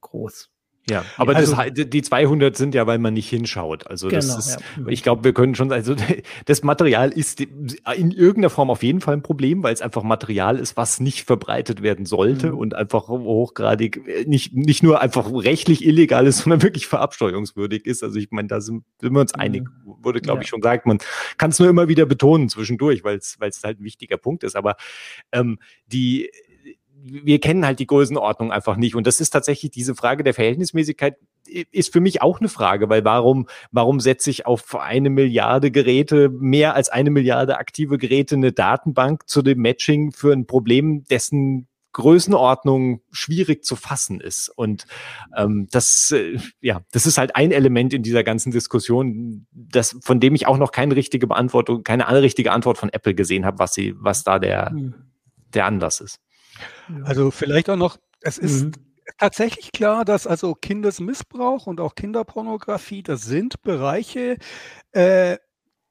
groß. 0.00 0.50
Ja, 0.90 1.04
aber 1.16 1.36
also, 1.36 1.54
das, 1.54 1.88
die 1.88 2.02
200 2.02 2.56
sind 2.56 2.74
ja, 2.74 2.86
weil 2.86 2.98
man 2.98 3.14
nicht 3.14 3.28
hinschaut. 3.28 3.86
Also 3.86 4.08
das 4.08 4.26
genau, 4.26 4.38
ist, 4.38 4.58
ja. 4.76 4.88
ich 4.88 5.02
glaube, 5.02 5.24
wir 5.24 5.32
können 5.32 5.54
schon, 5.54 5.72
also 5.72 5.94
das 6.46 6.62
Material 6.62 7.10
ist 7.10 7.40
in 7.40 8.10
irgendeiner 8.10 8.50
Form 8.50 8.70
auf 8.70 8.82
jeden 8.82 9.00
Fall 9.00 9.14
ein 9.14 9.22
Problem, 9.22 9.62
weil 9.62 9.74
es 9.74 9.82
einfach 9.82 10.02
Material 10.02 10.58
ist, 10.58 10.76
was 10.76 11.00
nicht 11.00 11.24
verbreitet 11.24 11.82
werden 11.82 12.06
sollte 12.06 12.52
mhm. 12.52 12.58
und 12.58 12.74
einfach 12.74 13.08
hochgradig 13.08 14.06
äh, 14.06 14.24
nicht, 14.24 14.54
nicht 14.54 14.82
nur 14.82 15.00
einfach 15.00 15.30
rechtlich 15.32 15.84
illegal 15.84 16.26
ist, 16.26 16.38
sondern 16.42 16.62
wirklich 16.62 16.86
verabsteuerungswürdig 16.86 17.86
ist. 17.86 18.02
Also 18.02 18.18
ich 18.18 18.30
meine, 18.30 18.48
da 18.48 18.60
sind, 18.60 18.84
sind 19.00 19.12
wir 19.12 19.20
uns 19.20 19.34
mhm. 19.34 19.40
einig, 19.40 19.68
wurde, 19.84 20.20
glaube 20.20 20.38
ja. 20.38 20.42
ich, 20.42 20.48
schon 20.48 20.60
gesagt. 20.60 20.86
Man 20.86 20.98
kann 21.36 21.50
es 21.50 21.58
nur 21.58 21.68
immer 21.68 21.88
wieder 21.88 22.06
betonen 22.06 22.48
zwischendurch, 22.48 23.04
weil 23.04 23.18
es 23.18 23.38
halt 23.64 23.80
ein 23.80 23.84
wichtiger 23.84 24.16
Punkt 24.16 24.44
ist. 24.44 24.56
Aber 24.56 24.76
ähm, 25.32 25.58
die 25.86 26.30
wir 27.02 27.40
kennen 27.40 27.64
halt 27.64 27.78
die 27.78 27.86
Größenordnung 27.86 28.52
einfach 28.52 28.76
nicht. 28.76 28.94
Und 28.94 29.06
das 29.06 29.20
ist 29.20 29.30
tatsächlich 29.30 29.70
diese 29.70 29.94
Frage 29.94 30.24
der 30.24 30.34
Verhältnismäßigkeit 30.34 31.16
ist 31.48 31.92
für 31.92 32.00
mich 32.00 32.20
auch 32.20 32.40
eine 32.40 32.48
Frage, 32.48 32.88
weil 32.88 33.04
warum, 33.04 33.48
warum 33.70 34.00
setze 34.00 34.30
ich 34.30 34.46
auf 34.46 34.74
eine 34.74 35.10
Milliarde 35.10 35.70
Geräte, 35.70 36.28
mehr 36.28 36.74
als 36.74 36.90
eine 36.90 37.10
Milliarde 37.10 37.58
aktive 37.58 37.96
Geräte 37.96 38.34
eine 38.34 38.52
Datenbank 38.52 39.28
zu 39.28 39.42
dem 39.42 39.58
Matching 39.60 40.12
für 40.12 40.32
ein 40.32 40.46
Problem, 40.46 41.04
dessen 41.04 41.68
Größenordnung 41.92 43.00
schwierig 43.10 43.64
zu 43.64 43.74
fassen 43.74 44.20
ist. 44.20 44.50
Und 44.54 44.86
ähm, 45.36 45.68
das, 45.70 46.12
äh, 46.12 46.38
ja, 46.60 46.82
das 46.92 47.06
ist 47.06 47.18
halt 47.18 47.34
ein 47.34 47.50
Element 47.50 47.94
in 47.94 48.02
dieser 48.02 48.22
ganzen 48.22 48.52
Diskussion, 48.52 49.46
das, 49.52 49.96
von 50.02 50.20
dem 50.20 50.34
ich 50.34 50.46
auch 50.46 50.58
noch 50.58 50.70
keine 50.70 50.96
richtige 50.96 51.26
Beantwortung, 51.26 51.82
keine 51.82 52.06
richtige 52.22 52.52
Antwort 52.52 52.78
von 52.78 52.90
Apple 52.90 53.14
gesehen 53.14 53.44
habe, 53.44 53.58
was 53.58 53.74
sie, 53.74 53.94
was 53.96 54.22
da 54.22 54.38
der, 54.38 54.70
hm. 54.70 54.94
der 55.54 55.66
Anlass 55.66 56.00
ist. 56.00 56.20
Also 57.04 57.30
vielleicht 57.30 57.70
auch 57.70 57.76
noch, 57.76 57.98
es 58.20 58.38
ist 58.38 58.64
mhm. 58.64 58.72
tatsächlich 59.18 59.72
klar, 59.72 60.04
dass 60.04 60.26
also 60.26 60.54
Kindesmissbrauch 60.54 61.66
und 61.66 61.80
auch 61.80 61.94
Kinderpornografie, 61.94 63.02
das 63.02 63.22
sind 63.22 63.62
Bereiche, 63.62 64.38
äh, 64.92 65.38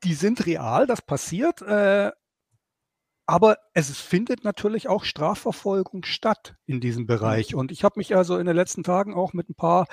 die 0.03 0.13
sind 0.13 0.45
real, 0.45 0.87
das 0.87 1.01
passiert. 1.01 1.61
Äh, 1.61 2.11
aber 3.29 3.57
es 3.73 3.99
findet 3.99 4.45
natürlich 4.45 4.87
auch 4.87 5.03
Strafverfolgung 5.03 6.05
statt 6.05 6.55
in 6.65 6.79
diesem. 6.79 7.07
Bereich. 7.07 7.55
Und 7.55 7.73
ich 7.73 7.83
habe 7.83 7.99
mich 7.99 8.15
also 8.15 8.37
in 8.37 8.45
den 8.45 8.55
letzten 8.55 8.83
Tagen 8.83 9.13
auch 9.13 9.33
mit 9.33 9.49
ein 9.49 9.55
paar 9.55 9.87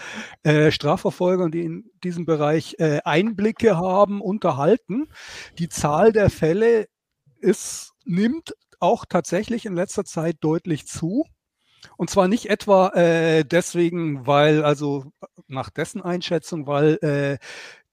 äh, 0.45 0.70
Strafverfolgern, 0.70 1.51
die 1.51 1.62
in 1.62 1.91
diesem 2.05 2.27
Bereich 2.27 2.77
äh, 2.79 3.01
Einblicke 3.05 3.77
haben, 3.77 4.22
unterhalten. 4.22 5.09
Die 5.59 5.68
Zahl 5.68 6.12
der 6.12 6.31
Fälle 6.31 6.87
ist, 7.41 7.93
nimmt 8.05 8.55
auch 8.85 9.05
tatsächlich 9.07 9.66
in 9.66 9.74
letzter 9.74 10.05
Zeit 10.05 10.37
deutlich 10.41 10.87
zu. 10.87 11.26
Und 11.97 12.11
zwar 12.11 12.28
nicht 12.28 12.49
etwa 12.49 12.89
äh, 12.91 13.45
deswegen, 13.45 14.26
weil, 14.26 14.64
also 14.64 15.05
nach 15.49 15.70
dessen 15.70 16.01
Einschätzung, 16.01 16.66
weil 16.66 16.99
äh, 17.03 17.39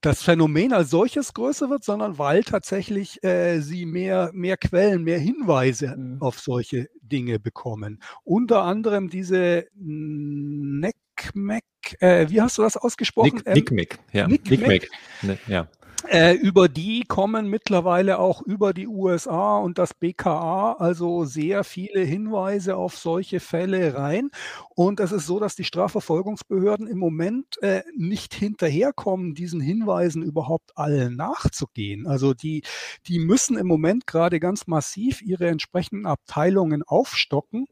das 0.02 0.24
Phänomen 0.24 0.74
als 0.74 0.90
solches 0.90 1.34
größer 1.34 1.70
wird, 1.70 1.84
sondern 1.84 2.18
weil 2.18 2.44
tatsächlich 2.44 3.24
äh, 3.24 3.60
sie 3.62 3.86
mehr, 3.86 4.32
mehr 4.34 4.58
Quellen, 4.58 5.04
mehr 5.04 5.20
Hinweise 5.20 5.96
mhm. 5.96 6.22
auf 6.22 6.40
solche 6.40 6.90
Dinge 7.02 7.40
bekommen. 7.40 8.02
Unter 8.24 8.64
anderem 8.64 9.10
diese 9.10 9.68
NECMEC, 9.76 11.64
äh, 12.00 12.30
wie 12.30 12.42
hast 12.42 12.58
du 12.58 12.64
das 12.64 12.78
ausgesprochen? 12.78 13.44
Nick, 13.46 13.72
Nick 13.72 14.00
ja. 14.12 14.28
Nick, 14.28 14.50
Nick 14.50 14.68
Mac. 14.68 14.88
Ne, 15.22 15.38
ja. 15.48 15.68
Äh, 16.08 16.34
über 16.34 16.68
die 16.68 17.04
kommen 17.08 17.48
mittlerweile 17.48 18.20
auch 18.20 18.42
über 18.42 18.74
die 18.74 18.88
USA 18.88 19.58
und 19.58 19.78
das 19.78 19.94
BKA 19.94 20.74
also 20.74 21.26
sehr 21.26 21.64
viele 21.64 22.02
Hinweise 22.02 22.76
auf 22.76 22.98
solche 22.98 23.40
Fälle 23.40 23.94
rein. 23.96 24.32
Und 24.70 25.00
es 25.00 25.12
ist 25.12 25.28
so, 25.28 25.40
dass 25.40 25.56
die 25.56 25.64
Strafverfolgungsbehörden 25.64 26.88
im 26.88 26.98
Moment 26.98 27.62
äh, 27.62 27.84
nicht 27.96 28.34
hinterherkommen, 28.34 29.36
diesen 29.36 29.62
Hinweisen 29.62 30.24
überhaupt 30.24 30.72
allen 30.76 31.16
nachzugehen. 31.16 32.08
Also 32.08 32.34
die, 32.34 32.64
die 33.08 33.20
müssen 33.20 33.58
im 33.58 33.68
Moment 33.68 34.08
gerade 34.08 34.40
ganz 34.40 34.68
massiv 34.68 35.22
ihre 35.22 35.48
entsprechenden 35.50 36.06
Abteilungen 36.06 36.84
aufstocken 36.84 37.68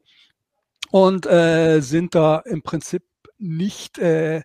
und 0.91 1.25
äh, 1.25 1.81
sind 1.81 2.15
da 2.15 2.39
im 2.39 2.61
Prinzip 2.61 3.03
nicht 3.37 3.97
äh, 3.97 4.43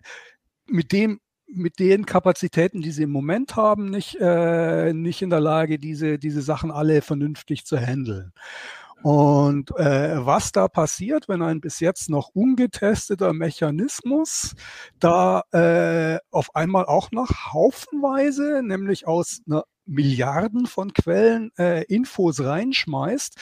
mit 0.67 0.91
dem 0.91 1.19
mit 1.47 1.79
den 1.79 2.05
Kapazitäten, 2.05 2.81
die 2.81 2.91
sie 2.91 3.03
im 3.03 3.11
Moment 3.11 3.55
haben, 3.55 3.89
nicht, 3.89 4.17
äh, 4.19 4.93
nicht 4.93 5.21
in 5.21 5.29
der 5.29 5.39
Lage, 5.39 5.79
diese, 5.79 6.17
diese 6.19 6.41
Sachen 6.41 6.71
alle 6.71 7.01
vernünftig 7.01 7.65
zu 7.65 7.77
handeln. 7.77 8.33
Und 9.03 9.69
äh, 9.77 10.25
was 10.25 10.51
da 10.51 10.67
passiert, 10.67 11.29
wenn 11.29 11.43
ein 11.43 11.61
bis 11.61 11.79
jetzt 11.79 12.09
noch 12.09 12.29
ungetesteter 12.33 13.33
Mechanismus 13.33 14.55
da 14.99 15.43
äh, 15.51 16.17
auf 16.31 16.55
einmal 16.55 16.85
auch 16.85 17.11
noch 17.11 17.53
haufenweise, 17.53 18.61
nämlich 18.63 19.05
aus 19.05 19.41
einer 19.45 19.65
Milliarden 19.85 20.65
von 20.65 20.93
Quellen 20.93 21.51
äh, 21.59 21.83
Infos 21.83 22.43
reinschmeißt, 22.43 23.37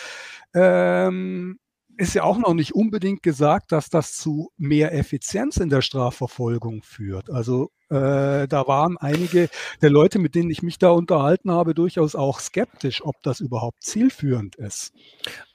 ähm, 0.54 1.60
ist 1.98 2.14
ja 2.16 2.24
auch 2.24 2.38
noch 2.38 2.54
nicht 2.54 2.74
unbedingt 2.74 3.24
gesagt, 3.24 3.72
dass 3.72 3.90
das 3.90 4.14
zu 4.14 4.52
mehr 4.58 4.94
Effizienz 4.94 5.58
in 5.58 5.70
der 5.70 5.82
Strafverfolgung 5.82 6.82
führt. 6.84 7.30
Also 7.30 7.72
äh, 7.90 8.48
da 8.48 8.68
waren 8.68 8.98
einige 8.98 9.50
der 9.82 9.90
Leute, 9.90 10.18
mit 10.18 10.34
denen 10.34 10.50
ich 10.50 10.64
mich 10.64 10.80
da 10.80 10.90
unterhalten 10.90 11.52
habe, 11.52 11.76
durchaus 11.76 12.16
auch 12.16 12.40
skeptisch, 12.40 13.06
ob 13.06 13.22
das 13.22 13.40
überhaupt 13.40 13.84
zielführend 13.84 14.56
ist. 14.56 14.94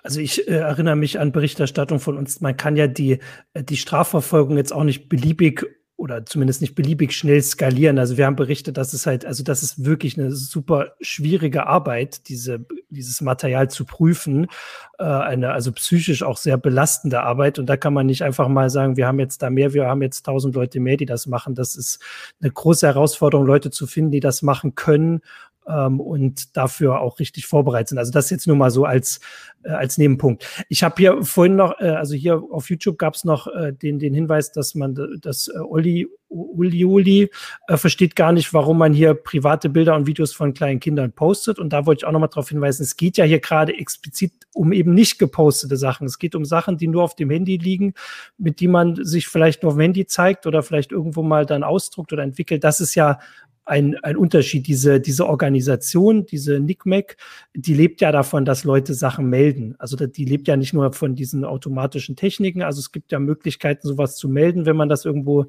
Also 0.03 0.21
ich 0.21 0.47
äh, 0.47 0.53
erinnere 0.53 0.97
mich 0.97 1.19
an 1.19 1.33
Berichterstattung 1.33 1.99
von 1.99 2.17
uns, 2.17 2.41
man 2.41 2.57
kann 2.57 2.77
ja 2.77 2.87
die, 2.87 3.19
äh, 3.55 3.65
die 3.65 3.77
Strafverfolgung 3.77 4.57
jetzt 4.57 4.73
auch 4.73 4.85
nicht 4.85 5.09
beliebig 5.09 5.67
oder 5.99 6.25
zumindest 6.25 6.61
nicht 6.61 6.77
beliebig 6.77 7.13
schnell 7.13 7.43
skalieren. 7.43 7.99
Also 7.99 8.17
wir 8.17 8.25
haben 8.25 8.37
berichtet, 8.37 8.77
dass 8.77 8.93
es 8.93 9.05
halt, 9.05 9.27
also 9.27 9.43
das 9.43 9.65
ist 9.65 9.85
wirklich 9.85 10.17
eine 10.17 10.31
super 10.31 10.93
schwierige 11.01 11.67
Arbeit, 11.67 12.29
diese, 12.29 12.65
dieses 12.89 13.21
Material 13.21 13.69
zu 13.69 13.85
prüfen. 13.85 14.47
Äh, 15.01 15.03
eine 15.03 15.51
also 15.51 15.73
psychisch 15.73 16.23
auch 16.23 16.37
sehr 16.37 16.57
belastende 16.57 17.25
Arbeit. 17.25 17.59
Und 17.59 17.67
da 17.67 17.77
kann 17.77 17.95
man 17.95 18.07
nicht 18.07 18.23
einfach 18.23 18.47
mal 18.47 18.71
sagen, 18.71 18.97
wir 18.97 19.09
haben 19.09 19.19
jetzt 19.19 19.43
da 19.43 19.51
mehr, 19.51 19.75
wir 19.75 19.87
haben 19.87 20.01
jetzt 20.01 20.25
tausend 20.25 20.55
Leute 20.55 20.79
mehr, 20.79 20.97
die 20.97 21.05
das 21.05 21.27
machen. 21.27 21.57
Das 21.57 21.75
ist 21.75 21.99
eine 22.41 22.53
große 22.53 22.87
Herausforderung, 22.87 23.45
Leute 23.45 23.73
zu 23.73 23.89
finden, 23.89 24.13
die 24.13 24.21
das 24.21 24.41
machen 24.41 24.77
können 24.77 25.21
ähm, 25.69 26.01
und 26.01 26.57
dafür 26.57 27.01
auch 27.01 27.19
richtig 27.19 27.47
vorbereitet 27.47 27.89
sind. 27.89 27.99
Also 27.99 28.13
das 28.13 28.31
jetzt 28.31 28.47
nur 28.47 28.57
mal 28.57 28.71
so 28.71 28.85
als, 28.85 29.21
äh, 29.65 29.71
als 29.71 29.99
Nebenpunkt. 29.99 30.47
Ich 30.69 30.83
habe 30.83 30.95
hier 30.99 31.23
vorhin 31.23 31.57
noch, 31.57 31.79
äh, 31.81 31.91
also 31.91 32.15
hier 32.15 32.43
auf 32.51 32.71
YouTube 32.71 32.99
gab 32.99 33.15
es 33.15 33.25
noch 33.25 33.47
äh, 33.49 33.73
den, 33.73 33.99
den 33.99 34.15
Hinweis, 34.15 34.53
dass 34.53 34.75
man 34.75 34.97
das 35.21 35.49
äh, 35.49 35.59
Uli 35.59 36.09
Uli 36.31 36.85
Uli 36.85 37.31
äh, 37.69 37.77
versteht 37.77 38.15
gar 38.15 38.33
nicht, 38.33 38.53
warum 38.53 38.79
man 38.79 38.93
hier 38.93 39.15
private 39.15 39.71
Bilder 39.71 39.95
und 39.95 40.07
Videos 40.07 40.33
von 40.33 40.53
kleinen 40.53 40.79
Kindern 40.79 41.13
postet. 41.13 41.59
Und 41.59 41.73
da 41.73 41.87
wollte 41.87 42.01
ich 42.01 42.07
auch 42.07 42.13
nochmal 42.13 42.29
darauf 42.29 42.51
hinweisen, 42.51 42.83
es 42.83 42.97
geht 42.97 43.17
ja 43.17 43.25
hier 43.25 43.41
gerade 43.41 43.75
explizit 43.75 44.33
um 44.53 44.73
eben 44.73 44.93
nicht 44.93 45.19
gepostete 45.19 45.77
Sachen. 45.77 46.07
Es 46.07 46.19
geht 46.19 46.35
um 46.35 46.45
Sachen, 46.45 46.77
die 46.77 46.89
nur 46.89 47.03
auf 47.03 47.15
dem 47.15 47.31
Handy 47.31 47.57
liegen, 47.57 47.95
mit 48.37 48.61
die 48.61 48.69
man 48.69 49.03
sich 49.05 49.29
vielleicht 49.29 49.63
nur 49.63 49.71
auf 49.71 49.77
dem 49.77 49.83
Handy 49.83 50.07
zeigt 50.07 50.47
oder 50.47 50.63
vielleicht 50.63 50.93
irgendwo 50.93 51.23
mal 51.23 51.47
dann 51.47 51.63
ausdruckt 51.63 52.13
oder 52.13 52.23
entwickelt. 52.23 52.63
Das 52.65 52.81
ist 52.81 52.95
ja 52.95 53.21
ein, 53.69 53.97
ein 54.03 54.17
Unterschied. 54.17 54.67
Diese, 54.67 55.01
diese 55.01 55.27
Organisation, 55.27 56.25
diese 56.25 56.59
NICMAC, 56.59 57.17
die 57.55 57.75
lebt 57.75 58.01
ja 58.01 58.13
davon, 58.13 58.45
dass 58.45 58.65
Leute 58.65 58.95
Sachen 58.95 59.29
melden. 59.29 59.75
Also 59.79 59.97
die 59.97 60.25
lebt 60.25 60.49
ja 60.49 60.57
nicht 60.57 60.73
nur 60.73 60.93
von 60.93 61.15
diesen 61.15 61.45
automatischen 61.45 62.17
Techniken. 62.17 62.63
Also 62.63 62.81
es 62.81 62.93
gibt 62.93 63.13
ja 63.13 63.19
Möglichkeiten, 63.19 63.87
sowas 63.87 64.17
zu 64.17 64.29
melden, 64.29 64.67
wenn 64.67 64.77
man 64.77 64.89
das 64.89 65.05
irgendwo 65.05 65.47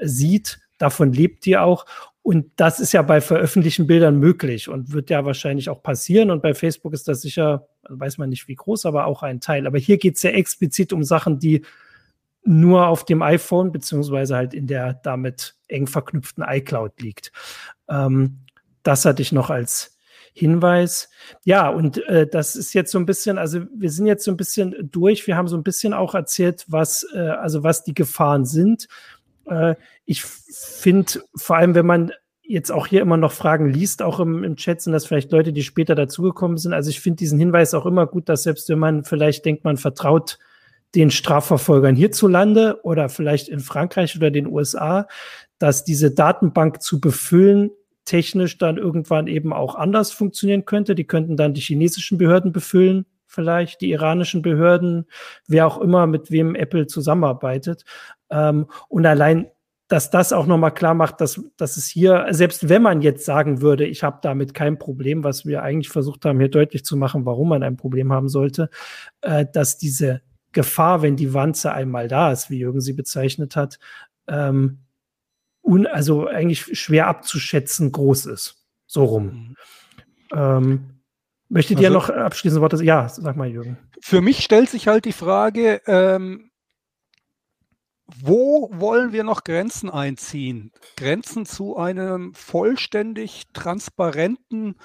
sieht. 0.00 0.60
Davon 0.78 1.12
lebt 1.12 1.44
die 1.44 1.56
auch. 1.56 1.86
Und 2.22 2.50
das 2.56 2.80
ist 2.80 2.92
ja 2.92 3.02
bei 3.02 3.20
veröffentlichten 3.20 3.86
Bildern 3.86 4.18
möglich 4.18 4.68
und 4.68 4.92
wird 4.92 5.10
ja 5.10 5.24
wahrscheinlich 5.24 5.68
auch 5.68 5.82
passieren. 5.82 6.30
Und 6.30 6.42
bei 6.42 6.54
Facebook 6.54 6.92
ist 6.92 7.08
das 7.08 7.22
sicher, 7.22 7.68
weiß 7.88 8.18
man 8.18 8.30
nicht 8.30 8.48
wie 8.48 8.56
groß, 8.56 8.86
aber 8.86 9.06
auch 9.06 9.22
ein 9.22 9.40
Teil. 9.40 9.66
Aber 9.66 9.78
hier 9.78 9.96
geht 9.96 10.16
es 10.16 10.22
ja 10.22 10.30
explizit 10.30 10.92
um 10.92 11.02
Sachen, 11.02 11.38
die 11.38 11.62
nur 12.46 12.86
auf 12.86 13.04
dem 13.04 13.22
iPhone 13.22 13.72
beziehungsweise 13.72 14.36
halt 14.36 14.54
in 14.54 14.66
der 14.66 14.94
damit 14.94 15.56
eng 15.68 15.86
verknüpften 15.86 16.44
iCloud 16.46 17.00
liegt. 17.00 17.32
Ähm, 17.88 18.38
das 18.82 19.04
hatte 19.04 19.22
ich 19.22 19.32
noch 19.32 19.50
als 19.50 19.96
Hinweis. 20.32 21.08
Ja, 21.44 21.68
und 21.68 22.04
äh, 22.08 22.26
das 22.26 22.56
ist 22.56 22.74
jetzt 22.74 22.92
so 22.92 22.98
ein 22.98 23.06
bisschen, 23.06 23.38
also 23.38 23.62
wir 23.74 23.90
sind 23.90 24.06
jetzt 24.06 24.24
so 24.24 24.30
ein 24.30 24.36
bisschen 24.36 24.74
durch. 24.92 25.26
Wir 25.26 25.36
haben 25.36 25.48
so 25.48 25.56
ein 25.56 25.62
bisschen 25.62 25.94
auch 25.94 26.14
erzählt, 26.14 26.64
was, 26.68 27.06
äh, 27.14 27.18
also 27.18 27.62
was 27.62 27.84
die 27.84 27.94
Gefahren 27.94 28.44
sind. 28.44 28.86
Äh, 29.46 29.76
ich 30.04 30.24
finde, 30.24 31.22
vor 31.34 31.56
allem, 31.56 31.74
wenn 31.74 31.86
man 31.86 32.12
jetzt 32.42 32.70
auch 32.70 32.86
hier 32.86 33.00
immer 33.00 33.16
noch 33.16 33.32
Fragen 33.32 33.70
liest, 33.70 34.02
auch 34.02 34.20
im, 34.20 34.44
im 34.44 34.56
Chat 34.56 34.80
sind 34.82 34.92
das 34.92 35.06
vielleicht 35.06 35.32
Leute, 35.32 35.52
die 35.52 35.62
später 35.62 35.94
dazugekommen 35.94 36.58
sind. 36.58 36.74
Also 36.74 36.90
ich 36.90 37.00
finde 37.00 37.16
diesen 37.16 37.38
Hinweis 37.38 37.74
auch 37.74 37.86
immer 37.86 38.06
gut, 38.06 38.28
dass 38.28 38.44
selbst 38.44 38.68
wenn 38.68 38.78
man 38.78 39.04
vielleicht 39.04 39.44
denkt, 39.44 39.64
man 39.64 39.78
vertraut 39.78 40.38
den 40.94 41.10
Strafverfolgern 41.10 41.96
hierzulande 41.96 42.80
oder 42.84 43.08
vielleicht 43.08 43.48
in 43.48 43.60
Frankreich 43.60 44.16
oder 44.16 44.30
den 44.30 44.46
USA, 44.46 45.06
dass 45.58 45.84
diese 45.84 46.10
Datenbank 46.10 46.82
zu 46.82 47.00
befüllen 47.00 47.70
technisch 48.06 48.56
dann 48.56 48.78
irgendwann 48.78 49.26
eben 49.26 49.52
auch 49.52 49.74
anders 49.74 50.12
funktionieren 50.12 50.64
könnte. 50.64 50.94
Die 50.94 51.06
könnten 51.06 51.36
dann 51.36 51.52
die 51.52 51.60
chinesischen 51.60 52.16
Behörden 52.16 52.52
befüllen, 52.52 53.04
vielleicht 53.26 53.82
die 53.82 53.90
iranischen 53.90 54.40
Behörden, 54.40 55.06
wer 55.46 55.66
auch 55.66 55.78
immer, 55.78 56.06
mit 56.06 56.30
wem 56.30 56.54
Apple 56.54 56.86
zusammenarbeitet. 56.86 57.84
Ähm, 58.30 58.66
und 58.88 59.04
allein, 59.04 59.50
dass 59.88 60.10
das 60.10 60.32
auch 60.32 60.46
nochmal 60.46 60.72
klar 60.74 60.94
macht, 60.94 61.20
dass, 61.20 61.40
dass 61.56 61.76
es 61.76 61.86
hier, 61.86 62.26
selbst 62.30 62.68
wenn 62.68 62.82
man 62.82 63.02
jetzt 63.02 63.24
sagen 63.24 63.60
würde, 63.60 63.86
ich 63.86 64.02
habe 64.02 64.18
damit 64.22 64.54
kein 64.54 64.78
Problem, 64.78 65.22
was 65.22 65.44
wir 65.44 65.62
eigentlich 65.62 65.90
versucht 65.90 66.24
haben, 66.24 66.40
hier 66.40 66.48
deutlich 66.48 66.84
zu 66.84 66.96
machen, 66.96 67.26
warum 67.26 67.50
man 67.50 67.62
ein 67.62 67.76
Problem 67.76 68.12
haben 68.12 68.28
sollte, 68.28 68.70
äh, 69.20 69.46
dass 69.52 69.78
diese 69.78 70.22
Gefahr, 70.56 71.02
wenn 71.02 71.16
die 71.16 71.34
Wanze 71.34 71.72
einmal 71.72 72.08
da 72.08 72.32
ist, 72.32 72.48
wie 72.48 72.58
Jürgen 72.58 72.80
sie 72.80 72.94
bezeichnet 72.94 73.56
hat, 73.56 73.78
ähm, 74.26 74.78
un, 75.62 75.86
also 75.86 76.26
eigentlich 76.26 76.78
schwer 76.78 77.08
abzuschätzen 77.08 77.92
groß 77.92 78.24
ist. 78.26 78.64
So 78.86 79.04
rum. 79.04 79.24
Mhm. 79.24 79.56
Ähm, 80.32 80.80
möchtet 81.50 81.78
ihr 81.78 81.88
also, 81.88 81.98
noch 81.98 82.08
abschließende 82.08 82.62
Worte? 82.62 82.82
Ja, 82.82 83.06
sag 83.10 83.36
mal, 83.36 83.48
Jürgen. 83.48 83.76
Für 84.00 84.22
mich 84.22 84.42
stellt 84.42 84.70
sich 84.70 84.88
halt 84.88 85.04
die 85.04 85.12
Frage, 85.12 85.82
ähm, 85.86 86.45
wo 88.14 88.70
wollen 88.72 89.12
wir 89.12 89.24
noch 89.24 89.42
Grenzen 89.42 89.90
einziehen? 89.90 90.70
Grenzen 90.96 91.44
zu 91.44 91.76
einem 91.76 92.34
vollständig 92.34 93.44
transparenten 93.52 94.76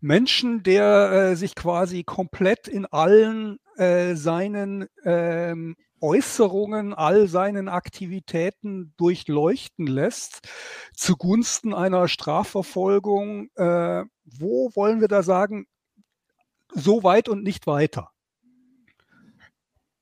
Menschen, 0.00 0.62
der 0.62 1.10
äh, 1.12 1.36
sich 1.36 1.54
quasi 1.54 2.04
komplett 2.04 2.68
in 2.68 2.86
allen 2.86 3.58
äh, 3.76 4.14
seinen 4.14 4.86
ähm, 5.04 5.76
Äußerungen, 6.00 6.94
all 6.94 7.28
seinen 7.28 7.68
Aktivitäten 7.68 8.94
durchleuchten 8.96 9.86
lässt, 9.86 10.48
zugunsten 10.94 11.74
einer 11.74 12.08
Strafverfolgung. 12.08 13.50
Äh, 13.56 14.04
wo 14.24 14.70
wollen 14.74 15.02
wir 15.02 15.08
da 15.08 15.22
sagen, 15.22 15.66
so 16.72 17.02
weit 17.02 17.28
und 17.28 17.42
nicht 17.42 17.66
weiter? 17.66 18.10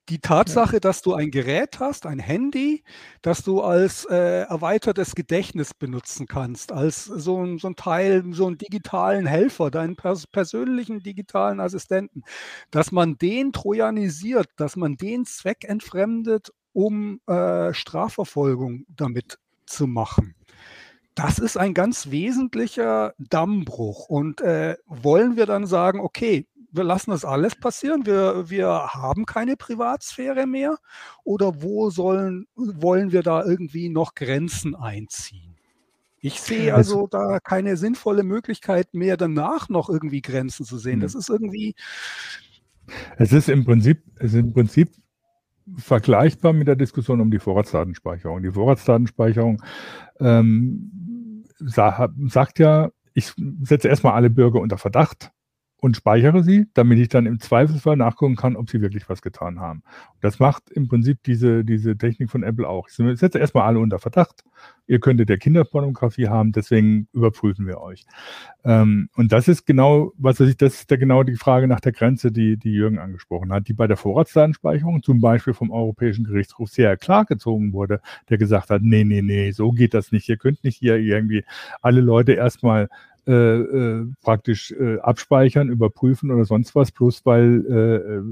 Die 0.09 0.19
Tatsache, 0.19 0.79
dass 0.79 1.01
du 1.01 1.13
ein 1.13 1.31
Gerät 1.31 1.79
hast, 1.79 2.05
ein 2.05 2.19
Handy, 2.19 2.83
das 3.21 3.43
du 3.43 3.61
als 3.61 4.05
äh, 4.05 4.41
erweitertes 4.43 5.13
Gedächtnis 5.15 5.73
benutzen 5.73 6.25
kannst, 6.27 6.71
als 6.71 7.05
so 7.05 7.43
ein, 7.43 7.59
so 7.59 7.67
ein 7.67 7.75
Teil, 7.75 8.23
so 8.31 8.47
einen 8.47 8.57
digitalen 8.57 9.25
Helfer, 9.25 9.69
deinen 9.69 9.95
pers 9.95 10.27
persönlichen 10.27 11.01
digitalen 11.03 11.59
Assistenten, 11.59 12.23
dass 12.71 12.91
man 12.91 13.17
den 13.17 13.53
trojanisiert, 13.53 14.47
dass 14.57 14.75
man 14.75 14.97
den 14.97 15.25
zweckentfremdet, 15.25 16.51
um 16.73 17.21
äh, 17.27 17.73
Strafverfolgung 17.73 18.85
damit 18.89 19.37
zu 19.65 19.85
machen. 19.85 20.35
Das 21.21 21.37
ist 21.37 21.57
ein 21.57 21.73
ganz 21.73 22.11
wesentlicher 22.11 23.13
Dammbruch. 23.17 24.07
Und 24.07 24.39
äh, 24.39 24.77
wollen 24.85 25.35
wir 25.35 25.45
dann 25.45 25.65
sagen, 25.65 25.99
okay, 25.99 26.47
wir 26.71 26.85
lassen 26.85 27.11
das 27.11 27.25
alles 27.25 27.57
passieren, 27.57 28.05
wir, 28.05 28.49
wir 28.49 28.67
haben 28.69 29.25
keine 29.25 29.57
Privatsphäre 29.57 30.47
mehr 30.47 30.77
oder 31.25 31.61
wo 31.61 31.89
sollen, 31.89 32.47
wollen 32.55 33.11
wir 33.11 33.21
da 33.21 33.43
irgendwie 33.43 33.89
noch 33.89 34.15
Grenzen 34.15 34.75
einziehen? 34.75 35.57
Ich 36.21 36.39
sehe 36.39 36.73
also 36.73 37.07
da 37.07 37.39
keine 37.39 37.75
sinnvolle 37.75 38.23
Möglichkeit 38.23 38.93
mehr, 38.93 39.17
danach 39.17 39.67
noch 39.67 39.89
irgendwie 39.89 40.21
Grenzen 40.21 40.65
zu 40.65 40.77
sehen. 40.77 41.01
Das 41.01 41.13
hm. 41.13 41.19
ist 41.19 41.29
irgendwie, 41.29 41.75
Es 43.17 43.33
ist 43.33 43.49
im 43.49 43.65
Prinzip, 43.65 44.03
es 44.19 44.33
ist 44.33 44.39
im 44.39 44.53
Prinzip 44.53 44.89
vergleichbar 45.77 46.53
mit 46.53 46.69
der 46.69 46.77
Diskussion 46.77 47.19
um 47.19 47.29
die 47.29 47.39
Vorratsdatenspeicherung. 47.39 48.41
Die 48.41 48.51
Vorratsdatenspeicherung 48.51 49.61
ähm, 50.21 51.08
sagt 51.59 52.59
ja, 52.59 52.89
ich 53.13 53.33
setze 53.61 53.87
erstmal 53.87 54.13
alle 54.13 54.29
Bürger 54.29 54.59
unter 54.59 54.77
Verdacht 54.77 55.31
und 55.81 55.95
speichere 55.95 56.43
sie, 56.43 56.67
damit 56.73 56.99
ich 56.99 57.07
dann 57.07 57.25
im 57.25 57.39
Zweifelsfall 57.39 57.95
nachgucken 57.95 58.35
kann, 58.35 58.55
ob 58.55 58.69
sie 58.69 58.81
wirklich 58.81 59.07
was 59.07 59.21
getan 59.21 59.59
haben. 59.59 59.83
Das 60.19 60.39
macht 60.39 60.69
im 60.69 60.87
Prinzip 60.87 61.23
diese, 61.23 61.63
diese 61.63 61.97
Technik 61.97 62.29
von 62.29 62.43
Apple 62.43 62.67
auch. 62.67 62.87
Ich 62.89 62.95
setze 63.19 63.39
erstmal 63.39 63.63
alle 63.63 63.79
unter 63.79 63.99
Verdacht. 63.99 64.43
Ihr 64.87 64.99
könntet 64.99 65.29
ja 65.29 65.37
Kinderpornografie 65.37 66.27
haben, 66.27 66.51
deswegen 66.51 67.07
überprüfen 67.13 67.65
wir 67.65 67.79
euch. 67.79 68.05
Ähm, 68.65 69.09
und 69.15 69.31
das 69.31 69.47
ist 69.47 69.65
genau, 69.65 70.11
was 70.17 70.39
weiß 70.39 70.49
ich, 70.49 70.57
das 70.57 70.75
ist 70.75 70.89
genau 70.89 71.23
die 71.23 71.35
Frage 71.35 71.67
nach 71.67 71.79
der 71.79 71.91
Grenze, 71.91 72.31
die, 72.31 72.57
die 72.57 72.73
Jürgen 72.73 72.99
angesprochen 72.99 73.53
hat, 73.53 73.67
die 73.67 73.73
bei 73.73 73.87
der 73.87 73.97
Vorratsdatenspeicherung 73.97 75.01
zum 75.03 75.21
Beispiel 75.21 75.53
vom 75.53 75.71
Europäischen 75.71 76.25
Gerichtshof 76.25 76.69
sehr 76.69 76.97
klar 76.97 77.25
gezogen 77.25 77.71
wurde, 77.71 78.01
der 78.29 78.37
gesagt 78.37 78.69
hat, 78.69 78.81
nee, 78.81 79.03
nee, 79.05 79.21
nee, 79.21 79.51
so 79.51 79.71
geht 79.71 79.93
das 79.93 80.11
nicht. 80.11 80.27
Ihr 80.27 80.37
könnt 80.37 80.63
nicht 80.63 80.77
hier 80.77 80.97
irgendwie 80.97 81.45
alle 81.81 82.01
Leute 82.01 82.33
erstmal 82.33 82.89
äh, 83.27 83.31
äh, 83.31 84.07
praktisch 84.21 84.71
äh, 84.71 84.99
abspeichern, 84.99 85.69
überprüfen 85.69 86.31
oder 86.31 86.45
sonst 86.45 86.75
was, 86.75 86.91
bloß 86.91 87.25
weil 87.25 87.65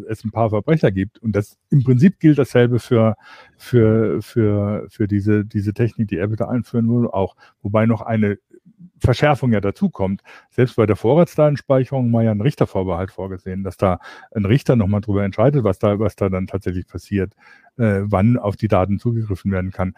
äh, 0.07 0.11
es 0.11 0.23
ein 0.23 0.31
paar 0.31 0.49
Verbrecher 0.49 0.91
gibt. 0.91 1.19
Und 1.19 1.35
das 1.35 1.57
im 1.69 1.83
Prinzip 1.83 2.19
gilt 2.19 2.37
dasselbe 2.37 2.79
für, 2.79 3.15
für, 3.57 4.21
für, 4.21 4.87
für 4.89 5.07
diese, 5.07 5.45
diese 5.45 5.73
Technik, 5.73 6.07
die 6.07 6.17
Apple 6.17 6.37
da 6.37 6.47
einführen 6.47 6.89
will, 6.89 7.07
auch. 7.07 7.35
Wobei 7.61 7.85
noch 7.85 8.01
eine 8.01 8.37
Verschärfung 8.99 9.51
ja 9.53 9.61
dazu 9.61 9.89
kommt. 9.89 10.21
Selbst 10.49 10.75
bei 10.75 10.85
der 10.85 10.95
Vorratsdatenspeicherung 10.95 12.11
war 12.13 12.23
ja 12.23 12.31
ein 12.31 12.41
Richtervorbehalt 12.41 13.11
vorgesehen, 13.11 13.63
dass 13.63 13.77
da 13.77 13.99
ein 14.33 14.45
Richter 14.45 14.75
nochmal 14.75 15.01
drüber 15.01 15.23
entscheidet, 15.23 15.63
was 15.63 15.79
da, 15.79 15.99
was 15.99 16.15
da 16.15 16.29
dann 16.29 16.47
tatsächlich 16.47 16.87
passiert, 16.87 17.33
äh, 17.77 18.01
wann 18.03 18.37
auf 18.37 18.55
die 18.55 18.67
Daten 18.67 18.99
zugegriffen 18.99 19.51
werden 19.51 19.71
kann 19.71 19.93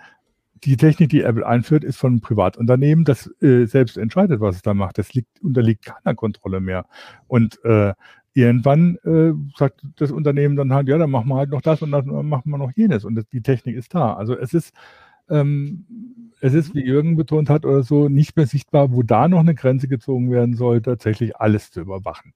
die 0.63 0.77
Technik, 0.77 1.09
die 1.09 1.21
Apple 1.21 1.45
einführt, 1.45 1.83
ist 1.83 1.97
von 1.97 2.13
einem 2.13 2.21
Privatunternehmen, 2.21 3.05
das 3.05 3.29
äh, 3.41 3.65
selbst 3.65 3.97
entscheidet, 3.97 4.39
was 4.39 4.57
es 4.57 4.61
da 4.61 4.73
macht. 4.73 4.97
Das 4.97 5.13
liegt, 5.13 5.41
unterliegt 5.41 5.85
keiner 5.85 6.15
Kontrolle 6.15 6.59
mehr. 6.59 6.85
Und 7.27 7.63
äh, 7.63 7.93
irgendwann 8.33 8.97
äh, 9.03 9.33
sagt 9.57 9.81
das 9.97 10.11
Unternehmen 10.11 10.55
dann 10.55 10.73
halt, 10.73 10.87
ja, 10.87 10.97
dann 10.97 11.11
machen 11.11 11.29
wir 11.29 11.35
halt 11.35 11.49
noch 11.49 11.61
das 11.61 11.81
und 11.81 11.91
dann 11.91 12.07
machen 12.27 12.51
wir 12.51 12.57
noch 12.57 12.71
jenes. 12.75 13.05
Und 13.05 13.15
das, 13.15 13.27
die 13.27 13.41
Technik 13.41 13.75
ist 13.75 13.93
da. 13.93 14.13
Also 14.13 14.37
es 14.37 14.53
ist, 14.53 14.73
ähm, 15.29 15.85
es 16.41 16.53
ist, 16.53 16.73
wie 16.73 16.85
Jürgen 16.85 17.15
betont 17.15 17.49
hat 17.49 17.65
oder 17.65 17.83
so, 17.83 18.09
nicht 18.09 18.35
mehr 18.35 18.47
sichtbar, 18.47 18.91
wo 18.93 19.03
da 19.03 19.27
noch 19.27 19.39
eine 19.39 19.55
Grenze 19.55 19.87
gezogen 19.87 20.31
werden 20.31 20.55
soll, 20.55 20.81
tatsächlich 20.81 21.35
alles 21.37 21.71
zu 21.71 21.81
überwachen. 21.81 22.33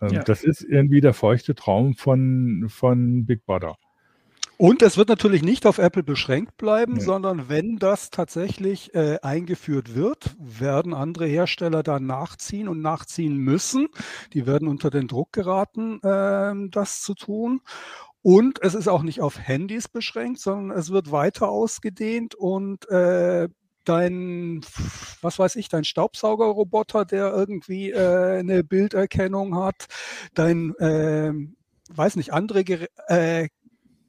Ähm, 0.00 0.14
ja. 0.14 0.22
Das 0.22 0.42
ist 0.42 0.62
irgendwie 0.62 1.00
der 1.00 1.14
feuchte 1.14 1.54
Traum 1.54 1.94
von, 1.94 2.66
von 2.68 3.26
Big 3.26 3.44
Brother. 3.46 3.76
Und 4.64 4.80
es 4.80 4.96
wird 4.96 5.10
natürlich 5.10 5.42
nicht 5.42 5.66
auf 5.66 5.76
Apple 5.76 6.02
beschränkt 6.02 6.56
bleiben, 6.56 6.94
nee. 6.94 7.00
sondern 7.00 7.50
wenn 7.50 7.76
das 7.76 8.08
tatsächlich 8.08 8.94
äh, 8.94 9.18
eingeführt 9.20 9.94
wird, 9.94 10.34
werden 10.38 10.94
andere 10.94 11.26
Hersteller 11.26 11.82
da 11.82 12.00
nachziehen 12.00 12.68
und 12.68 12.80
nachziehen 12.80 13.36
müssen. 13.36 13.88
Die 14.32 14.46
werden 14.46 14.66
unter 14.66 14.88
den 14.88 15.06
Druck 15.06 15.34
geraten, 15.34 16.00
äh, 16.02 16.70
das 16.70 17.02
zu 17.02 17.12
tun. 17.12 17.60
Und 18.22 18.62
es 18.62 18.74
ist 18.74 18.88
auch 18.88 19.02
nicht 19.02 19.20
auf 19.20 19.38
Handys 19.38 19.86
beschränkt, 19.86 20.40
sondern 20.40 20.78
es 20.78 20.88
wird 20.88 21.12
weiter 21.12 21.50
ausgedehnt 21.50 22.34
und 22.34 22.88
äh, 22.88 23.50
dein, 23.84 24.62
was 25.20 25.38
weiß 25.38 25.56
ich, 25.56 25.68
dein 25.68 25.84
Staubsaugerroboter, 25.84 27.04
der 27.04 27.34
irgendwie 27.34 27.90
äh, 27.90 28.38
eine 28.38 28.64
Bilderkennung 28.64 29.56
hat, 29.56 29.88
dein, 30.32 30.74
äh, 30.76 31.34
weiß 31.90 32.16
nicht, 32.16 32.32
andere 32.32 32.64
Ger 32.64 32.86
äh, 33.08 33.48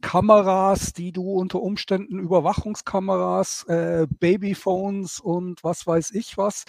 Kameras, 0.06 0.94
die 0.94 1.12
du 1.12 1.32
unter 1.32 1.64
Umständen 1.64 2.20
Überwachungskameras, 2.20 3.64
äh, 3.64 4.06
Babyphones 4.08 5.20
und 5.20 5.64
was 5.64 5.88
weiß 5.88 6.12
ich 6.12 6.38
was, 6.38 6.66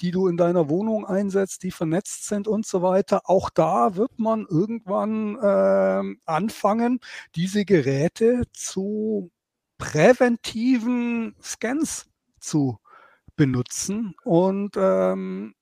die 0.00 0.10
du 0.10 0.26
in 0.26 0.36
deiner 0.36 0.68
Wohnung 0.68 1.06
einsetzt, 1.06 1.62
die 1.62 1.70
vernetzt 1.70 2.26
sind 2.26 2.48
und 2.48 2.66
so 2.66 2.82
weiter. 2.82 3.22
Auch 3.26 3.50
da 3.50 3.94
wird 3.94 4.18
man 4.18 4.46
irgendwann 4.50 5.36
äh, 5.36 6.16
anfangen, 6.26 6.98
diese 7.36 7.64
Geräte 7.64 8.42
zu 8.52 9.30
präventiven 9.78 11.36
Scans 11.40 12.06
zu 12.40 12.78
benutzen 13.36 14.16
und 14.24 14.76
ähm, 14.76 15.54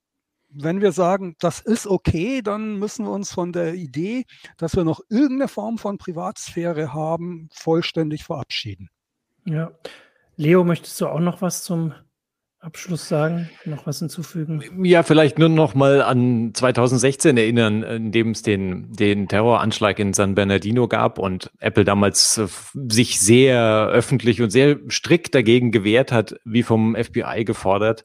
wenn 0.53 0.81
wir 0.81 0.93
sagen, 0.93 1.37
das 1.39 1.61
ist 1.61 1.87
okay, 1.87 2.43
dann 2.43 2.79
müssen 2.79 3.05
wir 3.05 3.13
uns 3.13 3.33
von 3.33 3.53
der 3.53 3.75
Idee, 3.75 4.25
dass 4.57 4.77
wir 4.77 4.85
noch 4.85 5.01
irgendeine 5.09 5.49
Form 5.49 5.79
von 5.79 5.99
Privatsphäre 5.99 6.93
haben, 6.93 7.49
vollständig 7.53 8.25
verabschieden. 8.25 8.89
Ja. 9.45 9.73
Leo, 10.37 10.65
möchtest 10.65 11.01
du 11.01 11.07
auch 11.07 11.21
noch 11.21 11.43
was 11.43 11.65
zum 11.65 11.93
Abschluss 12.61 13.09
sagen, 13.09 13.49
noch 13.65 13.87
was 13.87 14.01
hinzufügen? 14.01 14.85
Ja, 14.85 15.03
vielleicht 15.03 15.39
nur 15.39 15.49
noch 15.49 15.75
mal 15.75 16.03
an 16.03 16.53
2016 16.53 17.39
erinnern, 17.39 17.83
in 17.83 18.13
dem 18.13 18.33
es 18.33 18.43
den, 18.43 18.93
den 18.93 19.29
Terroranschlag 19.29 19.99
in 19.99 20.13
San 20.13 20.35
Bernardino 20.35 20.87
gab 20.87 21.19
und 21.19 21.51
Apple 21.59 21.85
damals 21.85 22.37
äh, 22.37 22.49
sich 22.91 23.19
sehr 23.19 23.89
öffentlich 23.89 24.43
und 24.43 24.51
sehr 24.51 24.79
strikt 24.89 25.35
dagegen 25.35 25.73
gewehrt 25.73 26.13
hat, 26.13 26.37
wie 26.45 26.63
vom 26.63 26.95
FBI 26.95 27.45
gefordert 27.45 28.05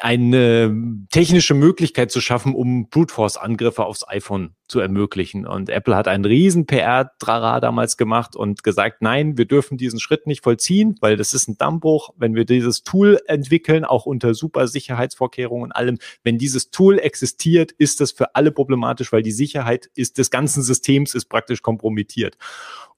eine 0.00 1.06
technische 1.10 1.54
Möglichkeit 1.54 2.10
zu 2.10 2.20
schaffen, 2.20 2.54
um 2.54 2.88
Brute 2.90 3.14
Force 3.14 3.38
Angriffe 3.38 3.84
aufs 3.84 4.06
iPhone 4.06 4.54
zu 4.68 4.80
ermöglichen. 4.80 5.46
Und 5.46 5.70
Apple 5.70 5.96
hat 5.96 6.06
einen 6.06 6.24
riesen 6.24 6.66
PR-Trara 6.66 7.60
damals 7.60 7.96
gemacht 7.96 8.36
und 8.36 8.62
gesagt, 8.62 9.00
nein, 9.00 9.38
wir 9.38 9.46
dürfen 9.46 9.78
diesen 9.78 10.00
Schritt 10.00 10.26
nicht 10.26 10.44
vollziehen, 10.44 10.96
weil 11.00 11.16
das 11.16 11.32
ist 11.32 11.48
ein 11.48 11.56
Dammbruch, 11.56 12.10
wenn 12.16 12.34
wir 12.34 12.44
dieses 12.44 12.82
Tool 12.82 13.20
entwickeln, 13.26 13.84
auch 13.84 14.04
unter 14.04 14.34
super 14.34 14.68
Sicherheitsvorkehrungen 14.68 15.64
und 15.64 15.72
allem. 15.72 15.98
Wenn 16.22 16.36
dieses 16.36 16.70
Tool 16.70 16.98
existiert, 16.98 17.72
ist 17.72 18.00
das 18.00 18.12
für 18.12 18.34
alle 18.34 18.52
problematisch, 18.52 19.12
weil 19.12 19.22
die 19.22 19.32
Sicherheit 19.32 19.88
ist 19.94 20.18
des 20.18 20.30
ganzen 20.30 20.62
Systems 20.62 21.14
ist 21.14 21.26
praktisch 21.26 21.62
kompromittiert. 21.62 22.36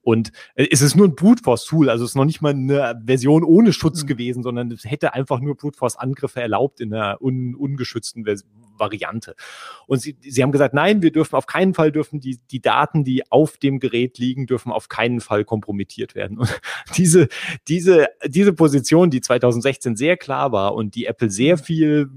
Und 0.07 0.31
äh, 0.55 0.65
es 0.71 0.81
ist 0.81 0.95
nur 0.95 1.05
ein 1.05 1.15
Brute 1.15 1.43
Force 1.43 1.65
Tool, 1.65 1.89
also 1.89 2.05
es 2.05 2.11
ist 2.11 2.15
noch 2.15 2.23
nicht 2.23 2.39
mal 2.39 2.51
eine 2.51 2.97
Version 3.05 3.43
ohne 3.43 3.73
Schutz 3.73 4.03
mhm. 4.03 4.07
gewesen, 4.07 4.41
sondern 4.41 4.71
es 4.71 4.85
hätte 4.85 5.13
einfach 5.13 5.41
nur 5.41 5.57
Brute 5.57 5.77
Force 5.77 5.97
Angriffe 5.97 6.41
erlaubt 6.41 6.79
in 6.79 6.93
einer 6.93 7.21
un 7.21 7.55
ungeschützten 7.55 8.23
Version. 8.23 8.49
Variante. 8.79 9.35
Und 9.87 10.03
sie, 10.03 10.15
sie 10.21 10.43
haben 10.43 10.51
gesagt, 10.51 10.75
nein, 10.75 11.01
wir 11.01 11.11
dürfen 11.11 11.35
auf 11.35 11.47
keinen 11.47 11.73
Fall 11.73 11.91
dürfen 11.91 12.19
die, 12.19 12.37
die 12.51 12.61
Daten, 12.61 13.03
die 13.03 13.23
auf 13.31 13.57
dem 13.57 13.79
Gerät 13.79 14.19
liegen, 14.19 14.45
dürfen 14.45 14.71
auf 14.71 14.87
keinen 14.87 15.19
Fall 15.19 15.45
kompromittiert 15.45 16.13
werden. 16.13 16.37
Und 16.37 16.61
diese, 16.95 17.27
diese, 17.67 18.07
diese 18.23 18.53
Position, 18.53 19.09
die 19.09 19.19
2016 19.19 19.95
sehr 19.95 20.15
klar 20.15 20.51
war 20.51 20.75
und 20.75 20.93
die 20.93 21.07
Apple 21.07 21.31
sehr 21.31 21.57
mhm. 21.57 21.61
viel, 21.61 22.09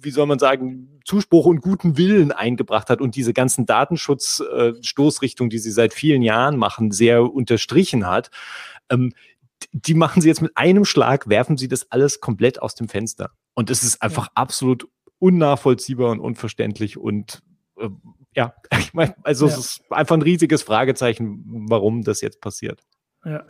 wie 0.00 0.10
soll 0.12 0.26
man 0.26 0.38
sagen, 0.38 0.93
Zuspruch 1.04 1.46
und 1.46 1.60
guten 1.60 1.96
Willen 1.96 2.32
eingebracht 2.32 2.88
hat 2.90 3.00
und 3.00 3.16
diese 3.16 3.32
ganzen 3.32 3.66
Datenschutzstoßrichtungen, 3.66 5.50
die 5.50 5.58
sie 5.58 5.70
seit 5.70 5.92
vielen 5.92 6.22
Jahren 6.22 6.56
machen, 6.56 6.90
sehr 6.90 7.22
unterstrichen 7.32 8.06
hat. 8.06 8.30
Ähm, 8.90 9.12
die 9.72 9.94
machen 9.94 10.22
sie 10.22 10.28
jetzt 10.28 10.42
mit 10.42 10.56
einem 10.56 10.84
Schlag, 10.84 11.28
werfen 11.28 11.56
sie 11.56 11.68
das 11.68 11.90
alles 11.90 12.20
komplett 12.20 12.60
aus 12.60 12.74
dem 12.74 12.88
Fenster. 12.88 13.30
Und 13.54 13.70
es 13.70 13.82
ist 13.82 14.02
einfach 14.02 14.26
ja. 14.26 14.32
absolut 14.34 14.88
unnachvollziehbar 15.18 16.10
und 16.10 16.20
unverständlich 16.20 16.98
und 16.98 17.42
äh, 17.78 17.88
ja, 18.34 18.54
ich 18.78 18.94
meine, 18.94 19.14
also 19.22 19.46
ja. 19.46 19.52
es 19.52 19.58
ist 19.58 19.82
einfach 19.90 20.16
ein 20.16 20.22
riesiges 20.22 20.62
Fragezeichen, 20.62 21.44
warum 21.68 22.02
das 22.02 22.20
jetzt 22.20 22.40
passiert. 22.40 22.82
Ja. 23.24 23.44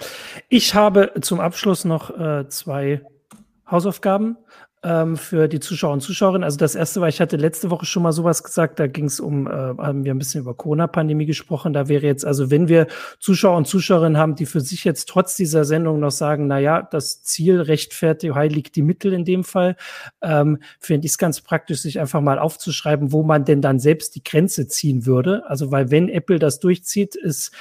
Ich 0.49 0.75
habe 0.75 1.13
zum 1.21 1.41
Abschluss 1.41 1.85
noch 1.85 2.17
äh, 2.17 2.49
zwei 2.49 3.03
Hausaufgaben 3.69 4.37
ähm, 4.85 5.17
für 5.17 5.49
die 5.49 5.61
Zuschauer 5.61 5.95
und 5.95 6.03
Zuschauerinnen. 6.03 6.45
Also 6.45 6.59
das 6.59 6.75
erste 6.75 7.01
war, 7.01 7.09
ich 7.09 7.21
hatte 7.21 7.37
letzte 7.37 7.71
Woche 7.71 7.87
schon 7.87 8.03
mal 8.03 8.13
sowas 8.13 8.45
gesagt, 8.45 8.79
da 8.79 8.87
ging 8.87 9.07
es 9.07 9.19
um, 9.19 9.47
äh, 9.47 9.51
haben 9.51 10.05
wir 10.05 10.13
ein 10.13 10.19
bisschen 10.19 10.43
über 10.43 10.55
Corona-Pandemie 10.55 11.25
gesprochen. 11.25 11.73
Da 11.73 11.89
wäre 11.89 12.07
jetzt, 12.07 12.25
also 12.25 12.51
wenn 12.51 12.69
wir 12.69 12.87
Zuschauer 13.19 13.57
und 13.57 13.67
Zuschauerinnen 13.67 14.19
haben, 14.19 14.37
die 14.37 14.47
für 14.47 14.61
sich 14.61 14.85
jetzt 14.85 15.09
trotz 15.09 15.37
dieser 15.37 15.65
Sendung 15.65 16.01
noch 16.01 16.11
sagen, 16.11 16.47
na 16.47 16.59
ja, 16.59 16.83
das 16.83 17.23
Ziel 17.23 17.61
rechtfertigt, 17.61 18.35
heiligt 18.35 18.77
die 18.77 18.83
Mittel 18.83 19.15
in 19.15 19.25
dem 19.25 19.43
Fall, 19.43 19.77
ähm, 20.23 20.59
finde 20.79 21.07
ich 21.07 21.13
es 21.13 21.19
ganz 21.19 21.41
praktisch, 21.41 21.81
sich 21.81 21.99
einfach 21.99 22.21
mal 22.21 22.39
aufzuschreiben, 22.39 23.11
wo 23.11 23.23
man 23.23 23.45
denn 23.45 23.63
dann 23.63 23.79
selbst 23.79 24.15
die 24.15 24.23
Grenze 24.23 24.69
ziehen 24.69 25.07
würde. 25.07 25.45
Also 25.49 25.71
weil 25.71 25.91
wenn 25.91 26.11
Apple 26.11 26.39
das 26.39 26.61
durchzieht, 26.61 27.17
ist 27.17 27.53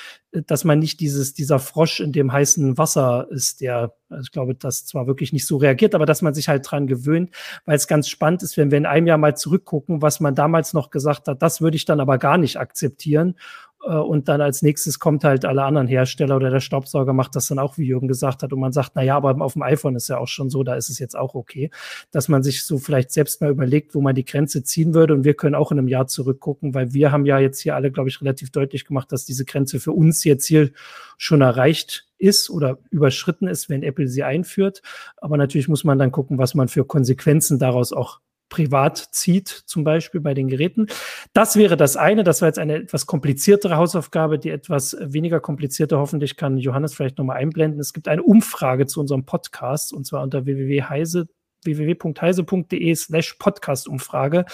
dass 0.47 0.63
man 0.63 0.79
nicht 0.79 0.99
dieses, 0.99 1.34
dieser 1.34 1.59
Frosch 1.59 1.99
in 1.99 2.11
dem 2.11 2.31
heißen 2.31 2.77
Wasser 2.77 3.27
ist, 3.29 3.61
der, 3.61 3.93
also 4.09 4.23
ich 4.23 4.31
glaube, 4.31 4.55
das 4.55 4.86
zwar 4.86 5.05
wirklich 5.05 5.31
nicht 5.31 5.45
so 5.45 5.57
reagiert, 5.57 5.93
aber 5.93 6.05
dass 6.05 6.21
man 6.21 6.34
sich 6.34 6.49
halt 6.49 6.69
dran 6.69 6.88
gewöhnt, 6.88 7.29
weil 7.65 7.75
es 7.75 7.88
ganz 7.88 8.09
spannend 8.09 8.41
ist, 8.41 8.57
wenn 8.57 8.71
wir 8.71 8.79
in 8.79 8.88
einem 8.88 9.05
Jahr 9.05 9.19
mal 9.19 9.38
zurückgucken, 9.38 10.01
was 10.01 10.19
man 10.19 10.34
damals 10.34 10.73
noch 10.73 10.89
gesagt 10.89 11.27
hat, 11.27 11.41
das 11.41 11.61
würde 11.61 11.77
ich 11.77 11.86
dann 11.86 11.99
aber 11.99 12.17
gar 12.17 12.38
nicht 12.38 12.57
akzeptieren 12.57 13.36
und 13.84 14.29
dann 14.29 14.39
als 14.39 14.61
nächstes 14.61 14.97
kommt 14.97 15.25
halt 15.25 15.43
alle 15.43 15.63
anderen 15.63 15.88
Hersteller 15.88 16.38
oder 16.38 16.49
der 16.49 16.61
Staubsauger 16.61 17.11
macht 17.11 17.36
das 17.36 17.47
dann 17.47 17.59
auch, 17.59 17.77
wie 17.77 17.86
Jürgen 17.86 18.07
gesagt 18.07 18.41
hat. 18.41 18.53
Und 18.53 18.61
man 18.61 18.71
sagt, 18.71 18.91
na 18.95 19.01
ja, 19.01 19.17
aber 19.17 19.39
auf 19.41 19.53
dem 19.53 19.61
iPhone 19.61 19.95
ist 19.97 20.07
ja 20.07 20.19
auch 20.19 20.29
schon 20.29 20.49
so, 20.49 20.63
da 20.63 20.75
ist 20.75 20.89
es 20.89 20.99
jetzt 20.99 21.17
auch 21.17 21.36
okay, 21.36 21.69
dass 22.11 22.29
man 22.29 22.43
sich 22.43 22.63
so 22.63 22.77
vielleicht 22.77 23.11
selbst 23.11 23.41
mal 23.41 23.49
überlegt, 23.51 23.93
wo 23.93 23.99
man 23.99 24.15
die 24.15 24.23
Grenze 24.23 24.63
ziehen 24.63 24.93
würde. 24.93 25.13
Und 25.13 25.25
wir 25.25 25.34
können 25.34 25.53
auch 25.53 25.71
in 25.71 25.79
einem 25.79 25.89
Jahr 25.89 26.07
zurückgucken, 26.07 26.73
weil 26.73 26.93
wir 26.93 27.11
haben 27.11 27.25
ja 27.25 27.39
jetzt 27.39 27.59
hier 27.59 27.75
alle, 27.75 27.91
glaube 27.91 28.07
ich, 28.07 28.21
relativ 28.21 28.51
deutlich 28.51 28.86
gemacht, 28.86 29.11
dass 29.11 29.25
diese 29.25 29.43
Grenze 29.43 29.81
für 29.81 29.91
uns 29.91 30.23
jetzt 30.23 30.45
hier 30.45 30.71
schon 31.17 31.41
erreicht 31.41 32.07
ist 32.17 32.49
oder 32.49 32.77
überschritten 32.89 33.47
ist, 33.47 33.69
wenn 33.69 33.84
Apple 33.84 34.07
sie 34.07 34.23
einführt. 34.23 34.81
Aber 35.17 35.36
natürlich 35.36 35.67
muss 35.67 35.84
man 35.84 35.99
dann 35.99 36.11
gucken, 36.11 36.38
was 36.38 36.55
man 36.55 36.69
für 36.69 36.86
Konsequenzen 36.86 37.59
daraus 37.59 37.91
auch 37.91 38.21
privat 38.54 38.99
zieht, 38.99 39.47
zum 39.47 39.84
Beispiel 39.84 40.22
bei 40.22 40.36
den 40.36 40.47
Geräten. 40.47 40.86
Das 41.34 41.56
wäre 41.56 41.76
das 41.76 41.97
eine. 41.97 42.24
Das 42.24 42.41
war 42.41 42.49
jetzt 42.49 42.60
eine 42.60 42.76
etwas 42.76 43.08
kompliziertere 43.08 43.78
Hausaufgabe. 43.78 44.38
Die 44.38 44.51
etwas 44.51 44.95
weniger 45.01 45.39
komplizierte, 45.39 45.97
hoffentlich 45.97 46.38
kann 46.38 46.58
Johannes 46.60 46.93
vielleicht 46.93 47.18
nochmal 47.18 47.38
einblenden. 47.38 47.80
Es 47.80 47.93
gibt 47.93 48.08
eine 48.08 48.22
Umfrage 48.22 48.86
zu 48.86 48.99
unserem 48.99 49.26
Podcast 49.26 49.91
und 49.91 50.06
zwar 50.06 50.22
unter 50.22 50.45
www.heise.de 50.45 51.42
www.heise.de 51.66 52.95
slash 52.95 53.34
Podcast-Umfrage 53.34 54.45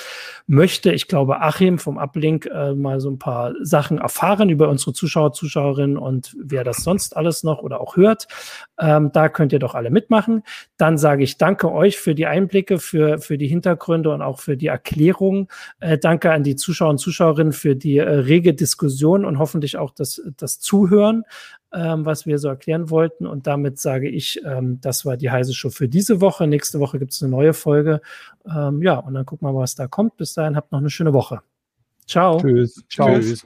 möchte, 0.48 0.92
ich 0.92 1.08
glaube, 1.08 1.42
Achim 1.42 1.80
vom 1.80 1.98
Uplink 1.98 2.46
äh, 2.46 2.74
mal 2.74 3.00
so 3.00 3.10
ein 3.10 3.20
paar 3.20 3.54
Sachen 3.62 3.98
erfahren 3.98 4.50
über 4.50 4.70
unsere 4.70 4.94
Zuschauer, 4.94 5.34
Zuschauerinnen 5.34 5.98
und 5.98 6.36
wer 6.40 6.64
das 6.64 6.78
sonst 6.78 7.16
alles 7.16 7.44
noch 7.44 7.60
oder 7.60 7.82
auch 7.82 7.96
hört. 7.96 8.28
Ähm, 8.80 9.12
da 9.12 9.30
könnt 9.30 9.54
ihr 9.54 9.60
doch 9.60 9.76
alle 9.76 9.90
mitmachen. 9.90 10.44
Dann 10.78 10.98
sage 10.98 11.24
ich 11.24 11.38
danke 11.38 11.72
euch 11.72 11.98
für 11.98 12.16
die 12.16 12.26
Einblicke, 12.26 12.80
für, 12.80 13.20
für 13.20 13.38
die 13.38 13.48
Hintergründe 13.48 14.12
und 14.12 14.22
auch 14.22 14.40
für 14.40 14.58
die 14.58 14.68
Erklärung. 14.68 15.50
Äh, 15.80 15.98
danke 15.98 16.32
an 16.32 16.44
die 16.44 16.56
Zuschauer 16.56 16.92
und 16.92 16.98
Zuschauerinnen 17.00 17.54
für 17.54 17.76
die 17.76 17.98
äh, 17.98 18.04
rege 18.04 18.54
Diskussion 18.54 19.26
und 19.26 19.40
hoffentlich 19.40 19.78
auch 19.78 19.92
das, 19.92 20.22
das 20.38 20.60
Zuhören 20.60 21.24
ähm, 21.74 22.06
was 22.06 22.26
wir 22.26 22.40
so 22.40 22.48
erklären 22.48 22.90
wollten. 22.90 23.28
Und 23.28 23.48
damit 23.48 23.80
sage 23.80 24.10
ich, 24.10 24.42
ähm, 24.46 24.80
das 24.82 25.06
war 25.06 25.18
die 25.18 25.30
heiße 25.30 25.54
Show 25.54 25.70
für 25.70 25.88
diese 25.88 26.22
Woche. 26.22 26.48
Nächste 26.48 26.80
Woche 26.80 27.00
gibt 27.00 27.12
es 27.14 27.22
eine 27.22 27.32
neue 27.32 27.54
Folge. 27.54 28.02
Ähm, 28.46 28.82
ja, 28.82 28.96
und 28.96 29.14
dann 29.14 29.26
gucken 29.26 29.48
wir 29.48 29.54
mal, 29.54 29.60
was 29.60 29.76
da 29.76 29.88
kommt. 29.88 30.18
Bis 30.18 30.34
dahin 30.34 30.56
habt 30.56 30.72
noch 30.72 30.80
eine 30.80 30.90
schöne 30.90 31.14
Woche. 31.14 31.42
Ciao. 32.08 32.40
Tschüss. 32.40 32.84
Ciao. 32.90 33.20
Tschüss. 33.20 33.46